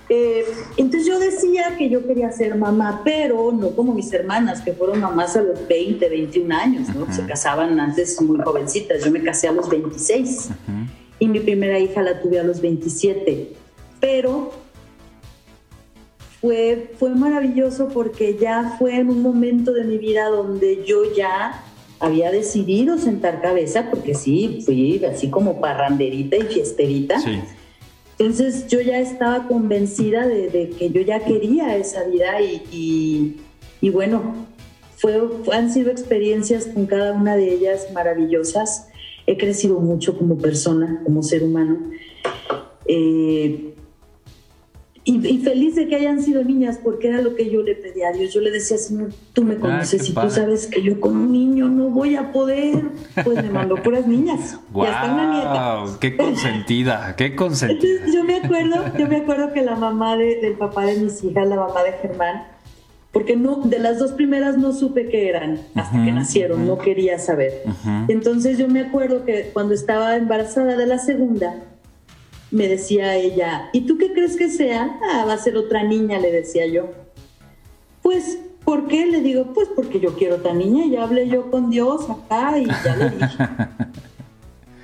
Eh, 0.08 0.44
entonces 0.78 1.06
yo 1.06 1.18
decía 1.18 1.74
que 1.76 1.90
yo 1.90 2.06
quería 2.06 2.32
ser 2.32 2.56
mamá, 2.56 3.02
pero 3.04 3.52
no 3.52 3.70
como 3.70 3.94
mis 3.94 4.12
hermanas, 4.12 4.62
que 4.62 4.72
fueron 4.72 5.00
mamás 5.00 5.36
a 5.36 5.42
los 5.42 5.68
20, 5.68 6.08
21 6.08 6.54
años, 6.54 6.88
¿no? 6.94 7.12
Se 7.12 7.26
casaban 7.26 7.78
antes 7.78 8.20
muy 8.22 8.38
jovencitas, 8.38 9.04
yo 9.04 9.10
me 9.10 9.22
casé 9.22 9.48
a 9.48 9.52
los 9.52 9.68
26 9.68 10.50
y 11.18 11.28
mi 11.28 11.40
primera 11.40 11.78
hija 11.78 12.02
la 12.02 12.20
tuve 12.20 12.40
a 12.40 12.42
los 12.42 12.60
27, 12.60 13.52
pero 14.00 14.52
fue, 16.40 16.92
fue 16.98 17.14
maravilloso 17.14 17.88
porque 17.88 18.38
ya 18.40 18.76
fue 18.78 18.96
en 18.96 19.10
un 19.10 19.20
momento 19.22 19.72
de 19.72 19.84
mi 19.84 19.98
vida 19.98 20.28
donde 20.28 20.84
yo 20.86 21.02
ya 21.14 21.64
había 22.00 22.30
decidido 22.30 22.96
sentar 22.96 23.42
cabeza, 23.42 23.90
porque 23.90 24.14
sí, 24.14 24.62
fui 24.64 25.04
así 25.04 25.28
como 25.30 25.60
parranderita 25.60 26.36
y 26.36 26.42
fiesterita. 26.42 27.18
Sí. 27.20 27.40
Entonces 28.18 28.66
yo 28.66 28.80
ya 28.80 28.98
estaba 28.98 29.46
convencida 29.46 30.26
de, 30.26 30.70
que 30.76 30.90
yo 30.90 31.00
ya 31.02 31.24
quería 31.24 31.76
esa 31.76 32.04
vida 32.04 32.40
y, 32.40 33.36
bueno, 33.92 34.46
han 35.52 35.72
sido 35.72 35.90
experiencias 35.90 36.66
con 36.66 36.86
cada 36.86 37.12
una 37.12 37.36
de 37.36 37.54
ellas 37.54 37.88
maravillosas. 37.92 38.88
He 39.26 39.36
crecido 39.36 39.78
mucho 39.78 40.18
como 40.18 40.36
persona, 40.38 41.00
como 41.04 41.22
ser 41.22 41.44
humano. 41.44 41.78
Eh, 42.86 43.74
y, 45.10 45.26
y 45.26 45.38
feliz 45.38 45.74
de 45.74 45.88
que 45.88 45.96
hayan 45.96 46.22
sido 46.22 46.44
niñas 46.44 46.78
porque 46.82 47.08
era 47.08 47.22
lo 47.22 47.34
que 47.34 47.50
yo 47.50 47.62
le 47.62 47.74
pedía 47.74 48.08
a 48.08 48.12
Dios. 48.12 48.32
Yo 48.34 48.40
le 48.40 48.50
decía, 48.50 48.76
Señor, 48.78 49.08
tú 49.32 49.42
me 49.42 49.56
conoces 49.56 50.02
qué 50.02 50.08
y 50.10 50.12
padre. 50.12 50.28
tú 50.28 50.34
sabes 50.34 50.66
que 50.66 50.82
yo 50.82 51.00
como 51.00 51.26
niño 51.26 51.68
no 51.68 51.88
voy 51.88 52.16
a 52.16 52.30
poder. 52.32 52.82
Pues 53.24 53.42
me 53.42 53.50
mandó 53.50 53.76
puras 53.76 54.06
niñas. 54.06 54.58
Y 54.74 54.80
hasta 54.82 55.12
una 55.12 55.32
nieta. 55.32 55.80
¡Wow! 55.84 55.98
¡Qué 55.98 56.16
consentida! 56.16 57.14
¡Qué 57.16 57.34
consentida! 57.36 57.88
Entonces, 57.90 58.14
yo 58.14 58.24
me 58.24 58.36
acuerdo, 58.36 58.84
yo 58.98 59.06
me 59.08 59.16
acuerdo 59.16 59.52
que 59.52 59.62
la 59.62 59.76
mamá 59.76 60.16
de- 60.16 60.40
del 60.42 60.54
papá 60.54 60.84
de 60.84 60.98
mis 61.00 61.24
hijas, 61.24 61.48
la 61.48 61.56
mamá 61.56 61.82
de 61.82 61.92
Germán, 61.92 62.44
porque 63.12 63.34
no, 63.36 63.62
de 63.64 63.78
las 63.78 63.98
dos 63.98 64.12
primeras 64.12 64.58
no 64.58 64.72
supe 64.74 65.08
qué 65.08 65.28
eran 65.30 65.58
hasta 65.74 66.04
que 66.04 66.12
nacieron, 66.12 66.66
no 66.66 66.76
quería 66.76 67.18
saber. 67.18 67.62
Entonces 68.08 68.58
yo 68.58 68.68
me 68.68 68.80
acuerdo 68.80 69.24
que 69.24 69.50
cuando 69.54 69.72
estaba 69.74 70.16
embarazada 70.16 70.76
de 70.76 70.86
la 70.86 70.98
segunda, 70.98 71.54
me 72.50 72.68
decía 72.68 73.16
ella, 73.16 73.68
¿y 73.72 73.82
tú 73.82 73.98
qué 73.98 74.12
crees 74.12 74.36
que 74.36 74.48
sea? 74.48 74.98
Ah, 75.12 75.24
va 75.26 75.34
a 75.34 75.38
ser 75.38 75.56
otra 75.56 75.82
niña, 75.84 76.18
le 76.18 76.32
decía 76.32 76.66
yo. 76.66 76.90
Pues, 78.02 78.38
¿por 78.64 78.86
qué? 78.86 79.06
Le 79.06 79.20
digo, 79.20 79.52
pues 79.54 79.68
porque 79.74 80.00
yo 80.00 80.14
quiero 80.14 80.36
otra 80.36 80.54
niña, 80.54 80.86
y 80.86 80.90
ya 80.90 81.02
hablé 81.02 81.28
yo 81.28 81.50
con 81.50 81.70
Dios 81.70 82.08
acá 82.08 82.58
y 82.58 82.66
ya 82.66 82.96
le 82.96 83.10
dije. 83.10 83.36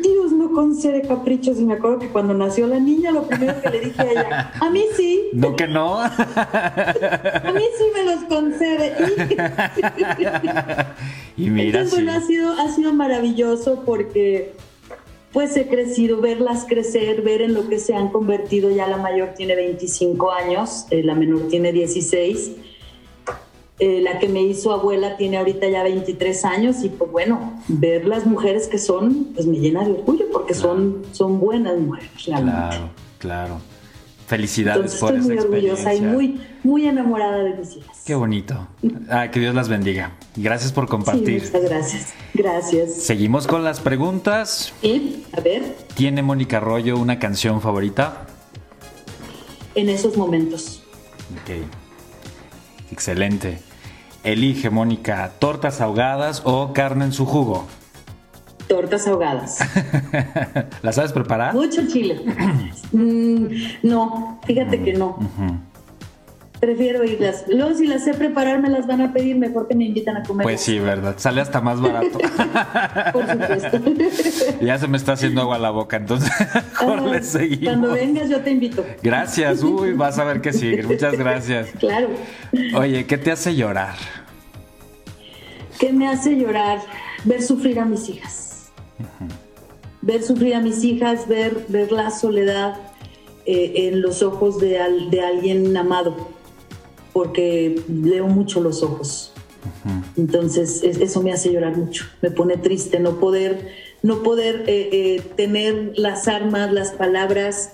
Dios 0.05 0.33
no 0.33 0.53
concede 0.53 1.01
caprichos 1.01 1.59
y 1.59 1.65
me 1.65 1.75
acuerdo 1.75 1.99
que 1.99 2.09
cuando 2.09 2.35
nació 2.35 2.67
la 2.67 2.79
niña 2.79 3.11
lo 3.11 3.23
primero 3.23 3.59
que 3.63 3.71
le 3.71 3.81
dije 3.81 4.03
a 4.03 4.11
ella, 4.11 4.53
a 4.61 4.69
mí 4.69 4.85
sí, 4.95 5.31
¿No 5.33 5.57
que 5.57 5.67
no? 5.67 5.99
a 6.01 7.53
mí 7.55 7.63
sí 7.79 7.85
me 7.95 8.05
los 8.05 8.25
concede. 8.25 8.95
Y 11.37 11.51
mira, 11.51 11.81
Entonces, 11.81 11.91
sí. 11.91 12.05
bueno, 12.05 12.13
ha 12.13 12.21
sido, 12.21 12.53
ha 12.53 12.69
sido 12.69 12.93
maravilloso 12.93 13.83
porque 13.85 14.55
pues 15.35 15.57
he 15.57 15.67
crecido, 15.67 16.21
verlas 16.21 16.65
crecer, 16.67 17.23
ver 17.23 17.43
en 17.43 17.55
lo 17.55 17.69
que 17.69 17.81
se 17.81 17.93
han 17.93 18.09
convertido. 18.09 18.71
Ya 18.71 18.87
la 18.87 18.99
mayor 18.99 19.31
tiene 19.37 19.57
25 19.57 20.31
años, 20.31 20.87
eh, 20.91 21.03
la 21.03 21.17
menor 21.17 21.49
tiene 21.49 21.73
16. 21.73 22.53
Eh, 23.81 24.01
la 24.01 24.21
que 24.21 24.29
me 24.29 24.41
hizo 24.41 24.73
abuela 24.73 25.17
tiene 25.17 25.37
ahorita 25.37 25.69
ya 25.69 25.83
23 25.83 26.45
años 26.45 26.85
y 26.85 26.89
pues 26.89 27.11
bueno, 27.11 27.61
ver 27.67 28.07
las 28.07 28.25
mujeres 28.25 28.69
que 28.69 28.79
son, 28.79 29.33
pues 29.35 29.49
me 29.49 29.59
llena 29.59 29.85
de 29.85 29.91
orgullo 29.91 30.27
porque 30.33 30.55
son, 30.55 31.03
son 31.11 31.41
buenas 31.41 31.77
mujeres. 31.81 32.27
realmente. 32.27 32.61
Claro, 32.61 32.91
claro. 33.19 33.74
Felicidades 34.27 34.95
Entonces 34.95 35.01
por 35.01 35.15
estoy 35.15 35.37
esa 35.37 35.47
muy 35.47 35.55
orgullosa 35.55 35.95
y 35.95 36.01
muy, 36.01 36.41
muy 36.63 36.87
enamorada 36.87 37.39
de 37.39 37.55
mis 37.57 37.77
hijas. 37.77 38.03
Qué 38.07 38.15
bonito. 38.15 38.69
Ah, 39.11 39.31
que 39.31 39.39
Dios 39.41 39.55
las 39.55 39.69
bendiga. 39.69 40.13
Gracias 40.37 40.73
por 40.73 40.85
Sí, 40.85 40.91
compartir. 40.91 41.43
muchas 41.45 41.63
gracias. 41.63 42.15
Gracias. 42.33 42.95
Seguimos 42.95 43.47
con 43.47 43.65
las 43.65 43.81
preguntas. 43.81 44.73
Y, 44.83 45.25
a 45.37 45.41
ver, 45.41 45.77
¿Tiene 45.95 46.23
Mónica 46.23 46.57
Arroyo 46.57 46.97
una 46.99 47.19
canción 47.19 47.61
favorita? 47.61 48.27
en 49.75 49.89
esos 49.89 50.17
momentos. 50.17 50.83
Ok. 51.43 51.67
Excelente. 52.93 53.59
Elige, 54.23 54.71
Mónica, 54.71 55.33
tortas 55.39 55.81
ahogadas 55.81 56.43
o 56.45 56.73
carne 56.73 57.05
en 57.07 57.13
su 57.13 57.27
jugo. 57.27 57.67
Tortas 58.69 59.07
ahogadas. 59.07 59.59
¿La 60.83 60.93
sabes 60.93 61.13
preparar? 61.13 61.55
Mucho 61.55 61.87
chile. 61.89 62.21
Mm, 62.93 63.47
no, 63.83 64.39
fíjate 64.47 64.81
que 64.85 64.93
no. 64.93 65.19
Prefiero 66.61 67.03
irlas. 67.03 67.45
Luego, 67.49 67.75
si 67.75 67.89
las 67.89 68.05
sé 68.05 68.15
preparar, 68.15 68.61
me 68.61 68.71
las 68.71 68.87
van 68.87 69.01
a 69.01 69.13
pedir. 69.13 69.37
Mejor 69.37 69.67
que 69.67 69.75
me 69.75 69.85
invitan 69.85 70.17
a 70.17 70.23
comer. 70.23 70.45
Pues 70.45 70.61
sí, 70.61 70.79
verdad. 70.79 71.17
Sale 71.19 71.41
hasta 71.41 71.61
más 71.61 71.81
barato. 71.81 72.19
Por 73.13 73.27
supuesto. 73.29 73.81
ya 74.65 74.79
se 74.79 74.87
me 74.87 74.97
está 74.97 75.15
haciendo 75.15 75.41
agua 75.41 75.59
la 75.59 75.71
boca, 75.71 75.97
entonces 75.97 76.31
mejor 76.55 77.01
Ah, 77.01 77.07
le 77.11 77.23
seguimos. 77.25 77.65
Cuando 77.65 77.91
vengas, 77.95 78.29
yo 78.29 78.41
te 78.43 78.53
invito. 78.53 78.87
Gracias. 79.03 79.65
Uy, 79.65 79.93
vas 79.95 80.17
a 80.21 80.25
ver 80.25 80.41
que 80.41 80.53
sigue. 80.53 80.85
Muchas 80.85 81.19
gracias. 81.19 81.71
Claro. 81.81 82.11
Oye, 82.77 83.07
¿qué 83.07 83.19
te 83.19 83.33
hace 83.33 83.57
llorar? 83.57 83.97
¿Qué 85.81 85.93
me 85.93 86.07
hace 86.07 86.37
llorar? 86.37 86.79
Ver 87.25 87.43
sufrir 87.43 87.81
a 87.81 87.85
mis 87.85 88.09
hijas. 88.09 88.54
Ver 90.03 90.23
sufrir 90.23 90.55
a 90.55 90.61
mis 90.61 90.85
hijas, 90.85 91.27
ver, 91.29 91.65
ver 91.69 91.91
la 91.93 92.11
soledad 92.11 92.77
eh, 93.47 93.89
en 93.89 94.03
los 94.03 94.23
ojos 94.23 94.59
de, 94.61 94.79
al- 94.79 95.11
de 95.11 95.21
alguien 95.23 95.77
amado, 95.77 96.15
porque 97.13 97.83
leo 97.89 98.27
mucho 98.27 98.61
los 98.61 98.83
ojos. 98.83 99.33
Entonces 100.17 100.83
es- 100.83 100.99
eso 100.99 101.23
me 101.23 101.33
hace 101.33 101.51
llorar 101.53 101.77
mucho, 101.77 102.05
me 102.21 102.31
pone 102.31 102.57
triste 102.59 103.01
no 103.01 103.19
poder, 103.19 103.71
no 104.03 104.23
poder 104.23 104.65
eh, 104.67 104.89
eh, 104.93 105.21
tener 105.37 105.93
las 105.97 106.29
armas, 106.29 106.71
las 106.73 106.91
palabras 106.93 107.73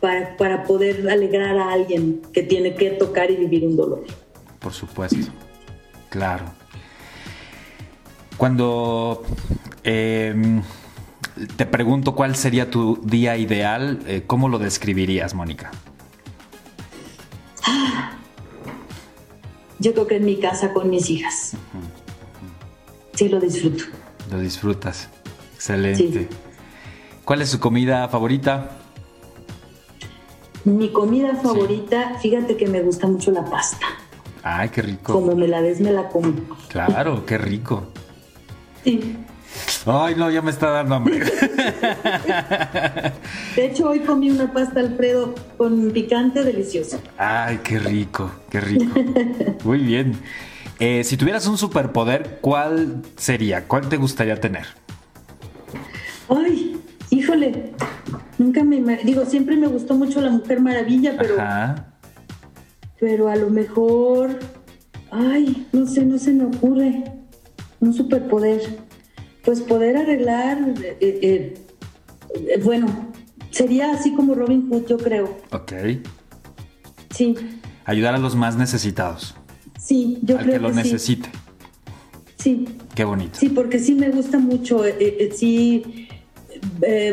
para, 0.00 0.36
para 0.36 0.64
poder 0.64 1.08
alegrar 1.08 1.56
a 1.56 1.72
alguien 1.72 2.20
que 2.32 2.42
tiene 2.42 2.74
que 2.74 2.90
tocar 2.90 3.30
y 3.30 3.36
vivir 3.36 3.64
un 3.64 3.76
dolor. 3.76 4.04
Por 4.58 4.72
supuesto. 4.72 5.16
Claro. 6.10 6.46
Cuando 8.36 9.22
eh, 9.84 10.34
te 11.56 11.66
pregunto 11.66 12.14
cuál 12.14 12.36
sería 12.36 12.70
tu 12.70 13.00
día 13.02 13.36
ideal, 13.36 14.00
eh, 14.06 14.24
¿cómo 14.26 14.48
lo 14.48 14.58
describirías, 14.58 15.34
Mónica? 15.34 15.70
Yo 19.78 19.92
creo 19.92 20.06
que 20.06 20.16
en 20.16 20.24
mi 20.24 20.36
casa 20.36 20.72
con 20.72 20.88
mis 20.88 21.10
hijas. 21.10 21.56
Sí, 23.14 23.28
lo 23.28 23.40
disfruto. 23.40 23.84
Lo 24.30 24.38
disfrutas. 24.38 25.08
Excelente. 25.54 26.28
Sí. 26.28 26.28
¿Cuál 27.24 27.42
es 27.42 27.50
su 27.50 27.60
comida 27.60 28.08
favorita? 28.08 28.70
Mi 30.64 30.90
comida 30.90 31.34
favorita, 31.34 32.18
fíjate 32.20 32.56
que 32.56 32.66
me 32.66 32.80
gusta 32.80 33.06
mucho 33.06 33.30
la 33.30 33.44
pasta. 33.44 33.86
Ay, 34.42 34.68
qué 34.70 34.82
rico. 34.82 35.12
Como 35.12 35.34
me 35.34 35.48
la 35.48 35.60
des, 35.60 35.80
me 35.80 35.90
la 35.90 36.08
como. 36.08 36.32
Claro, 36.68 37.26
qué 37.26 37.38
rico. 37.38 37.84
Sí. 38.84 39.16
Ay, 39.86 40.14
no, 40.16 40.30
ya 40.30 40.40
me 40.40 40.50
está 40.50 40.70
dando 40.70 40.94
hambre. 40.94 41.20
De 43.54 43.66
hecho, 43.66 43.90
hoy 43.90 44.00
comí 44.00 44.30
una 44.30 44.50
pasta 44.52 44.80
Alfredo 44.80 45.34
con 45.58 45.90
picante 45.90 46.42
delicioso. 46.42 47.00
Ay, 47.18 47.60
qué 47.62 47.78
rico, 47.78 48.30
qué 48.50 48.60
rico. 48.60 48.98
Muy 49.64 49.78
bien. 49.80 50.14
Eh, 50.80 51.04
si 51.04 51.16
tuvieras 51.16 51.46
un 51.46 51.58
superpoder, 51.58 52.38
¿cuál 52.40 53.02
sería? 53.16 53.68
¿Cuál 53.68 53.88
te 53.88 53.96
gustaría 53.98 54.40
tener? 54.40 54.64
Ay, 56.28 56.80
híjole. 57.10 57.72
Nunca 58.38 58.64
me 58.64 58.80
digo, 59.04 59.26
siempre 59.26 59.56
me 59.56 59.66
gustó 59.66 59.94
mucho 59.94 60.20
la 60.20 60.30
Mujer 60.30 60.60
Maravilla, 60.60 61.14
pero, 61.18 61.34
Ajá. 61.40 61.94
pero 62.98 63.28
a 63.28 63.36
lo 63.36 63.50
mejor, 63.50 64.38
ay, 65.10 65.66
no 65.72 65.86
sé, 65.86 66.04
no 66.04 66.18
se 66.18 66.32
me 66.32 66.44
ocurre 66.44 67.04
un 67.80 67.92
superpoder. 67.92 68.62
Pues 69.44 69.60
poder 69.60 69.96
arreglar, 69.96 70.58
eh, 70.82 70.96
eh, 71.00 71.54
eh, 72.34 72.60
bueno, 72.62 73.12
sería 73.50 73.92
así 73.92 74.14
como 74.14 74.34
Robin 74.34 74.68
Hood, 74.70 74.86
yo 74.86 74.98
creo. 74.98 75.36
Ok. 75.52 75.72
Sí, 77.10 77.36
Ayudar 77.84 78.14
a 78.14 78.18
los 78.18 78.34
más 78.34 78.56
necesitados. 78.56 79.34
sí, 79.78 80.18
yo 80.22 80.38
al 80.38 80.44
creo 80.44 80.54
que 80.54 80.60
lo 80.60 80.68
que 80.70 80.74
necesite. 80.76 81.28
Sí, 82.38 82.66
Qué 82.94 83.04
bonito. 83.04 83.38
Sí, 83.38 83.48
porque 83.48 83.78
sí 83.78 83.94
me 83.94 84.10
gusta 84.10 84.38
mucho, 84.38 84.84
eh, 84.84 85.30
sí 85.34 86.08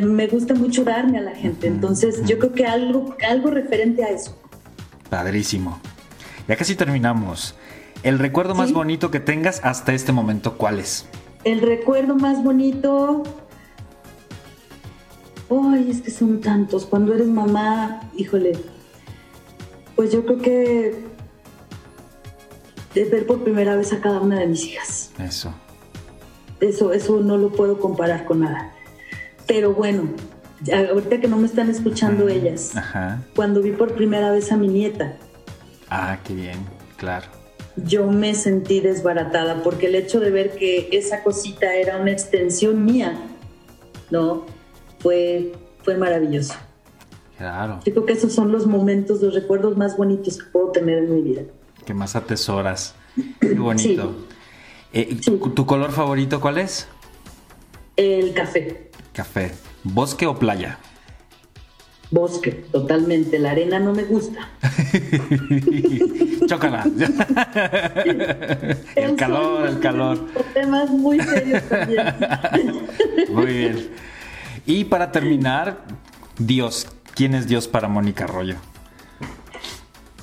me 0.02 0.28
gusta 0.28 0.54
mucho 0.54 0.84
darme 0.84 1.18
a 1.18 1.22
la 1.22 1.36
gente. 1.36 1.68
Entonces, 1.68 2.22
yo 2.26 2.38
creo 2.40 2.54
que 2.54 2.66
algo, 2.66 3.16
algo 3.28 3.50
referente 3.50 4.04
a 4.04 4.10
eso. 4.10 4.38
Padrísimo. 5.10 5.80
Ya 6.48 6.56
casi 6.56 6.76
terminamos. 6.76 7.56
El 8.04 8.20
recuerdo 8.20 8.56
más 8.56 8.74
bonito 8.74 9.12
que 9.12 9.20
tengas 9.20 9.62
hasta 9.64 9.94
este 9.94 10.12
momento, 10.12 10.58
¿cuál 10.58 10.80
es? 10.80 11.06
El 11.44 11.62
recuerdo 11.62 12.16
más 12.16 12.44
bonito. 12.44 13.24
Ay, 15.50 15.90
es 15.90 16.02
que 16.02 16.12
son 16.12 16.40
tantos. 16.42 16.86
Cuando 16.86 17.14
eres 17.14 17.28
mamá, 17.28 18.02
híjole. 18.16 18.54
Pues 19.96 20.12
yo 20.12 20.26
creo 20.26 20.38
que 20.40 21.04
de 22.94 23.06
ver 23.06 23.26
por 23.26 23.44
primera 23.44 23.76
vez 23.76 23.92
a 23.94 24.02
cada 24.02 24.20
una 24.22 24.40
de 24.40 24.48
mis 24.48 24.66
hijas. 24.66 25.12
Eso. 25.20 25.54
Eso, 26.60 26.94
eso 26.94 27.20
no 27.22 27.38
lo 27.38 27.52
puedo 27.52 27.80
comparar 27.80 28.26
con 28.26 28.42
nada. 28.42 28.72
Pero 29.48 29.74
bueno, 29.74 30.04
ahorita 30.90 31.20
que 31.20 31.28
no 31.28 31.38
me 31.38 31.48
están 31.48 31.70
escuchando 31.70 32.30
ellas, 32.30 32.76
Ajá. 32.78 33.22
cuando 33.36 33.62
vi 33.62 33.72
por 33.72 33.94
primera 33.96 34.32
vez 34.32 34.52
a 34.52 34.58
mi 34.58 34.68
nieta, 34.68 35.18
Ah, 35.90 36.20
qué 36.24 36.34
bien. 36.34 36.58
Claro. 36.96 37.28
Yo 37.86 38.08
me 38.08 38.34
sentí 38.36 38.80
desbaratada 38.80 39.64
porque 39.64 39.88
el 39.88 39.96
hecho 39.96 40.20
de 40.20 40.32
ver 40.32 40.52
que 40.56 40.90
esa 40.92 41.24
cosita 41.24 41.74
era 41.76 41.98
una 41.98 42.12
extensión 42.12 42.84
mía, 42.86 43.20
¿no? 44.10 44.46
Fue, 45.00 45.54
fue 45.84 45.98
maravilloso. 45.98 46.54
Claro. 47.38 47.80
Yo 47.86 47.92
creo 47.94 48.06
que 48.06 48.14
esos 48.14 48.34
son 48.34 48.52
los 48.52 48.68
momentos, 48.68 49.22
los 49.22 49.34
recuerdos 49.34 49.76
más 49.78 49.98
bonitos 49.98 50.38
que 50.38 50.46
puedo 50.52 50.68
tener 50.72 51.00
en 51.00 51.16
mi 51.16 51.22
vida. 51.22 51.42
Que 51.86 51.94
más 51.94 52.16
atesoras. 52.16 52.94
Qué 53.40 53.54
bonito. 53.56 54.14
Eh, 54.94 55.18
Sí. 55.22 55.38
¿tu, 55.38 55.50
tu 55.52 55.66
color 55.66 55.92
favorito 55.92 56.40
cuál 56.42 56.58
es? 56.60 56.88
El 57.96 58.34
café, 58.34 58.92
Café. 59.14 59.52
¿Bosque 59.84 60.26
o 60.28 60.38
playa? 60.38 60.78
Bosque, 62.12 62.52
totalmente. 62.72 63.40
La 63.40 63.52
arena 63.52 63.80
no 63.80 63.94
me 63.94 64.04
gusta. 64.04 64.50
Chócala. 66.46 66.84
el 68.96 69.16
calor, 69.16 69.68
el 69.68 69.80
calor. 69.80 70.28
Temas 70.54 70.92
muy 70.92 71.20
serios 71.22 71.64
también. 71.64 72.06
Muy 73.32 73.46
bien. 73.46 73.90
Y 74.66 74.86
para 74.86 75.12
terminar, 75.12 75.86
Dios. 76.38 76.88
¿Quién 77.16 77.36
es 77.36 77.48
Dios 77.48 77.68
para 77.68 77.88
Mónica 77.88 78.26
Arroyo? 78.26 78.56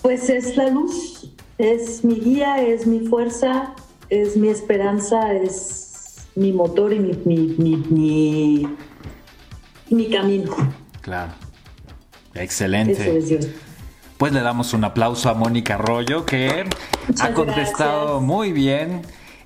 Pues 0.02 0.30
es 0.30 0.56
la 0.56 0.70
luz, 0.70 1.32
es 1.58 2.04
mi 2.04 2.14
guía, 2.14 2.62
es 2.62 2.86
mi 2.86 3.00
fuerza, 3.00 3.74
es 4.08 4.36
mi 4.36 4.48
esperanza, 4.48 5.34
es 5.34 6.28
mi 6.34 6.52
motor 6.52 6.92
y 6.92 6.98
mi, 6.98 7.12
mi, 7.24 7.54
mi, 7.58 7.76
mi, 7.76 8.68
mi 9.90 10.08
camino. 10.08 10.54
Claro. 11.02 11.32
Eso 12.38 12.44
Excelente. 12.44 13.18
es. 13.18 13.48
Pues 14.16 14.32
le 14.32 14.40
damos 14.40 14.72
un 14.74 14.84
aplauso 14.84 15.28
a 15.30 15.34
Mónica 15.34 15.74
Arroyo 15.74 16.24
que 16.26 16.64
Muchas 17.06 17.26
ha 17.26 17.34
contestado 17.34 18.04
gracias. 18.06 18.22
muy 18.22 18.52
bien 18.52 19.02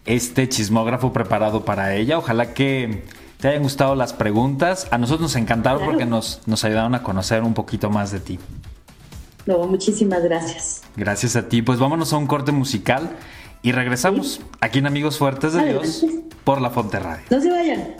este 0.06 0.48
chismógrafo 0.48 1.12
preparado 1.12 1.64
para 1.64 1.94
ella. 1.94 2.16
Ojalá 2.18 2.54
que 2.54 3.02
te 3.38 3.48
hayan 3.48 3.62
gustado 3.62 3.94
las 3.94 4.12
preguntas. 4.14 4.86
A 4.90 4.96
nosotros 4.98 5.20
nos 5.22 5.36
encantaron 5.36 5.78
Claro. 5.80 5.92
porque 5.92 6.06
nos, 6.06 6.40
nos 6.46 6.64
ayudaron 6.64 6.94
a 6.94 7.02
conocer 7.02 7.42
un 7.42 7.52
poquito 7.54 7.90
más 7.90 8.12
de 8.12 8.20
ti. 8.20 8.38
No, 9.44 9.58
muchísimas 9.66 10.22
gracias. 10.22 10.82
Gracias 10.96 11.36
a 11.36 11.48
ti. 11.48 11.60
Pues 11.62 11.78
vámonos 11.78 12.12
a 12.12 12.16
un 12.16 12.26
corte 12.26 12.52
musical 12.52 13.16
y 13.60 13.72
regresamos 13.72 14.40
aquí 14.60 14.78
en 14.78 14.86
Amigos 14.86 15.18
Fuertes 15.18 15.52
de 15.52 15.66
Dios 15.66 16.04
por 16.44 16.60
La 16.62 16.70
Fonte 16.70 16.98
Radio. 16.98 17.24
No 17.30 17.40
se 17.40 17.50
vayan. 17.50 17.96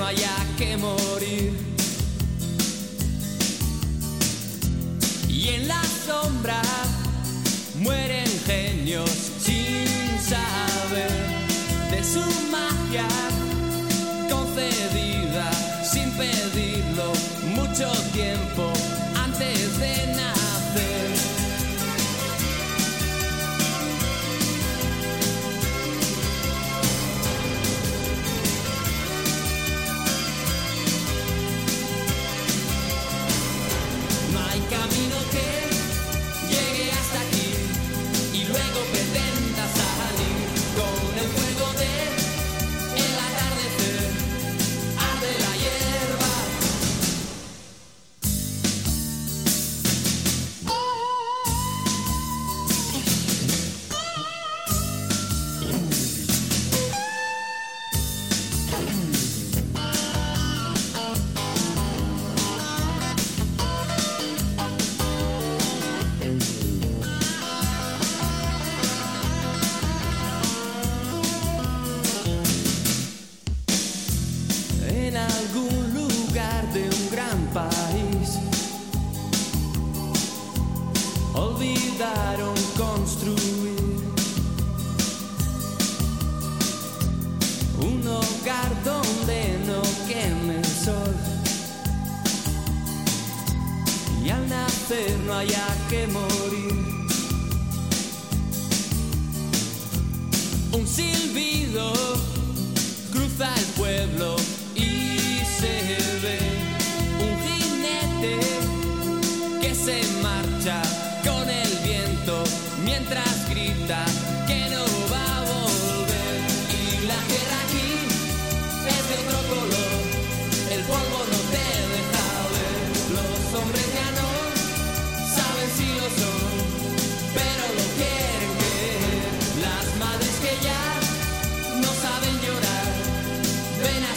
No 0.00 0.06
haya 0.06 0.34
que 0.56 0.78
morir. 0.78 1.52
Y 5.28 5.48
en 5.48 5.68
la 5.68 5.82
sombra 6.06 6.62
mueren 7.74 8.30
genios 8.46 9.10
sin 9.44 9.86
saber 10.32 11.12
de 11.90 12.02
su 12.02 12.24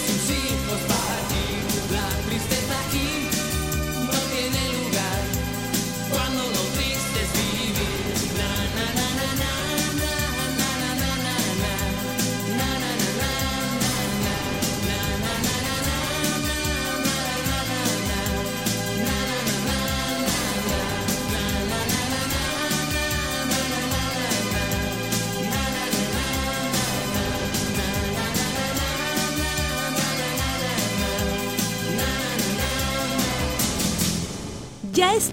some 0.06 0.18
sea. 0.18 0.43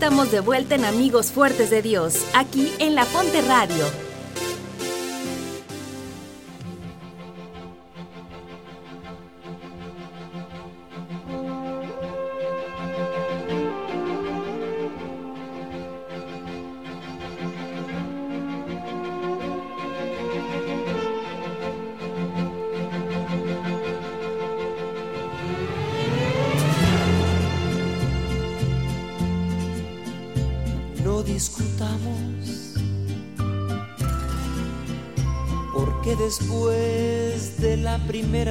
Estamos 0.01 0.33
de 0.33 0.41
vuelta 0.41 0.77
en 0.77 0.87
Amigos 0.87 1.31
Fuertes 1.31 1.69
de 1.69 1.83
Dios, 1.83 2.25
aquí 2.33 2.73
en 2.79 2.95
La 2.95 3.05
Fonte 3.05 3.43
Radio. 3.43 4.10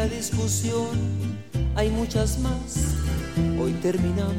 Discusión 0.10 0.88
hay 1.76 1.90
muchas 1.90 2.40
más. 2.40 2.96
Hoy 3.62 3.74
terminamos. 3.82 4.34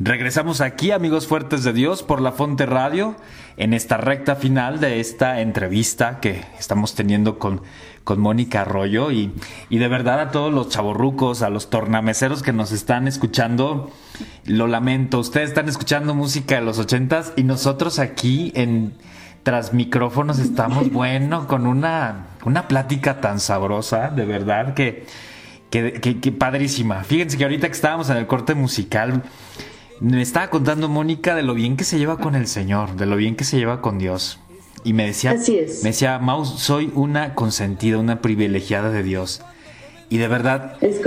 Regresamos 0.00 0.60
aquí, 0.60 0.90
amigos 0.90 1.26
fuertes 1.26 1.64
de 1.64 1.72
Dios, 1.72 2.02
por 2.02 2.20
la 2.20 2.32
Fonte 2.32 2.66
Radio, 2.66 3.16
en 3.56 3.74
esta 3.74 3.96
recta 3.96 4.36
final 4.36 4.78
de 4.78 5.00
esta 5.00 5.40
entrevista 5.40 6.20
que 6.20 6.44
estamos 6.58 6.94
teniendo 6.94 7.38
con, 7.38 7.62
con 8.04 8.20
Mónica 8.20 8.60
Arroyo. 8.60 9.10
Y, 9.10 9.32
y 9.70 9.78
de 9.78 9.88
verdad 9.88 10.20
a 10.20 10.30
todos 10.30 10.52
los 10.52 10.68
chavorrucos, 10.68 11.42
a 11.42 11.50
los 11.50 11.68
tornameceros 11.68 12.42
que 12.42 12.52
nos 12.52 12.72
están 12.72 13.08
escuchando, 13.08 13.90
lo 14.44 14.66
lamento. 14.66 15.18
Ustedes 15.18 15.48
están 15.48 15.68
escuchando 15.68 16.14
música 16.14 16.56
de 16.56 16.62
los 16.62 16.78
ochentas 16.78 17.32
y 17.36 17.42
nosotros 17.42 17.98
aquí 17.98 18.52
en 18.54 18.94
tras 19.48 19.72
micrófonos 19.72 20.38
estamos, 20.40 20.92
bueno, 20.92 21.46
con 21.46 21.66
una, 21.66 22.26
una 22.44 22.68
plática 22.68 23.22
tan 23.22 23.40
sabrosa, 23.40 24.10
de 24.10 24.26
verdad, 24.26 24.74
que, 24.74 25.06
que, 25.70 25.94
que- 25.94 26.20
que 26.20 26.32
padrísima. 26.32 27.02
Fíjense 27.02 27.38
que 27.38 27.44
ahorita 27.44 27.66
que 27.66 27.72
estábamos 27.72 28.10
en 28.10 28.18
el 28.18 28.26
corte 28.26 28.54
musical, 28.54 29.22
me 30.00 30.20
estaba 30.20 30.50
contando 30.50 30.90
Mónica 30.90 31.34
de 31.34 31.42
lo 31.44 31.54
bien 31.54 31.78
que 31.78 31.84
se 31.84 31.98
lleva 31.98 32.18
con 32.18 32.34
el 32.34 32.46
Señor, 32.46 32.96
de 32.96 33.06
lo 33.06 33.16
bien 33.16 33.36
que 33.36 33.44
se 33.44 33.56
lleva 33.56 33.80
con 33.80 33.96
Dios. 33.98 34.38
Y 34.84 34.92
me 34.92 35.06
decía, 35.06 35.30
Así 35.30 35.56
es. 35.58 35.82
me 35.82 35.90
decía, 35.92 36.18
Maus, 36.18 36.60
soy 36.60 36.92
una 36.94 37.34
consentida, 37.34 37.96
una 37.96 38.20
privilegiada 38.20 38.90
de 38.90 39.02
Dios. 39.02 39.40
Y 40.10 40.18
de 40.18 40.28
verdad, 40.28 40.76
Es 40.80 41.00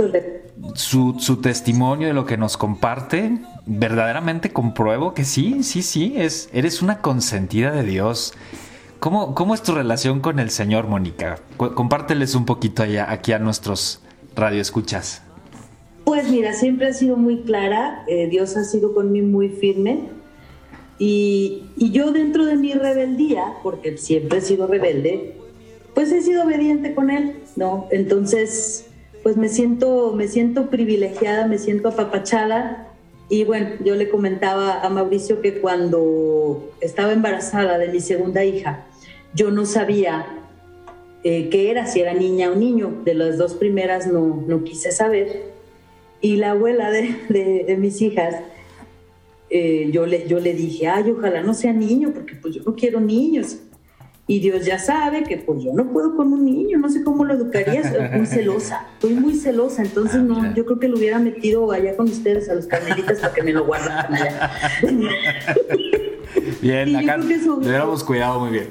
su, 0.74 1.16
su 1.18 1.40
testimonio 1.40 2.08
de 2.08 2.14
lo 2.14 2.24
que 2.24 2.36
nos 2.36 2.56
comparte, 2.56 3.38
verdaderamente 3.66 4.52
compruebo 4.52 5.12
que 5.12 5.24
sí, 5.24 5.62
sí, 5.62 5.82
sí, 5.82 6.14
es, 6.16 6.48
eres 6.52 6.82
una 6.82 7.00
consentida 7.00 7.72
de 7.72 7.82
Dios. 7.82 8.32
¿Cómo, 9.00 9.34
cómo 9.34 9.54
es 9.54 9.62
tu 9.62 9.74
relación 9.74 10.20
con 10.20 10.38
el 10.38 10.50
Señor, 10.50 10.86
Mónica? 10.86 11.40
Compárteles 11.56 12.36
un 12.36 12.46
poquito 12.46 12.84
allá, 12.84 13.10
aquí 13.10 13.32
a 13.32 13.40
nuestros 13.40 14.00
radioescuchas. 14.36 15.22
Pues 16.04 16.30
mira, 16.30 16.52
siempre 16.52 16.86
ha 16.86 16.92
sido 16.92 17.16
muy 17.16 17.42
clara, 17.42 18.04
eh, 18.06 18.28
Dios 18.28 18.56
ha 18.56 18.64
sido 18.64 18.94
conmigo 18.94 19.26
muy 19.26 19.48
firme 19.48 20.08
y, 20.98 21.64
y 21.76 21.90
yo 21.90 22.12
dentro 22.12 22.44
de 22.44 22.56
mi 22.56 22.72
rebeldía, 22.74 23.54
porque 23.64 23.98
siempre 23.98 24.38
he 24.38 24.40
sido 24.40 24.68
rebelde, 24.68 25.36
pues 25.94 26.12
he 26.12 26.22
sido 26.22 26.44
obediente 26.44 26.94
con 26.94 27.10
Él, 27.10 27.40
¿no? 27.56 27.86
Entonces, 27.90 28.86
pues 29.22 29.36
me 29.36 29.48
siento, 29.48 30.12
me 30.14 30.28
siento 30.28 30.68
privilegiada, 30.70 31.46
me 31.46 31.58
siento 31.58 31.88
apapachada. 31.88 32.88
Y 33.28 33.44
bueno, 33.44 33.70
yo 33.84 33.94
le 33.94 34.08
comentaba 34.10 34.80
a 34.82 34.88
Mauricio 34.90 35.40
que 35.40 35.60
cuando 35.60 36.70
estaba 36.80 37.12
embarazada 37.12 37.78
de 37.78 37.88
mi 37.88 38.00
segunda 38.00 38.44
hija, 38.44 38.84
yo 39.34 39.50
no 39.50 39.64
sabía 39.64 40.26
eh, 41.24 41.48
qué 41.50 41.70
era, 41.70 41.86
si 41.86 42.00
era 42.00 42.12
niña 42.14 42.50
o 42.50 42.54
niño, 42.56 43.00
de 43.04 43.14
las 43.14 43.38
dos 43.38 43.54
primeras 43.54 44.06
no, 44.06 44.44
no 44.46 44.64
quise 44.64 44.92
saber. 44.92 45.52
Y 46.20 46.36
la 46.36 46.50
abuela 46.52 46.90
de, 46.90 47.64
de- 47.66 47.76
mis 47.78 48.02
hijas, 48.02 48.34
eh, 49.50 49.88
yo, 49.92 50.04
le, 50.06 50.26
yo 50.28 50.38
le 50.40 50.52
dije, 50.54 50.88
ay, 50.88 51.10
ojalá 51.10 51.42
no 51.42 51.54
sea 51.54 51.72
niño, 51.72 52.10
porque 52.12 52.34
pues 52.34 52.54
yo 52.54 52.62
no 52.64 52.74
quiero 52.74 53.00
niños. 53.00 53.58
Y 54.32 54.40
Dios 54.40 54.64
ya 54.64 54.78
sabe 54.78 55.24
que 55.24 55.36
pues 55.36 55.62
yo 55.62 55.74
no 55.74 55.92
puedo 55.92 56.16
con 56.16 56.32
un 56.32 56.46
niño, 56.46 56.78
no 56.78 56.88
sé 56.88 57.04
cómo 57.04 57.22
lo 57.26 57.34
educaría, 57.34 57.82
soy 57.82 58.08
muy 58.16 58.26
celosa, 58.38 58.86
soy 58.98 59.12
muy 59.12 59.34
celosa, 59.34 59.82
entonces 59.82 60.22
no, 60.22 60.54
yo 60.54 60.64
creo 60.64 60.78
que 60.78 60.88
lo 60.88 60.96
hubiera 60.96 61.18
metido 61.18 61.70
allá 61.70 61.94
con 61.94 62.08
ustedes 62.08 62.48
a 62.48 62.54
los 62.54 62.66
carmelitas 62.66 63.18
para 63.18 63.34
que 63.34 63.42
me 63.42 63.52
lo 63.52 63.66
guardaran 63.66 64.14
allá. 64.14 64.50
Bien, 66.62 66.88
Sí, 66.88 66.96
acá 66.96 67.18
le 67.18 67.36
hubiéramos 67.36 68.02
cuidado 68.04 68.40
muy 68.40 68.52
bien. 68.52 68.68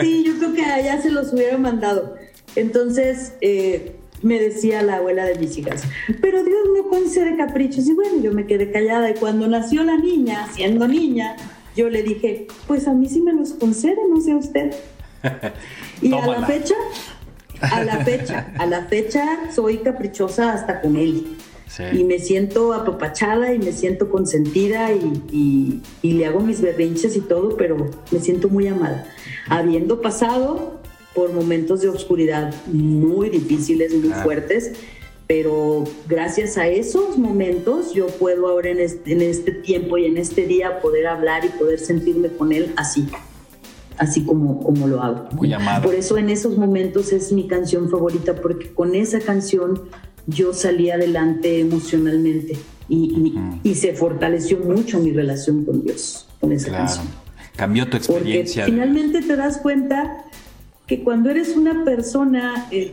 Sí, 0.00 0.24
yo 0.24 0.38
creo 0.38 0.54
que 0.54 0.64
allá 0.64 1.02
se 1.02 1.10
los 1.10 1.34
hubiera 1.34 1.58
mandado. 1.58 2.14
Entonces 2.56 3.34
eh, 3.42 3.96
me 4.22 4.40
decía 4.40 4.82
la 4.82 4.96
abuela 4.96 5.26
de 5.26 5.34
mis 5.34 5.58
hijas, 5.58 5.82
pero 6.22 6.42
Dios 6.42 6.60
no 6.74 6.88
concede 6.88 7.36
caprichos. 7.36 7.86
Y 7.88 7.92
bueno, 7.92 8.22
yo 8.22 8.32
me 8.32 8.46
quedé 8.46 8.70
callada. 8.70 9.10
Y 9.10 9.14
cuando 9.14 9.48
nació 9.48 9.84
la 9.84 9.98
niña, 9.98 10.48
siendo 10.54 10.88
niña, 10.88 11.36
yo 11.76 11.88
le 11.88 12.02
dije, 12.02 12.46
pues 12.66 12.86
a 12.88 12.92
mí 12.94 13.08
sí 13.08 13.20
me 13.20 13.32
los 13.32 13.52
concede, 13.54 13.96
no 14.08 14.20
sé 14.20 14.34
usted. 14.34 14.74
Y 16.02 16.12
a 16.14 16.26
la 16.26 16.46
fecha, 16.46 16.74
a 17.60 17.84
la 17.84 18.04
fecha, 18.04 18.52
a 18.58 18.66
la 18.66 18.84
fecha 18.86 19.38
soy 19.54 19.78
caprichosa 19.78 20.52
hasta 20.52 20.80
con 20.80 20.96
él. 20.96 21.36
Sí. 21.68 21.84
Y 22.00 22.04
me 22.04 22.18
siento 22.18 22.72
apapachada 22.74 23.54
y 23.54 23.58
me 23.58 23.72
siento 23.72 24.10
consentida 24.10 24.92
y, 24.92 25.22
y- 25.32 25.82
y 26.02 26.12
le 26.14 26.26
hago 26.26 26.40
mis 26.40 26.60
berrinches 26.60 27.16
y 27.16 27.20
todo, 27.20 27.56
pero 27.56 27.88
me 28.10 28.18
siento 28.18 28.48
muy 28.48 28.66
amada. 28.66 29.06
Habiendo 29.48 30.00
pasado 30.02 30.80
por 31.14 31.32
momentos 31.32 31.80
de 31.80 31.88
oscuridad 31.88 32.52
muy 32.66 33.30
difíciles, 33.30 33.94
muy 33.94 34.10
fuertes, 34.10 34.72
pero 35.34 35.84
gracias 36.10 36.58
a 36.58 36.68
esos 36.68 37.16
momentos 37.16 37.94
yo 37.94 38.06
puedo 38.06 38.48
ahora 38.48 38.68
en 38.68 38.80
este, 38.80 39.12
en 39.14 39.22
este 39.22 39.50
tiempo 39.52 39.96
y 39.96 40.04
en 40.04 40.18
este 40.18 40.46
día 40.46 40.78
poder 40.82 41.06
hablar 41.06 41.42
y 41.46 41.48
poder 41.48 41.78
sentirme 41.78 42.28
con 42.28 42.52
él 42.52 42.74
así, 42.76 43.08
así 43.96 44.26
como, 44.26 44.62
como 44.62 44.86
lo 44.88 45.02
hago. 45.02 45.28
Muy 45.32 45.50
amado. 45.54 45.84
Por 45.84 45.94
eso 45.94 46.18
en 46.18 46.28
esos 46.28 46.58
momentos 46.58 47.14
es 47.14 47.32
mi 47.32 47.46
canción 47.48 47.88
favorita, 47.88 48.34
porque 48.34 48.74
con 48.74 48.94
esa 48.94 49.20
canción 49.20 49.80
yo 50.26 50.52
salí 50.52 50.90
adelante 50.90 51.60
emocionalmente. 51.60 52.58
y, 52.88 53.32
y- 53.64 53.70
y 53.70 53.74
se 53.74 53.94
fortaleció 53.94 54.58
mucho 54.58 54.98
mi 54.98 55.12
relación 55.12 55.64
con 55.64 55.82
Dios 55.82 56.26
con 56.40 56.52
esa 56.52 56.68
Claro. 56.68 56.84
canción. 56.84 57.06
Cambió 57.56 57.84
tu 57.86 57.92
Porque 57.92 58.06
experiencia. 58.18 58.64
finalmente 58.66 59.22
te 59.22 59.34
das 59.36 59.56
cuenta 59.58 60.26
que 60.86 61.02
cuando 61.02 61.30
eres 61.30 61.56
una 61.56 61.84
persona 61.86 62.66
eh, 62.70 62.92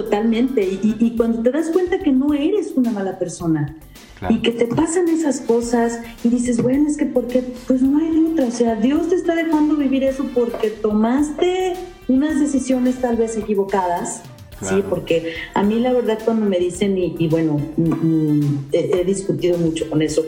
totalmente 0.00 0.62
y, 0.62 0.94
y 1.00 1.16
cuando 1.16 1.42
te 1.42 1.50
das 1.50 1.70
cuenta 1.70 1.98
que 2.00 2.12
no 2.12 2.34
eres 2.34 2.72
una 2.76 2.90
mala 2.90 3.18
persona 3.18 3.74
Claro. 4.18 4.34
y 4.34 4.38
que 4.40 4.50
te 4.50 4.66
pasan 4.66 5.08
esas 5.08 5.40
cosas 5.42 6.00
y 6.24 6.28
dices, 6.30 6.62
bueno, 6.62 6.88
es 6.88 6.96
que 6.96 7.04
porque 7.04 7.42
pues 7.66 7.82
no 7.82 7.98
hay 7.98 8.10
de 8.10 8.32
otra, 8.32 8.46
o 8.46 8.50
sea, 8.50 8.74
Dios 8.74 9.10
te 9.10 9.14
está 9.14 9.34
dejando 9.34 9.76
vivir 9.76 10.04
eso 10.04 10.24
porque 10.34 10.68
tomaste 10.70 11.74
unas 12.08 12.40
decisiones 12.40 12.94
tal 12.96 13.16
vez 13.16 13.36
equivocadas. 13.36 14.22
Sí, 14.62 14.82
porque 14.88 15.34
a 15.52 15.62
mí 15.62 15.80
la 15.80 15.92
verdad 15.92 16.18
cuando 16.24 16.46
me 16.46 16.58
dicen, 16.58 16.96
y, 16.96 17.14
y 17.18 17.28
bueno, 17.28 17.60
mm, 17.76 17.82
mm, 17.92 18.64
he- 18.72 19.00
he 19.00 19.04
discutido 19.04 19.58
mucho 19.58 19.88
con 19.90 20.00
eso, 20.00 20.24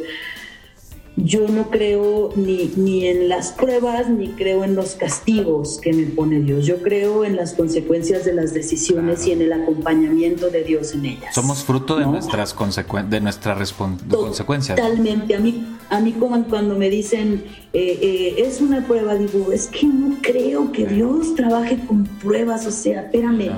yo 1.24 1.48
no 1.48 1.70
creo 1.70 2.30
ni, 2.36 2.70
ni 2.76 3.06
en 3.06 3.28
las 3.28 3.52
pruebas 3.52 4.08
ni 4.08 4.28
creo 4.28 4.64
en 4.64 4.74
los 4.74 4.94
castigos 4.94 5.78
que 5.82 5.92
me 5.92 6.04
pone 6.04 6.40
Dios. 6.40 6.66
Yo 6.66 6.82
creo 6.82 7.24
en 7.24 7.36
las 7.36 7.54
consecuencias 7.54 8.24
de 8.24 8.32
las 8.34 8.54
decisiones 8.54 9.26
y 9.26 9.32
en 9.32 9.42
el 9.42 9.52
acompañamiento 9.52 10.50
de 10.50 10.62
Dios 10.64 10.94
en 10.94 11.06
ellas. 11.06 11.34
Somos 11.34 11.64
fruto 11.64 11.96
de 11.96 12.04
¿no? 12.04 12.12
nuestras 12.12 12.54
consecuen- 12.54 13.08
de 13.08 13.20
nuestras 13.20 13.72
consecuencias. 13.72 14.76
Totalmente. 14.78 15.34
A 15.34 15.40
mí, 15.40 15.66
a 15.90 16.00
mí 16.00 16.12
como 16.12 16.42
cuando 16.44 16.76
me 16.78 16.90
dicen 16.90 17.44
eh, 17.72 17.98
eh, 18.00 18.34
es 18.46 18.60
una 18.60 18.86
prueba, 18.86 19.14
digo, 19.14 19.52
es 19.52 19.66
que 19.66 19.86
no 19.86 20.16
creo 20.22 20.72
que 20.72 20.86
Dios 20.86 21.34
trabaje 21.34 21.78
con 21.86 22.04
pruebas. 22.04 22.66
O 22.66 22.70
sea, 22.70 23.02
espérame. 23.02 23.50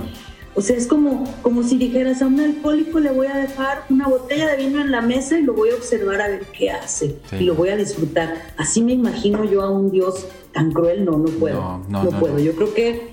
O 0.55 0.61
sea, 0.62 0.76
es 0.76 0.86
como, 0.88 1.24
como 1.42 1.62
si 1.62 1.78
dijeras 1.78 2.22
a 2.22 2.26
un 2.26 2.40
alcohólico 2.40 2.98
le 2.98 3.11
voy 3.12 3.28
a 3.28 3.36
dejar 3.36 3.84
una 3.88 4.09
botella 4.09 4.48
de 4.48 4.57
vino 4.57 4.80
en 4.80 4.90
la 4.90 5.01
mesa 5.01 5.38
y 5.38 5.42
lo 5.42 5.55
voy 5.55 5.70
a 5.70 5.74
observar 5.76 6.20
a 6.20 6.28
ver 6.28 6.44
qué 6.46 6.70
hace 6.70 7.16
Sí. 7.30 7.36
y 7.36 7.44
lo 7.44 7.55
voy 7.55 7.68
a 7.68 7.76
disfrutar. 7.76 8.34
Así 8.57 8.82
me 8.82 8.92
imagino 8.92 9.44
yo 9.44 9.62
a 9.62 9.70
un 9.70 9.90
Dios 9.92 10.26
tan 10.53 10.72
cruel, 10.72 11.05
no, 11.05 11.12
no 11.18 11.28
puedo. 11.30 11.61
No, 11.61 11.78
No, 11.88 12.05
no, 12.05 12.11
no, 12.11 12.18
puedo. 12.20 12.38
Yo 12.40 12.53
creo 12.57 12.74
que 12.74 13.11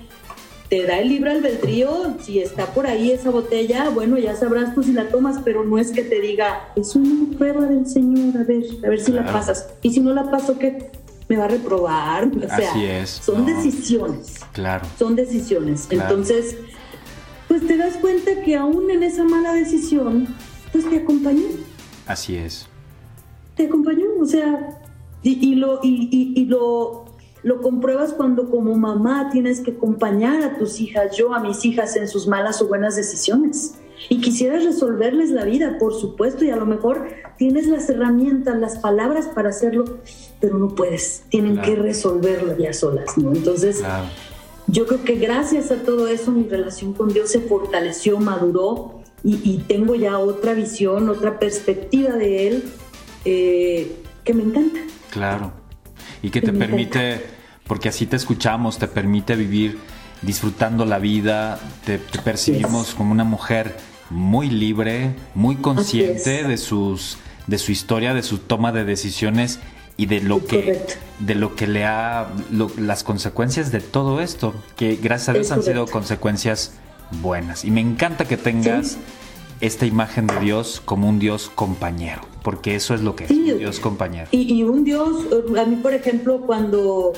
te 0.68 0.82
da 0.84 0.98
el 0.98 1.08
libre 1.08 1.30
albedrío, 1.30 2.16
si 2.20 2.40
está 2.40 2.66
por 2.74 2.86
ahí 2.88 3.12
esa 3.12 3.30
botella, 3.30 3.88
bueno, 3.88 4.18
ya 4.18 4.34
sabrás 4.36 4.74
tú 4.74 4.82
si 4.82 4.92
la 4.92 5.08
tomas, 5.08 5.38
pero 5.44 5.64
no 5.64 5.78
es 5.78 5.92
que 5.92 6.02
te 6.02 6.20
diga, 6.20 6.72
es 6.76 6.94
una 6.96 7.38
prueba 7.38 7.66
del 7.66 7.86
Señor, 7.86 8.36
a 8.36 8.44
ver, 8.44 8.64
a 8.84 8.88
ver 8.88 9.00
si 9.00 9.12
la 9.12 9.24
pasas. 9.32 9.68
Y 9.80 9.92
si 9.92 10.00
no 10.00 10.12
la 10.12 10.30
paso, 10.30 10.58
¿qué? 10.58 10.90
¿Me 11.28 11.36
va 11.36 11.44
a 11.44 11.48
reprobar? 11.48 12.26
O 12.36 12.40
sea, 12.40 12.70
Así 12.70 12.84
es, 12.84 13.08
son 13.10 13.46
no. 13.46 13.54
decisiones, 13.56 14.40
Claro. 14.52 14.84
son 14.98 15.14
decisiones. 15.14 15.82
Claro. 15.88 16.08
Entonces, 16.10 16.56
pues 17.48 17.66
te 17.66 17.76
das 17.76 17.96
cuenta 17.96 18.42
que 18.44 18.56
aún 18.56 18.90
en 18.90 19.02
esa 19.02 19.24
mala 19.24 19.52
decisión, 19.54 20.28
pues 20.72 20.88
te 20.88 20.98
acompañó 20.98 21.42
Así 22.06 22.36
es. 22.36 22.66
te 23.56 23.66
acompañó, 23.66 24.04
o 24.20 24.24
sea, 24.26 24.78
y, 25.22 25.48
y 25.50 25.54
lo, 25.56 25.80
y, 25.82 26.08
y- 26.12 26.40
y 26.40 26.44
lo, 26.46 27.06
lo 27.42 27.60
compruebas 27.60 28.12
cuando 28.12 28.50
como 28.50 28.74
mamá 28.76 29.30
tienes 29.32 29.60
que 29.60 29.72
acompañar 29.72 30.42
a 30.42 30.58
tus 30.58 30.80
hijas, 30.80 31.16
yo 31.16 31.34
a 31.34 31.40
mis 31.40 31.64
hijas 31.64 31.96
en 31.96 32.06
sus 32.08 32.26
malas 32.28 32.60
o 32.62 32.68
buenas 32.68 32.94
decisiones. 32.96 33.74
Y 34.08 34.20
quisieras 34.20 34.64
resolverles 34.64 35.30
la 35.30 35.44
vida, 35.44 35.76
por 35.80 35.92
supuesto, 35.92 36.44
y 36.44 36.50
a 36.50 36.56
lo 36.56 36.66
mejor 36.66 37.08
tienes 37.36 37.66
las 37.66 37.90
herramientas, 37.90 38.56
las 38.56 38.78
palabras 38.78 39.26
para 39.26 39.48
hacerlo, 39.48 39.98
pero 40.40 40.56
no 40.56 40.68
puedes, 40.68 41.24
tienen 41.30 41.54
Claro. 41.54 41.68
que 41.74 41.82
resolverlo 41.82 42.56
ya 42.56 42.72
solas, 42.72 43.18
¿no? 43.18 43.32
Entonces, 43.34 43.78
Claro. 43.78 44.06
Yo 44.68 44.86
creo 44.86 45.02
que 45.02 45.16
gracias 45.16 45.70
a 45.70 45.82
todo 45.82 46.08
eso 46.08 46.30
mi 46.30 46.46
relación 46.46 46.92
con 46.92 47.08
Dios 47.08 47.30
se 47.30 47.40
fortaleció, 47.40 48.18
maduró 48.18 49.00
y, 49.24 49.40
y 49.42 49.58
tengo 49.66 49.94
ya 49.94 50.18
otra 50.18 50.54
visión, 50.54 51.08
otra 51.08 51.38
perspectiva 51.38 52.14
de 52.14 52.48
Él 52.48 52.64
eh, 53.24 53.96
que 54.24 54.34
me 54.34 54.42
encanta. 54.42 54.80
Claro. 55.10 55.52
Y 56.22 56.30
que 56.30 56.40
Que 56.40 56.46
te 56.48 56.52
permite, 56.52 57.26
porque 57.66 57.88
así 57.88 58.06
te 58.06 58.16
escuchamos, 58.16 58.78
te 58.78 58.88
permite 58.88 59.36
vivir 59.36 59.78
disfrutando 60.22 60.84
la 60.84 60.98
vida, 60.98 61.58
te, 61.84 61.98
te 61.98 62.18
percibimos 62.18 62.94
como 62.94 63.12
una 63.12 63.24
mujer 63.24 63.76
muy 64.10 64.50
libre, 64.50 65.14
muy 65.34 65.56
consciente 65.56 66.44
de 66.44 66.56
sus 66.56 67.18
de 67.46 67.56
su 67.56 67.72
historia, 67.72 68.12
de 68.12 68.22
su 68.22 68.38
toma 68.38 68.72
de 68.72 68.84
decisiones 68.84 69.58
y 69.98 70.06
de 70.06 70.20
lo 70.22 70.42
que 70.46 70.60
correcto. 70.64 70.94
de 71.18 71.34
lo 71.34 71.54
que 71.56 71.66
le 71.66 71.84
ha 71.84 72.28
lo- 72.50 72.70
las 72.78 73.04
consecuencias 73.04 73.70
de 73.72 73.80
todo 73.80 74.20
esto, 74.22 74.54
que 74.76 74.96
gracias 74.96 75.28
a 75.28 75.32
Dios 75.34 75.46
Es 75.46 75.52
han 75.52 75.62
sido 75.62 75.86
consecuencias 75.86 76.72
buenas. 77.20 77.64
Y 77.66 77.70
me 77.70 77.80
encanta 77.82 78.24
que 78.26 78.36
tengas 78.38 78.92
Sí. 78.92 78.98
esta 79.60 79.84
imagen 79.86 80.26
de 80.28 80.38
Dios 80.40 80.80
como 80.84 81.08
un 81.08 81.18
Dios 81.18 81.50
compañero, 81.54 82.22
porque 82.42 82.74
eso 82.76 82.94
es 82.94 83.00
lo 83.02 83.16
que 83.16 83.24
es, 83.24 83.30
un 83.32 83.58
Dios 83.58 83.80
compañero. 83.80 84.28
Y, 84.30 84.54
y 84.54 84.62
un 84.62 84.84
Dios, 84.84 85.26
a 85.60 85.64
mí 85.64 85.76
por 85.76 85.92
ejemplo, 85.94 86.42
cuando, 86.42 87.12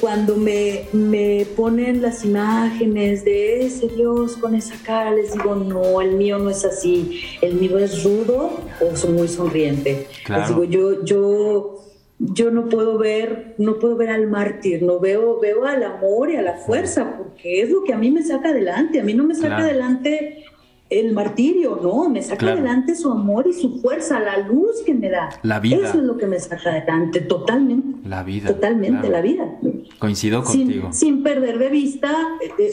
cuando 0.00 0.36
me, 0.36 0.84
me 0.94 1.46
ponen 1.56 2.00
las 2.00 2.24
imágenes 2.24 3.24
de 3.26 3.66
ese 3.66 3.88
Dios 3.88 4.36
con 4.38 4.54
esa 4.54 4.74
cara, 4.82 5.10
les 5.10 5.34
digo, 5.34 5.54
no, 5.54 6.00
el 6.00 6.12
mío 6.16 6.38
no 6.38 6.48
es 6.48 6.64
así, 6.64 7.20
el 7.42 7.54
mío 7.56 7.76
es 7.78 8.02
rudo 8.04 8.58
o 8.80 8.84
es 8.94 9.06
muy 9.06 9.28
sonriente. 9.28 10.08
Claro. 10.24 10.40
Les 10.40 10.48
digo, 10.48 10.64
yo, 10.64 11.04
yo, 11.04 11.79
yo 12.20 12.50
no 12.50 12.68
puedo 12.68 12.98
ver, 12.98 13.54
no 13.56 13.78
puedo 13.78 13.96
ver 13.96 14.10
al 14.10 14.28
mártir, 14.28 14.82
no 14.82 15.00
veo, 15.00 15.40
veo 15.40 15.64
al 15.64 15.82
amor 15.82 16.30
y 16.30 16.36
a 16.36 16.42
la 16.42 16.54
fuerza, 16.54 17.16
porque 17.16 17.62
es 17.62 17.70
lo 17.70 17.82
que 17.82 17.94
a 17.94 17.98
mí 17.98 18.10
me 18.10 18.22
saca 18.22 18.50
adelante, 18.50 19.00
a 19.00 19.04
mí 19.04 19.14
no 19.14 19.24
me 19.24 19.34
saca 19.34 19.48
Claro. 19.56 19.64
adelante 19.64 20.44
el 20.90 21.12
martirio, 21.14 21.78
no, 21.82 22.10
me 22.10 22.20
saca 22.20 22.36
Claro. 22.38 22.58
adelante 22.58 22.94
su 22.94 23.10
amor 23.10 23.46
y 23.46 23.54
su 23.54 23.80
fuerza, 23.80 24.20
la 24.20 24.36
luz 24.38 24.82
que 24.84 24.92
me 24.92 25.08
da. 25.08 25.30
La 25.42 25.60
vida. 25.60 25.88
Eso 25.88 25.98
es 25.98 26.04
lo 26.04 26.18
que 26.18 26.26
me 26.26 26.38
saca 26.38 26.70
adelante, 26.70 27.20
totalmente. 27.20 28.06
La 28.08 28.22
vida. 28.22 28.48
Totalmente, 28.48 29.08
claro. 29.08 29.12
la 29.12 29.22
vida. 29.22 29.58
Coincido 29.98 30.42
contigo. 30.42 30.92
Sin, 30.92 31.14
sin 31.14 31.22
perder 31.22 31.58
de 31.58 31.68
vista 31.70 32.10
eh, 32.42 32.50
eh, 32.58 32.70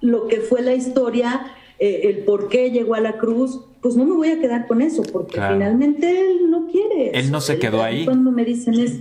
lo 0.00 0.28
que 0.28 0.40
fue 0.42 0.62
la 0.62 0.74
historia, 0.74 1.46
eh, 1.78 2.02
el 2.04 2.18
por 2.24 2.48
qué 2.48 2.70
llegó 2.70 2.94
a 2.94 3.00
la 3.00 3.16
cruz, 3.18 3.64
pues 3.86 3.96
no 3.96 4.04
me 4.04 4.14
voy 4.16 4.30
a 4.30 4.40
quedar 4.40 4.66
con 4.66 4.82
eso, 4.82 5.04
porque 5.12 5.34
Claro. 5.34 5.54
finalmente 5.54 6.10
él 6.20 6.50
no 6.50 6.66
quiere. 6.66 7.10
Él 7.10 7.14
eso. 7.26 7.30
no 7.30 7.40
se 7.40 7.56
quedó 7.60 7.84
ahí. 7.84 8.04
Cuando 8.04 8.32
me 8.32 8.44
dicen 8.44 8.74
es, 8.74 8.94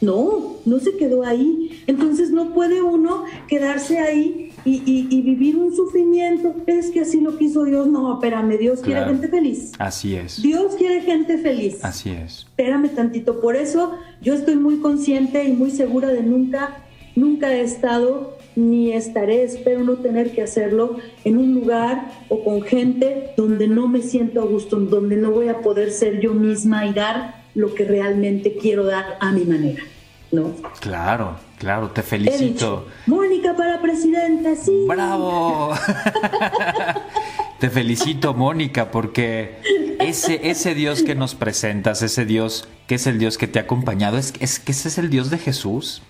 no, 0.00 0.56
no 0.64 0.80
se 0.80 0.96
quedó 0.96 1.22
ahí. 1.24 1.82
Entonces 1.86 2.30
no 2.32 2.52
puede 2.54 2.82
uno 2.82 3.24
quedarse 3.46 3.98
ahí 4.00 4.50
y, 4.64 4.82
y- 4.86 5.06
y 5.08 5.22
vivir 5.22 5.56
un 5.56 5.72
sufrimiento. 5.74 6.52
Es 6.66 6.90
que 6.90 7.00
así 7.02 7.20
lo 7.20 7.36
quiso 7.38 7.62
Dios. 7.64 7.86
No, 7.86 8.12
espérame, 8.14 8.58
Dios 8.58 8.80
quiere 8.80 9.04
gente 9.04 9.28
feliz. 9.28 9.72
Así 9.78 10.16
es. 10.16 10.42
Dios 10.42 10.74
quiere 10.76 11.00
gente 11.02 11.38
feliz. 11.38 11.78
Así 11.84 12.10
es. 12.10 12.40
Espérame 12.48 12.88
tantito. 12.88 13.40
Por 13.40 13.54
eso 13.54 13.92
yo 14.20 14.34
estoy 14.34 14.56
muy 14.56 14.78
consciente 14.78 15.44
y 15.44 15.52
muy 15.52 15.70
segura 15.70 16.08
de 16.08 16.22
nunca, 16.24 16.78
nunca 17.14 17.52
he 17.54 17.60
estado 17.60 18.36
ni 18.58 18.92
estaré, 18.92 19.44
espero 19.44 19.84
no 19.84 19.94
tener 19.94 20.32
que 20.32 20.42
hacerlo, 20.42 20.98
en 21.24 21.38
un 21.38 21.54
lugar 21.54 22.10
o 22.28 22.42
con 22.42 22.62
gente 22.62 23.30
donde 23.36 23.68
no 23.68 23.88
me 23.88 24.02
siento 24.02 24.42
a 24.42 24.44
gusto, 24.44 24.76
donde 24.76 25.16
no 25.16 25.30
voy 25.30 25.48
a 25.48 25.60
poder 25.60 25.92
ser 25.92 26.20
yo 26.20 26.34
misma 26.34 26.86
y 26.86 26.92
dar 26.92 27.42
lo 27.54 27.74
que 27.74 27.84
realmente 27.84 28.56
quiero 28.60 28.84
dar 28.84 29.16
a 29.20 29.32
mi 29.32 29.44
manera. 29.44 29.82
¿No? 30.30 30.52
Claro, 30.80 31.36
claro, 31.58 31.90
te 31.90 32.02
felicito. 32.02 32.86
Mónica 33.06 33.56
para 33.56 33.80
presidenta, 33.80 34.54
sí. 34.56 34.84
¡Bravo! 34.86 35.72
Te 37.58 37.70
felicito, 37.70 38.34
Mónica, 38.34 38.92
porque 38.92 39.56
ese, 39.98 40.48
ese 40.48 40.76
Dios 40.76 41.02
que 41.02 41.16
nos 41.16 41.34
presentas, 41.34 42.02
ese 42.02 42.24
Dios 42.24 42.68
que 42.86 42.94
es 42.94 43.06
el 43.08 43.18
Dios 43.18 43.36
que 43.36 43.48
te 43.48 43.58
ha 43.58 43.62
acompañado, 43.62 44.16
es, 44.16 44.32
es 44.38 44.60
que 44.60 44.70
ese 44.70 44.86
es 44.86 44.98
el 44.98 45.10
Dios 45.10 45.28
de 45.30 45.38
Jesús. 45.38 46.02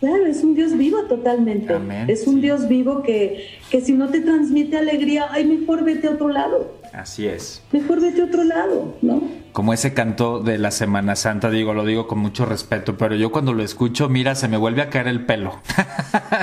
Claro, 0.00 0.26
es 0.26 0.42
un 0.42 0.54
Dios 0.54 0.76
vivo 0.76 1.02
totalmente. 1.04 1.74
Amén, 1.74 2.08
es 2.08 2.26
un 2.26 2.36
sí. 2.36 2.40
Dios 2.40 2.68
vivo 2.68 3.02
que, 3.02 3.48
que 3.70 3.80
si 3.82 3.92
no 3.92 4.08
te 4.08 4.20
transmite 4.20 4.78
alegría, 4.78 5.26
ay, 5.30 5.44
mejor 5.44 5.84
vete 5.84 6.08
a 6.08 6.12
otro 6.12 6.28
lado. 6.30 6.74
Así 6.92 7.26
es. 7.26 7.62
Mejor 7.70 8.00
vete 8.00 8.22
a 8.22 8.24
otro 8.24 8.42
lado, 8.44 8.96
¿no? 9.02 9.22
Como 9.52 9.72
ese 9.72 9.92
canto 9.92 10.40
de 10.40 10.58
la 10.58 10.70
Semana 10.70 11.16
Santa, 11.16 11.50
digo, 11.50 11.74
lo 11.74 11.84
digo 11.84 12.06
con 12.08 12.18
mucho 12.18 12.46
respeto, 12.46 12.96
pero 12.96 13.14
yo 13.14 13.30
cuando 13.30 13.52
lo 13.52 13.62
escucho, 13.62 14.08
mira, 14.08 14.34
se 14.34 14.48
me 14.48 14.56
vuelve 14.56 14.80
a 14.82 14.90
caer 14.90 15.06
el 15.08 15.24
pelo. 15.26 15.60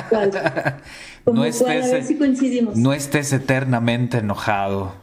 ¿Cuál? 0.10 0.32
No 1.26 1.34
cuál, 1.34 1.48
a 1.50 1.66
ver 1.66 1.84
estés, 1.84 2.08
si 2.08 2.16
coincidimos. 2.16 2.78
no 2.78 2.94
estés 2.94 3.34
eternamente 3.34 4.20
enojado, 4.20 4.94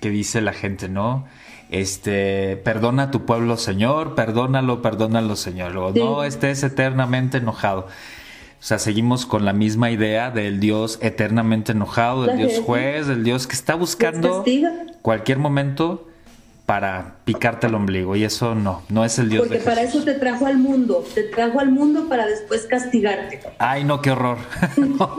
que 0.00 0.10
dice 0.10 0.42
la 0.42 0.52
gente, 0.52 0.90
¿no? 0.90 1.24
Este, 1.70 2.56
perdona 2.58 3.04
a 3.04 3.10
tu 3.10 3.24
pueblo, 3.24 3.56
Señor, 3.56 4.14
perdónalo, 4.14 4.82
perdónalo, 4.82 5.36
Señor. 5.36 5.72
Luego, 5.72 5.92
Sí. 5.92 5.98
no 6.00 6.24
estés 6.24 6.62
eternamente 6.62 7.38
enojado. 7.38 7.80
O 7.80 8.66
sea, 8.66 8.78
seguimos 8.78 9.26
con 9.26 9.44
la 9.44 9.52
misma 9.52 9.90
idea 9.90 10.30
del 10.30 10.58
Dios 10.60 10.98
eternamente 11.02 11.72
enojado, 11.72 12.24
del 12.24 12.36
Dios 12.38 12.60
juez, 12.64 13.06
del 13.06 13.22
Dios 13.24 13.46
que 13.46 13.54
está 13.54 13.74
buscando 13.74 14.42
cualquier 15.02 15.38
momento 15.38 16.08
para 16.64 17.16
picarte 17.26 17.66
el 17.66 17.74
ombligo. 17.74 18.16
Y 18.16 18.24
eso 18.24 18.54
no, 18.54 18.82
no 18.88 19.04
es 19.04 19.18
el 19.18 19.28
Dios 19.28 19.42
Porque 19.42 19.58
de 19.58 19.64
para 19.64 19.82
eso 19.82 20.02
te 20.02 20.14
trajo 20.14 20.46
al 20.46 20.56
mundo. 20.56 21.04
Te 21.14 21.24
trajo 21.24 21.60
al 21.60 21.72
mundo 21.72 22.08
para 22.08 22.26
después 22.26 22.66
castigarte. 22.66 23.40
Ay, 23.58 23.84
no, 23.84 24.00
qué 24.00 24.12
horror. 24.12 24.38
No, 24.78 25.14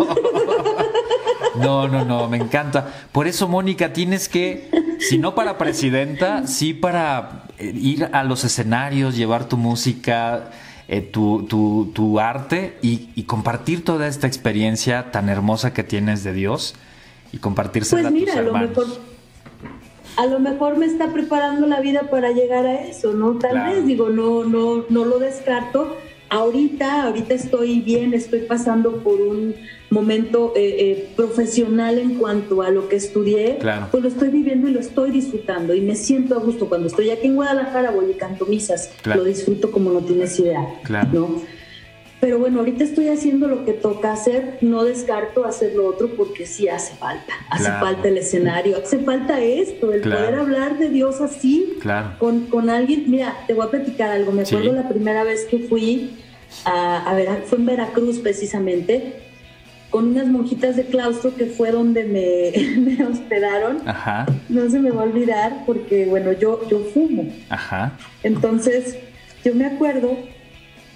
no, 1.58 2.04
no, 2.06 2.28
me 2.30 2.38
encanta. 2.38 2.88
Por 3.12 3.28
eso, 3.28 3.48
Mónica, 3.48 3.94
tienes 3.94 4.30
que, 4.30 4.70
si 5.00 5.18
no 5.18 5.36
para 5.36 5.58
presidenta, 5.58 6.48
sí 6.48 6.74
para 6.74 7.44
eh, 7.58 7.72
ir 7.76 8.10
a 8.12 8.24
los 8.24 8.44
escenarios, 8.44 9.16
llevar 9.16 9.46
tu 9.46 9.58
música, 9.58 10.52
eh, 10.88 11.02
tu, 11.02 11.44
tu, 11.44 11.92
tu 11.94 12.20
arte 12.20 12.78
y, 12.82 13.10
y 13.16 13.24
compartir 13.24 13.84
toda 13.84 14.08
esta 14.08 14.28
experiencia 14.28 15.12
tan 15.12 15.30
hermosa 15.30 15.74
que 15.74 15.84
tienes 15.84 16.24
de 16.24 16.34
Dios 16.34 16.76
y 17.32 17.38
compartírsela 17.40 18.10
Pues 18.10 18.14
mira, 18.14 18.34
a 18.36 18.40
a 18.40 18.42
lo 18.44 18.54
mejor 18.54 18.86
a 20.18 20.26
lo 20.28 20.40
mejor 20.40 20.78
me 20.78 20.86
está 20.86 21.08
preparando 21.12 21.68
la 21.68 21.82
vida 21.82 22.04
para 22.10 22.32
llegar 22.32 22.66
a 22.66 22.74
eso, 22.86 23.12
¿no? 23.14 23.34
Tal 23.34 23.52
Claro. 23.52 23.76
vez, 23.76 23.86
digo, 23.86 24.10
no, 24.10 24.46
no, 24.46 24.86
no 24.90 25.04
lo 25.06 25.20
descarto. 25.20 25.98
Ahorita, 26.30 27.04
ahorita 27.04 27.34
estoy 27.34 27.82
bien, 27.82 28.14
estoy 28.14 28.42
pasando 28.42 28.98
por 29.04 29.22
un 29.22 29.54
momento 29.92 30.54
eh, 30.56 30.76
eh, 30.80 31.10
profesional 31.16 32.00
en 32.00 32.16
cuanto 32.16 32.62
a 32.64 32.72
lo 32.72 32.90
que 32.90 32.96
estudié, 32.96 33.58
Claro. 33.60 33.88
pues 33.92 34.02
lo 34.04 34.10
estoy 34.10 34.30
viviendo 34.30 34.68
y 34.68 34.72
lo 34.74 34.80
estoy 34.80 35.12
disfrutando 35.12 35.74
y 35.76 35.82
me 35.82 35.96
siento 35.96 36.36
a 36.36 36.40
gusto. 36.40 36.68
Cuando 36.68 36.88
estoy 36.88 37.12
aquí 37.12 37.28
en 37.28 37.36
Guadalajara 37.36 37.92
voy 37.92 38.12
y 38.12 38.14
canto 38.16 38.46
misas, 38.48 38.92
Claro. 39.04 39.22
lo 39.22 39.28
disfruto 39.28 39.72
como 39.72 39.92
no 39.92 40.00
tienes 40.00 40.38
idea, 40.40 40.66
Claro. 40.84 41.10
¿no? 41.14 41.42
Pero 42.22 42.40
bueno, 42.40 42.60
ahorita 42.60 42.84
estoy 42.84 43.10
haciendo 43.10 43.48
lo 43.48 43.66
que 43.66 43.74
toca 43.74 44.12
hacer, 44.14 44.58
no 44.62 44.84
descarto 44.84 45.46
hacer 45.46 45.76
lo 45.76 45.86
otro 45.88 46.10
porque 46.16 46.46
sí 46.46 46.68
hace 46.70 46.96
falta. 46.96 47.34
Hace 47.50 47.66
Claro. 47.66 47.86
falta 47.86 48.08
el 48.08 48.18
escenario, 48.18 48.78
hace 48.78 49.00
falta 49.00 49.40
esto, 49.42 49.92
el 49.94 50.02
Claro. 50.02 50.22
poder 50.22 50.40
hablar 50.40 50.80
de 50.80 50.90
Dios 50.90 51.22
así, 51.22 51.76
Claro. 51.82 52.14
con, 52.18 52.46
con 52.48 52.70
alguien. 52.70 53.04
Mira, 53.12 53.36
te 53.48 53.54
voy 53.54 53.68
a 53.68 53.70
platicar 53.70 54.10
algo. 54.12 54.32
Me 54.32 54.46
Sí. 54.46 54.56
acuerdo 54.56 54.74
la 54.76 54.88
primera 54.90 55.24
vez 55.24 55.46
que 55.46 55.60
fui 55.60 56.12
a, 56.64 57.10
a 57.10 57.14
Vera- 57.16 57.42
fue 57.46 57.58
en 57.60 57.66
Veracruz 57.66 58.20
precisamente, 58.20 59.14
con 59.92 60.08
unas 60.08 60.28
monjitas 60.28 60.76
de 60.78 60.86
claustro 60.86 61.36
que 61.36 61.46
fue 61.46 61.72
donde 61.72 62.06
me, 62.06 62.52
me 62.98 63.06
hospedaron. 63.06 63.80
Ajá, 63.88 64.26
No 64.50 64.68
se 64.70 64.80
me 64.80 64.90
va 64.90 65.02
a 65.02 65.06
olvidar 65.06 65.64
porque, 65.66 66.06
bueno, 66.06 66.32
yo, 66.32 66.68
yo 66.70 66.80
fumo. 66.94 67.28
ajá. 67.50 67.98
Entonces, 68.24 68.98
yo 69.44 69.54
me 69.54 69.66
acuerdo 69.66 70.18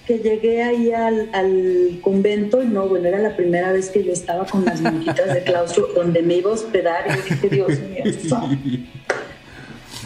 que 0.09 0.17
llegué 0.17 0.63
ahí 0.63 0.91
al, 0.91 1.99
convento 2.01 2.63
y 2.63 2.67
no, 2.67 2.87
bueno, 2.87 3.07
era 3.07 3.19
la 3.19 3.35
primera 3.35 3.71
vez 3.71 3.91
que 3.91 4.03
yo 4.03 4.11
estaba 4.11 4.43
con 4.43 4.65
las 4.65 4.81
monjitas 4.81 5.31
de 5.31 5.43
claustro 5.43 5.85
donde 5.93 6.23
me 6.23 6.37
iba 6.37 6.49
a 6.49 6.53
hospedar 6.53 7.05
y 7.07 7.29
dije, 7.29 7.49
Dios 7.49 7.69
mío, 7.79 8.03
fa". 8.27 8.49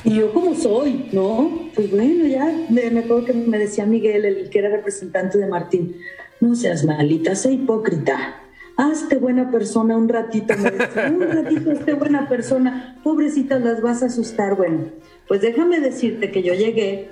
y 0.03 0.15
yo 0.15 0.33
como 0.33 0.55
soy, 0.55 1.05
¿no? 1.13 1.69
Pues 1.73 1.89
bueno, 1.89 2.27
ya 2.27 2.51
me, 2.67 2.89
me 2.89 2.99
acuerdo 2.99 3.23
que 3.27 3.33
me 3.33 3.57
decía 3.57 3.85
Miguel, 3.85 4.25
el 4.25 4.49
que 4.49 4.59
era 4.59 4.67
representante 4.67 5.37
de 5.37 5.47
Martín, 5.47 5.95
no 6.41 6.53
seas 6.53 6.83
malita, 6.83 7.33
sé 7.35 7.53
hipócrita. 7.53 8.41
Hazte 8.75 9.15
buena 9.15 9.51
persona 9.51 9.95
un 9.95 10.09
ratito, 10.09 10.53
me 10.57 10.71
decía, 10.71 11.13
un 11.15 11.21
ratito, 11.21 11.71
hazte 11.71 11.93
buena 11.93 12.27
persona. 12.27 12.99
Pobrecitas, 13.05 13.61
las 13.61 13.81
vas 13.81 14.03
a 14.03 14.07
asustar. 14.07 14.57
Bueno, 14.57 14.87
pues 15.29 15.39
déjame 15.39 15.79
decirte 15.79 16.29
que 16.29 16.43
yo 16.43 16.55
llegué 16.55 17.09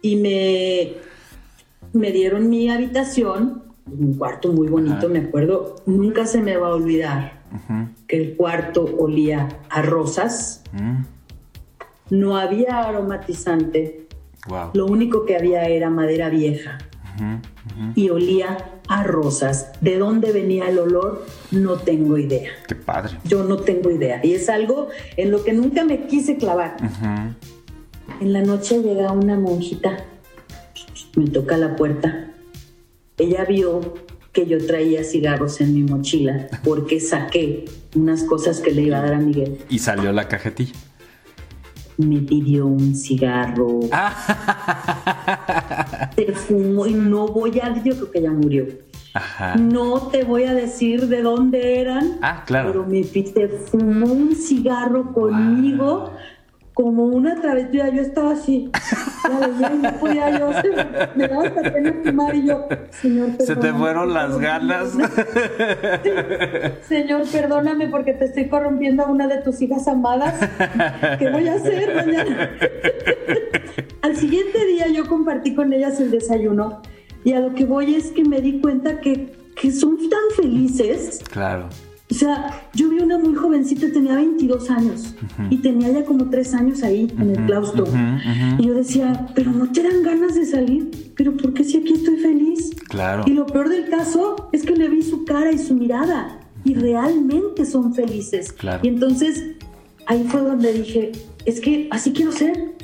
y 0.00 0.16
me, 0.16 0.94
me 1.94 2.10
dieron 2.12 2.48
mi 2.50 2.68
habitación, 2.70 3.62
un 3.86 4.14
cuarto 4.14 4.52
muy 4.52 4.68
bonito, 4.68 5.08
me 5.08 5.20
acuerdo, 5.20 5.76
nunca 5.86 6.26
se 6.26 6.40
me 6.42 6.56
va 6.56 6.68
a 6.68 6.74
olvidar 6.74 7.42
que 8.08 8.16
el 8.16 8.36
cuarto 8.36 8.84
olía 8.98 9.48
a 9.70 9.80
rosas, 9.82 10.62
mm, 10.72 11.02
no 12.10 12.36
había 12.36 12.80
aromatizante, 12.80 14.08
Wow. 14.48 14.70
lo 14.74 14.86
único 14.86 15.24
que 15.24 15.36
había 15.36 15.62
era 15.68 15.88
madera 15.88 16.28
vieja 16.28 16.78
y 17.94 18.10
olía 18.10 18.58
a 18.88 19.04
rosas. 19.04 19.70
¿De 19.80 19.96
dónde 19.98 20.32
venía 20.32 20.68
el 20.68 20.78
olor? 20.80 21.24
No 21.50 21.76
tengo 21.76 22.18
idea. 22.18 22.50
Qué 22.68 22.74
padre. 22.74 23.16
Yo 23.24 23.44
no 23.44 23.56
tengo 23.56 23.90
idea. 23.90 24.20
Y 24.22 24.34
es 24.34 24.50
algo 24.50 24.88
en 25.16 25.30
lo 25.30 25.44
que 25.44 25.52
nunca 25.54 25.84
me 25.84 26.06
quise 26.06 26.36
clavar. 26.36 26.76
En 28.20 28.32
la 28.34 28.42
noche 28.42 28.82
llega 28.82 29.12
una 29.12 29.38
monjita, 29.38 29.96
me 31.16 31.26
toca 31.28 31.56
la 31.56 31.74
puerta. 31.76 32.30
Ella 33.16 33.44
vio 33.44 33.94
que 34.32 34.46
yo 34.46 34.66
traía 34.66 35.04
cigarros 35.04 35.60
en 35.60 35.72
mi 35.74 35.84
mochila 35.84 36.48
porque 36.64 36.98
saqué 37.00 37.66
unas 37.94 38.24
cosas 38.24 38.58
que 38.60 38.72
le 38.72 38.82
iba 38.82 38.98
a 38.98 39.02
dar 39.02 39.14
a 39.14 39.18
Miguel. 39.18 39.58
Y 39.68 39.78
salió 39.78 40.10
la 40.12 40.26
cajetilla. 40.28 40.74
Me 41.96 42.18
pidió 42.18 42.66
un 42.66 42.96
cigarro. 42.96 43.82
Se 46.16 46.32
fumó 46.32 46.86
y 46.86 46.94
no 46.94 47.28
voy 47.28 47.60
a... 47.60 47.72
Yo 47.84 47.94
creo 47.94 48.10
que 48.10 48.22
ya 48.22 48.32
murió. 48.32 48.66
Ajá. 49.14 49.54
No 49.54 50.08
te 50.08 50.24
voy 50.24 50.42
a 50.42 50.54
decir 50.54 51.06
de 51.06 51.22
dónde 51.22 51.80
eran. 51.80 52.18
Ah, 52.20 52.42
claro. 52.44 52.72
Pero 52.72 52.84
me 52.84 53.04
se 53.04 53.48
fumó 53.48 54.06
un 54.06 54.34
cigarro 54.34 55.12
conmigo 55.12 56.10
como 56.74 57.04
una 57.04 57.40
travesía. 57.40 57.88
Yo 57.88 58.02
estaba 58.02 58.32
así. 58.32 58.70
La 59.28 59.46
veía 59.46 59.72
y 59.74 59.78
no 59.78 59.92
podía 59.98 60.38
yo. 60.38 60.52
se- 60.60 61.08
me 61.16 61.28
daba 61.28 61.44
hasta 61.44 61.72
pena 61.72 61.94
fumar 62.04 62.34
y 62.34 62.46
yo, 62.46 62.66
Señor, 62.90 63.30
Se 63.38 63.46
te 63.46 63.54
perdóname, 63.54 63.78
fueron 63.78 64.12
las 64.14 64.38
ganas. 64.38 64.92
Señor, 66.88 67.22
perdóname 67.30 67.88
porque 67.88 68.12
te 68.12 68.26
estoy 68.26 68.48
corrompiendo 68.48 69.04
a 69.04 69.06
una 69.10 69.26
de 69.28 69.38
tus 69.42 69.60
hijas 69.62 69.86
amadas. 69.88 70.34
¿Qué 71.18 71.30
voy 71.30 71.48
a 71.48 71.54
hacer 71.54 71.94
mañana? 71.94 72.50
Al 74.02 74.16
siguiente 74.16 74.64
día 74.66 74.88
yo 74.88 75.06
compartí 75.08 75.54
con 75.54 75.72
ellas 75.72 75.98
el 76.00 76.10
desayuno 76.10 76.82
y 77.24 77.32
a 77.32 77.40
lo 77.40 77.54
que 77.54 77.64
voy 77.64 77.94
es 77.94 78.10
que 78.12 78.22
me 78.24 78.40
di 78.42 78.60
cuenta 78.60 79.00
que, 79.00 79.32
que 79.60 79.72
son 79.72 79.96
tan 79.96 80.20
felices. 80.36 81.20
Claro. 81.30 81.68
O 82.14 82.16
sea, 82.16 82.68
yo 82.74 82.90
vi 82.90 83.00
una 83.00 83.18
muy 83.18 83.34
jovencita, 83.34 83.90
tenía 83.92 84.14
22 84.14 84.70
años 84.70 85.16
y 85.50 85.56
tenía 85.56 85.90
ya 85.90 86.04
como 86.04 86.30
3 86.30 86.54
años 86.54 86.84
ahí 86.84 87.12
en 87.18 87.30
el 87.30 87.44
claustro. 87.46 87.82
ujú, 87.82 87.92
ujú. 87.92 88.62
Y 88.62 88.66
yo 88.68 88.74
decía, 88.74 89.26
pero 89.34 89.50
no 89.50 89.72
te 89.72 89.82
dan 89.82 90.00
ganas 90.04 90.36
de 90.36 90.46
salir, 90.46 91.12
pero 91.16 91.36
¿por 91.36 91.52
qué 91.54 91.64
si 91.64 91.78
aquí 91.78 91.94
estoy 91.94 92.18
feliz? 92.18 92.70
Claro. 92.88 93.24
Y 93.26 93.30
lo 93.32 93.46
peor 93.46 93.68
del 93.68 93.88
caso 93.88 94.48
es 94.52 94.62
que 94.62 94.76
le 94.76 94.88
vi 94.88 95.02
su 95.02 95.24
cara 95.24 95.50
y 95.50 95.58
su 95.58 95.74
mirada 95.74 96.38
y 96.64 96.74
realmente 96.74 97.66
son 97.66 97.92
felices. 97.92 98.52
Claro. 98.52 98.78
Y 98.84 98.88
entonces 98.88 99.42
ahí 100.06 100.24
fue 100.28 100.42
donde 100.42 100.72
dije, 100.72 101.10
es 101.46 101.60
que 101.60 101.88
así 101.90 102.12
quiero 102.12 102.30
ser. 102.30 102.74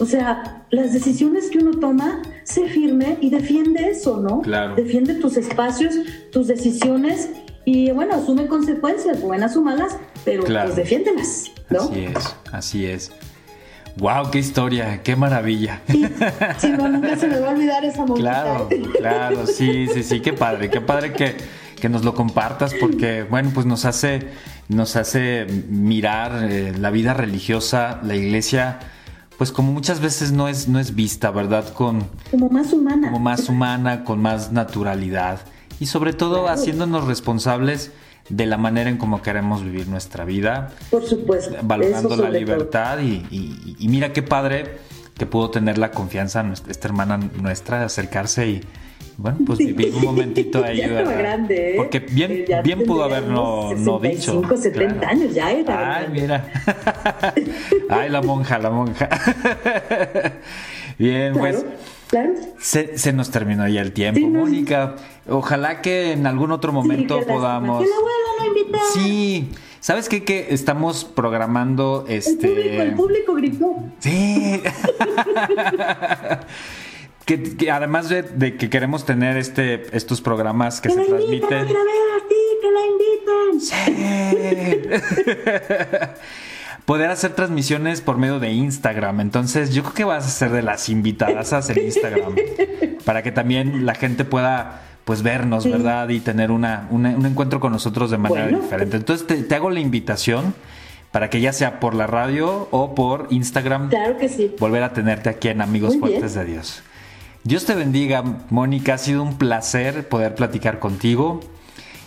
O 0.00 0.04
sea, 0.06 0.66
las 0.70 0.92
decisiones 0.92 1.48
que 1.50 1.58
uno 1.58 1.78
toma, 1.78 2.22
sé 2.42 2.66
firme 2.66 3.18
y 3.20 3.30
defiende 3.30 3.88
eso, 3.88 4.20
¿no? 4.20 4.40
Claro. 4.40 4.74
Defiende 4.74 5.14
tus 5.14 5.36
espacios, 5.36 5.94
tus 6.32 6.48
decisiones 6.48 7.30
y 7.72 7.90
bueno, 7.92 8.14
asume 8.14 8.46
consecuencias, 8.46 9.20
buenas 9.20 9.56
o 9.56 9.62
malas, 9.62 9.96
pero 10.24 10.42
Claro. 10.44 10.66
pues 10.66 10.76
defiéndelas, 10.76 11.52
¿no? 11.70 11.82
Así 11.82 12.04
es, 12.04 12.36
así 12.52 12.86
es. 12.86 13.12
Wow, 13.96 14.30
qué 14.30 14.38
historia, 14.38 15.02
qué 15.02 15.14
maravilla. 15.16 15.80
Sí, 15.88 16.04
sí, 16.58 16.70
no, 16.76 16.88
nunca 16.88 17.16
se 17.16 17.26
me 17.28 17.38
va 17.40 17.48
a 17.48 17.54
olvidar 17.54 17.84
esa 17.84 18.06
monjita. 18.06 18.18
Claro, 18.42 18.68
claro, 18.98 19.46
sí, 19.46 19.86
sí, 19.92 20.02
sí, 20.02 20.20
qué 20.20 20.32
padre, 20.32 20.70
qué 20.70 20.80
padre 20.80 21.12
que, 21.12 21.36
que 21.80 21.88
nos 21.88 22.04
lo 22.04 22.14
compartas 22.14 22.72
porque, 22.74 23.24
bueno, 23.24 23.50
pues 23.52 23.66
nos 23.66 23.84
hace, 23.84 24.28
nos 24.68 24.96
hace 24.96 25.46
mirar 25.68 26.44
eh, 26.50 26.72
la 26.78 26.90
vida 26.90 27.14
religiosa, 27.14 28.00
la 28.04 28.14
iglesia, 28.14 28.78
pues 29.36 29.50
como 29.52 29.72
muchas 29.72 30.00
veces 30.00 30.32
no 30.32 30.48
es, 30.48 30.68
no 30.68 30.78
es 30.78 30.94
vista, 30.94 31.30
¿verdad? 31.30 31.72
Con, 31.74 32.04
Como 32.30 32.48
más 32.48 32.72
humana. 32.72 33.08
como 33.08 33.18
más 33.20 33.48
humana, 33.48 34.04
con 34.04 34.20
más 34.22 34.52
naturalidad 34.52 35.40
y 35.80 35.86
sobre 35.86 36.12
todo 36.12 36.48
haciéndonos 36.48 37.06
responsables 37.06 37.90
de 38.28 38.46
la 38.46 38.56
manera 38.58 38.88
en 38.90 38.96
cómo 38.98 39.22
queremos 39.22 39.64
vivir 39.64 39.88
nuestra 39.88 40.24
vida, 40.24 40.70
Por 40.90 41.04
supuesto. 41.04 41.56
valorando 41.62 42.14
la 42.16 42.30
libertad 42.30 43.00
y, 43.00 43.26
y- 43.30 43.76
y 43.78 43.88
mira 43.88 44.12
qué 44.12 44.22
padre 44.22 44.78
que 45.18 45.26
pudo 45.26 45.50
tener 45.50 45.78
la 45.78 45.90
confianza 45.90 46.44
esta 46.68 46.86
hermana 46.88 47.18
nuestra 47.18 47.80
de 47.80 47.84
acercarse 47.86 48.46
y 48.48 48.60
bueno 49.18 49.38
pues 49.44 49.58
vivir 49.58 49.92
un 49.94 50.04
momentito 50.04 50.62
ahí 50.64 50.78
Ya 50.78 50.86
¿eh? 51.50 51.74
porque 51.76 51.98
bien 51.98 52.30
Eh, 52.32 52.44
ya 52.48 52.62
bien 52.62 52.84
pudo 52.86 53.02
haberlo 53.04 53.68
unos 53.70 53.80
no 53.80 53.98
dicho. 53.98 54.40
65, 54.42 54.56
70 54.56 55.08
años, 55.08 55.34
ya 55.34 55.50
era 55.50 55.96
ay 55.96 56.02
grande. 56.04 56.20
mira. 56.20 56.52
Ay 57.90 58.08
la 58.08 58.22
monja 58.22 58.58
la 58.58 58.70
monja. 58.70 59.08
Bien 60.98 61.32
Claro, 61.32 61.38
pues 61.60 61.64
claro. 62.10 62.32
se, 62.58 62.98
se 62.98 63.12
nos 63.12 63.30
terminó 63.30 63.66
ya 63.68 63.80
el 63.80 63.92
tiempo 63.92 64.18
Sí, 64.20 64.26
no. 64.26 64.40
Mónica 64.40 64.96
ojalá 65.28 65.80
que 65.80 66.12
en 66.12 66.26
algún 66.26 66.50
otro 66.52 66.72
momento 66.72 67.18
Sí, 67.20 67.24
podamos 67.28 67.82
Que 67.82 67.88
la 67.88 67.96
vuelvan 67.96 68.40
a 68.42 68.46
invitar. 68.46 68.80
Sí, 68.92 69.48
¿sabes 69.80 70.08
qué? 70.08 70.24
Que 70.24 70.48
estamos 70.50 71.04
programando 71.04 72.04
El 72.08 72.16
este. 72.18 72.48
público, 72.48 72.82
el 72.82 72.94
público 72.94 73.34
gritó. 73.34 73.76
Sí. 74.00 74.60
que, 77.24 77.42
que 77.56 77.70
además 77.70 78.08
de, 78.08 78.22
de 78.22 78.56
que 78.56 78.68
queremos 78.70 79.04
tener 79.06 79.36
este, 79.36 79.84
estos 79.96 80.20
programas 80.20 80.80
que 80.80 80.88
Que 80.88 80.94
se 80.96 81.04
transmiten. 81.04 81.44
otra 81.44 81.62
vez, 81.62 82.24
sí, 82.28 82.34
que 82.60 82.70
la 82.72 82.86
inviten. 82.86 83.60
Sí. 83.60 83.74
Poder 86.90 87.08
hacer 87.10 87.34
transmisiones 87.36 88.00
por 88.00 88.18
medio 88.18 88.40
de 88.40 88.50
Instagram. 88.52 89.20
Entonces, 89.20 89.72
yo 89.72 89.82
creo 89.82 89.94
que 89.94 90.04
vas 90.04 90.26
a 90.26 90.28
ser 90.28 90.50
de 90.50 90.62
las 90.62 90.88
invitadas 90.88 91.70
en 91.70 91.84
Instagram. 91.84 92.34
para 93.04 93.22
que 93.22 93.30
también 93.30 93.86
la 93.86 93.94
gente 93.94 94.24
pueda 94.24 94.82
pues 95.04 95.22
vernos, 95.22 95.70
¿verdad? 95.70 96.08
Y 96.08 96.18
tener 96.18 96.50
una, 96.50 96.88
una- 96.90 97.10
un 97.16 97.24
encuentro 97.26 97.60
con 97.60 97.70
nosotros 97.70 98.10
de 98.10 98.18
manera 98.18 98.42
Bueno. 98.44 98.58
diferente. 98.62 98.96
Entonces 98.96 99.24
te, 99.24 99.36
te 99.44 99.54
hago 99.54 99.70
la 99.70 99.78
invitación 99.78 100.52
para 101.12 101.30
que 101.30 101.40
ya 101.40 101.52
sea 101.52 101.78
por 101.78 101.94
la 101.94 102.08
radio 102.08 102.66
o 102.72 102.92
por 102.96 103.28
Instagram, 103.30 103.88
Claro 103.90 104.16
que 104.18 104.28
sí. 104.28 104.54
volver 104.58 104.82
a 104.82 104.92
tenerte 104.92 105.28
aquí 105.28 105.46
en 105.46 105.60
Amigos 105.62 105.96
Muy 105.96 106.08
bien. 106.10 106.20
Fuertes 106.20 106.34
de 106.34 106.44
Dios. 106.44 106.82
Dios 107.44 107.66
te 107.66 107.74
bendiga, 107.76 108.24
Mónica. 108.50 108.94
Ha 108.94 108.98
sido 108.98 109.22
un 109.22 109.38
placer 109.38 110.08
poder 110.08 110.34
platicar 110.34 110.80
contigo. 110.80 111.40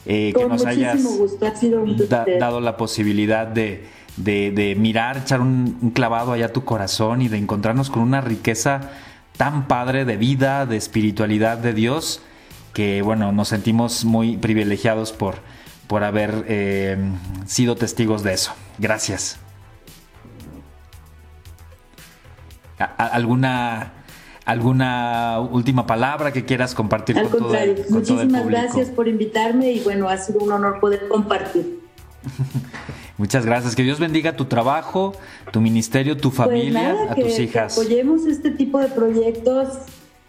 eh, 0.06 0.34
que 0.36 0.46
nos 0.46 0.66
hayas 0.66 0.96
muchísimo 0.96 1.18
gusto. 1.24 1.46
Ha 1.48 1.56
sido 1.56 1.82
un 1.82 1.96
da- 1.98 2.26
placer. 2.26 2.40
dado 2.40 2.60
la 2.60 2.76
posibilidad 2.76 3.48
de, 3.48 3.88
de- 4.18 4.52
de 4.52 4.76
mirar, 4.76 5.18
echar 5.18 5.42
un, 5.42 5.78
un 5.82 5.90
clavado 5.92 6.32
allá 6.34 6.48
a 6.48 6.54
tu 6.54 6.64
corazón 6.66 7.22
y 7.22 7.28
de 7.30 7.38
encontrarnos 7.38 7.90
con 7.90 8.02
una 8.04 8.22
riqueza 8.22 8.92
tan 9.38 9.68
padre 9.68 10.06
de 10.06 10.18
vida, 10.18 10.66
de 10.66 10.78
espiritualidad 10.78 11.58
de 11.58 11.74
Dios, 11.74 12.22
que 12.74 13.02
bueno, 13.02 13.32
nos 13.32 13.48
sentimos 13.48 14.06
muy 14.06 14.38
privilegiados 14.38 15.12
por, 15.12 15.36
por 15.88 16.04
haber 16.04 16.46
eh, 16.48 16.98
sido 17.46 17.76
testigos 17.76 18.24
de 18.24 18.34
eso. 18.34 18.54
Gracias. 18.78 19.40
A- 22.80 22.86
¿Alguna, 23.08 23.94
¿Alguna 24.46 25.40
última 25.40 25.86
palabra 25.88 26.32
que 26.34 26.44
quieras 26.46 26.74
compartir 26.76 27.18
Al 27.18 27.24
con 27.30 27.32
todo, 27.40 27.42
contrario, 27.50 27.76
con 27.76 28.04
todo 28.04 28.22
el 28.22 28.28
muchísimas 28.30 28.48
gracias 28.48 28.90
por 28.90 29.08
invitarme 29.08 29.72
y 29.72 29.80
bueno, 29.82 30.10
ha 30.10 30.18
sido 30.18 30.40
un 30.40 30.52
honor 30.52 30.80
poder 30.80 31.08
compartir. 31.08 31.80
Muchas 33.24 33.46
gracias. 33.46 33.74
Que 33.74 33.84
Dios 33.84 34.02
bendiga 34.02 34.36
tu 34.36 34.44
trabajo, 34.44 35.14
tu 35.54 35.62
ministerio, 35.62 36.18
tu 36.18 36.30
familia, 36.30 36.94
pues 36.94 37.00
nada, 37.00 37.12
a 37.14 37.16
tus 37.16 37.36
que 37.36 37.44
hijas. 37.44 37.72
apoyemos 37.78 38.26
este 38.26 38.52
tipo 38.52 38.80
de 38.80 38.90
proyectos 38.90 39.70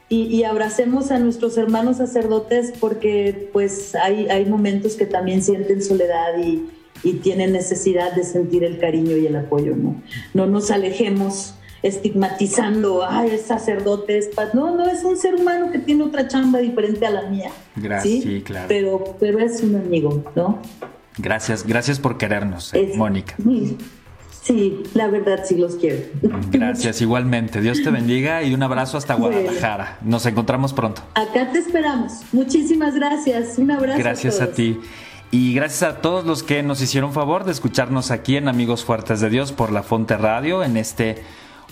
y, 0.08 0.26
y 0.26 0.44
abracemos 0.44 1.10
a 1.10 1.18
nuestros 1.18 1.58
hermanos 1.58 1.96
sacerdotes 1.96 2.72
porque 2.78 3.50
pues 3.52 3.96
hay, 3.96 4.28
hay 4.28 4.44
momentos 4.46 4.94
que 4.94 5.06
también 5.06 5.42
sienten 5.42 5.82
soledad 5.82 6.38
y, 6.40 6.70
y 7.02 7.14
tienen 7.14 7.50
necesidad 7.52 8.12
de 8.12 8.22
sentir 8.22 8.62
el 8.62 8.78
cariño 8.78 9.16
y 9.16 9.26
el 9.26 9.34
apoyo, 9.34 9.74
¿no? 9.74 10.00
No 10.32 10.46
nos 10.46 10.70
alejemos 10.70 11.56
estigmatizando, 11.82 13.04
ay, 13.04 13.30
es 13.32 13.42
sacerdote, 13.42 14.18
es 14.18 14.28
pa-". 14.28 14.50
no, 14.54 14.76
no, 14.76 14.88
es 14.88 15.02
un 15.02 15.16
ser 15.16 15.34
humano 15.34 15.72
que 15.72 15.80
tiene 15.80 16.04
otra 16.04 16.28
chamba 16.28 16.60
diferente 16.60 17.04
a 17.04 17.10
la 17.10 17.22
mía. 17.22 17.50
Gracias, 17.74 18.22
sí, 18.22 18.40
claro. 18.42 18.66
Pero, 18.68 19.16
pero 19.18 19.40
es 19.40 19.64
un 19.64 19.74
amigo, 19.74 20.22
¿no? 20.36 20.60
Gracias, 21.18 21.66
gracias 21.66 21.98
por 22.00 22.18
querernos, 22.18 22.74
eh, 22.74 22.88
Es- 22.90 22.96
Mónica. 22.96 23.34
Sí, 24.42 24.82
la 24.92 25.06
verdad 25.08 25.40
sí 25.46 25.56
los 25.56 25.76
quiero. 25.76 26.02
Gracias, 26.50 27.00
igualmente. 27.00 27.62
Dios 27.62 27.82
te 27.82 27.88
bendiga 27.90 28.42
y 28.42 28.52
un 28.52 28.62
abrazo 28.62 28.98
hasta. 28.98 29.14
Guadalajara. 29.14 29.98
Nos 30.02 30.26
encontramos 30.26 30.74
pronto. 30.74 31.00
Acá 31.14 31.50
te 31.50 31.60
esperamos. 31.60 32.12
Muchísimas 32.32 32.94
gracias. 32.94 33.56
Un 33.56 33.70
abrazo. 33.70 33.98
Gracias 33.98 34.40
a 34.42 34.44
todos. 34.46 34.56
ti. 34.56 34.78
Y 35.30 35.54
gracias 35.54 35.82
a 35.90 36.02
todos 36.02 36.26
los 36.26 36.42
que 36.42 36.62
nos 36.62 36.82
hicieron 36.82 37.14
favor 37.14 37.44
de 37.44 37.52
escucharnos 37.52 38.10
aquí 38.10 38.36
en 38.36 38.46
Amigos 38.48 38.84
Fuertes 38.84 39.20
de 39.20 39.30
Dios 39.30 39.50
por 39.52 39.72
la 39.72 39.82
Fonte 39.82 40.16
Radio 40.18 40.62
en 40.62 40.76
este 40.76 41.22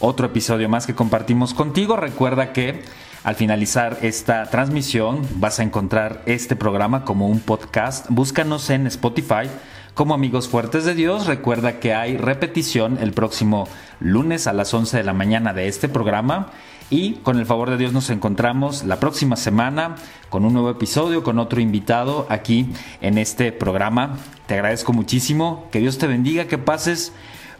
otro 0.02 0.26
episodio 0.26 0.68
más 0.68 0.86
que 0.86 0.94
compartimos 0.94 1.54
contigo. 1.54 1.96
Recuerda 1.96 2.52
que 2.52 2.82
al 3.24 3.36
finalizar 3.36 3.98
esta 4.02 4.44
transmisión 4.50 5.26
vas 5.36 5.60
a 5.60 5.62
encontrar 5.62 6.22
este 6.26 6.56
programa 6.56 7.04
como 7.04 7.28
un 7.28 7.40
podcast. 7.40 8.06
Búscanos 8.10 8.68
en 8.70 8.88
Spotify 8.88 9.48
como 9.94 10.14
Amigos 10.14 10.48
Fuertes 10.48 10.84
de 10.84 10.94
Dios. 10.94 11.26
Recuerda 11.26 11.78
que 11.78 11.94
hay 11.94 12.16
repetición 12.16 12.98
el 13.00 13.12
próximo 13.12 13.68
lunes 14.00 14.48
a 14.48 14.52
las 14.52 14.74
11 14.74 14.96
de 14.96 15.04
la 15.04 15.12
mañana 15.12 15.52
de 15.54 15.68
este 15.68 15.88
programa. 15.88 16.50
Y 16.90 17.14
con 17.22 17.38
el 17.38 17.46
favor 17.46 17.70
de 17.70 17.78
Dios 17.78 17.92
nos 17.92 18.10
encontramos 18.10 18.84
la 18.84 19.00
próxima 19.00 19.36
semana 19.36 19.94
con 20.28 20.44
un 20.44 20.52
nuevo 20.52 20.68
episodio, 20.68 21.22
con 21.22 21.38
otro 21.38 21.60
invitado 21.60 22.26
aquí 22.28 22.66
en 23.00 23.18
este 23.18 23.52
programa. 23.52 24.18
Te 24.46 24.54
agradezco 24.54 24.92
muchísimo. 24.92 25.68
Que 25.70 25.78
Dios 25.78 25.96
te 25.98 26.08
bendiga, 26.08 26.46
que 26.48 26.58
pases 26.58 27.12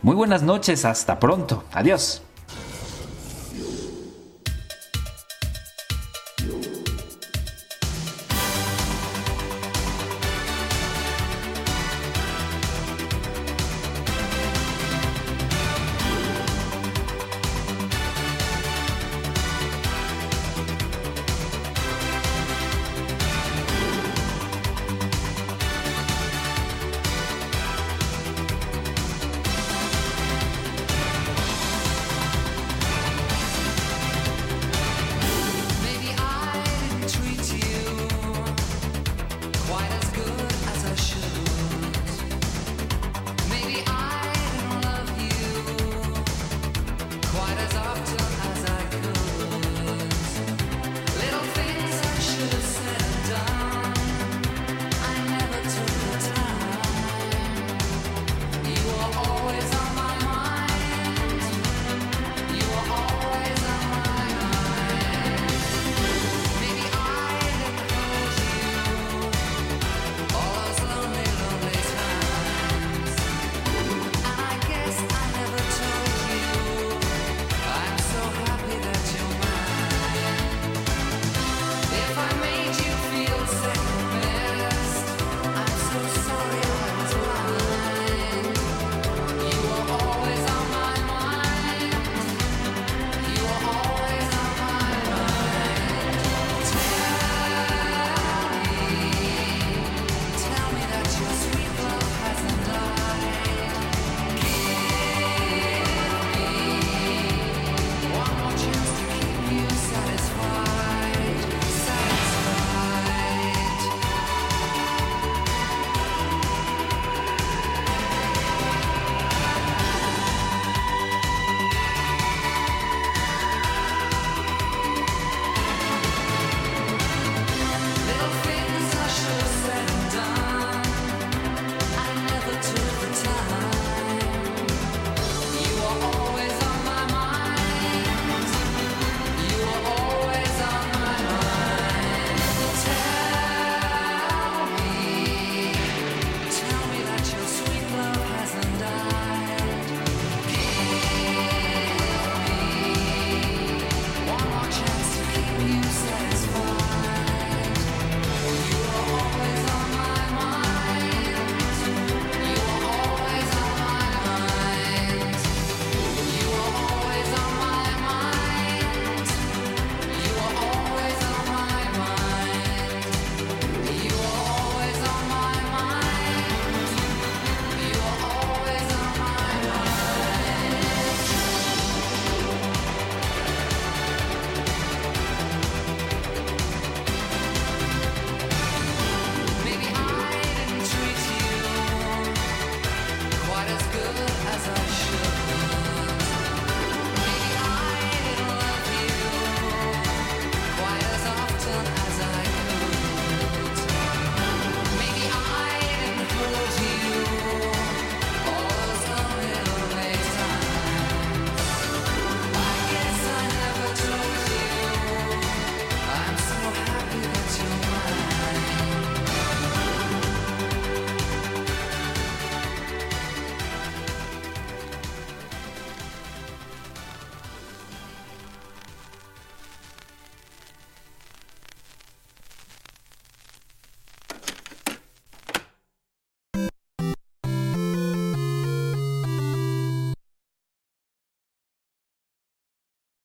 muy 0.03 0.17
buenas 0.17 0.43
noches. 0.43 0.85
Hasta 0.85 1.21
pronto. 1.21 1.65
Adiós. 1.73 2.23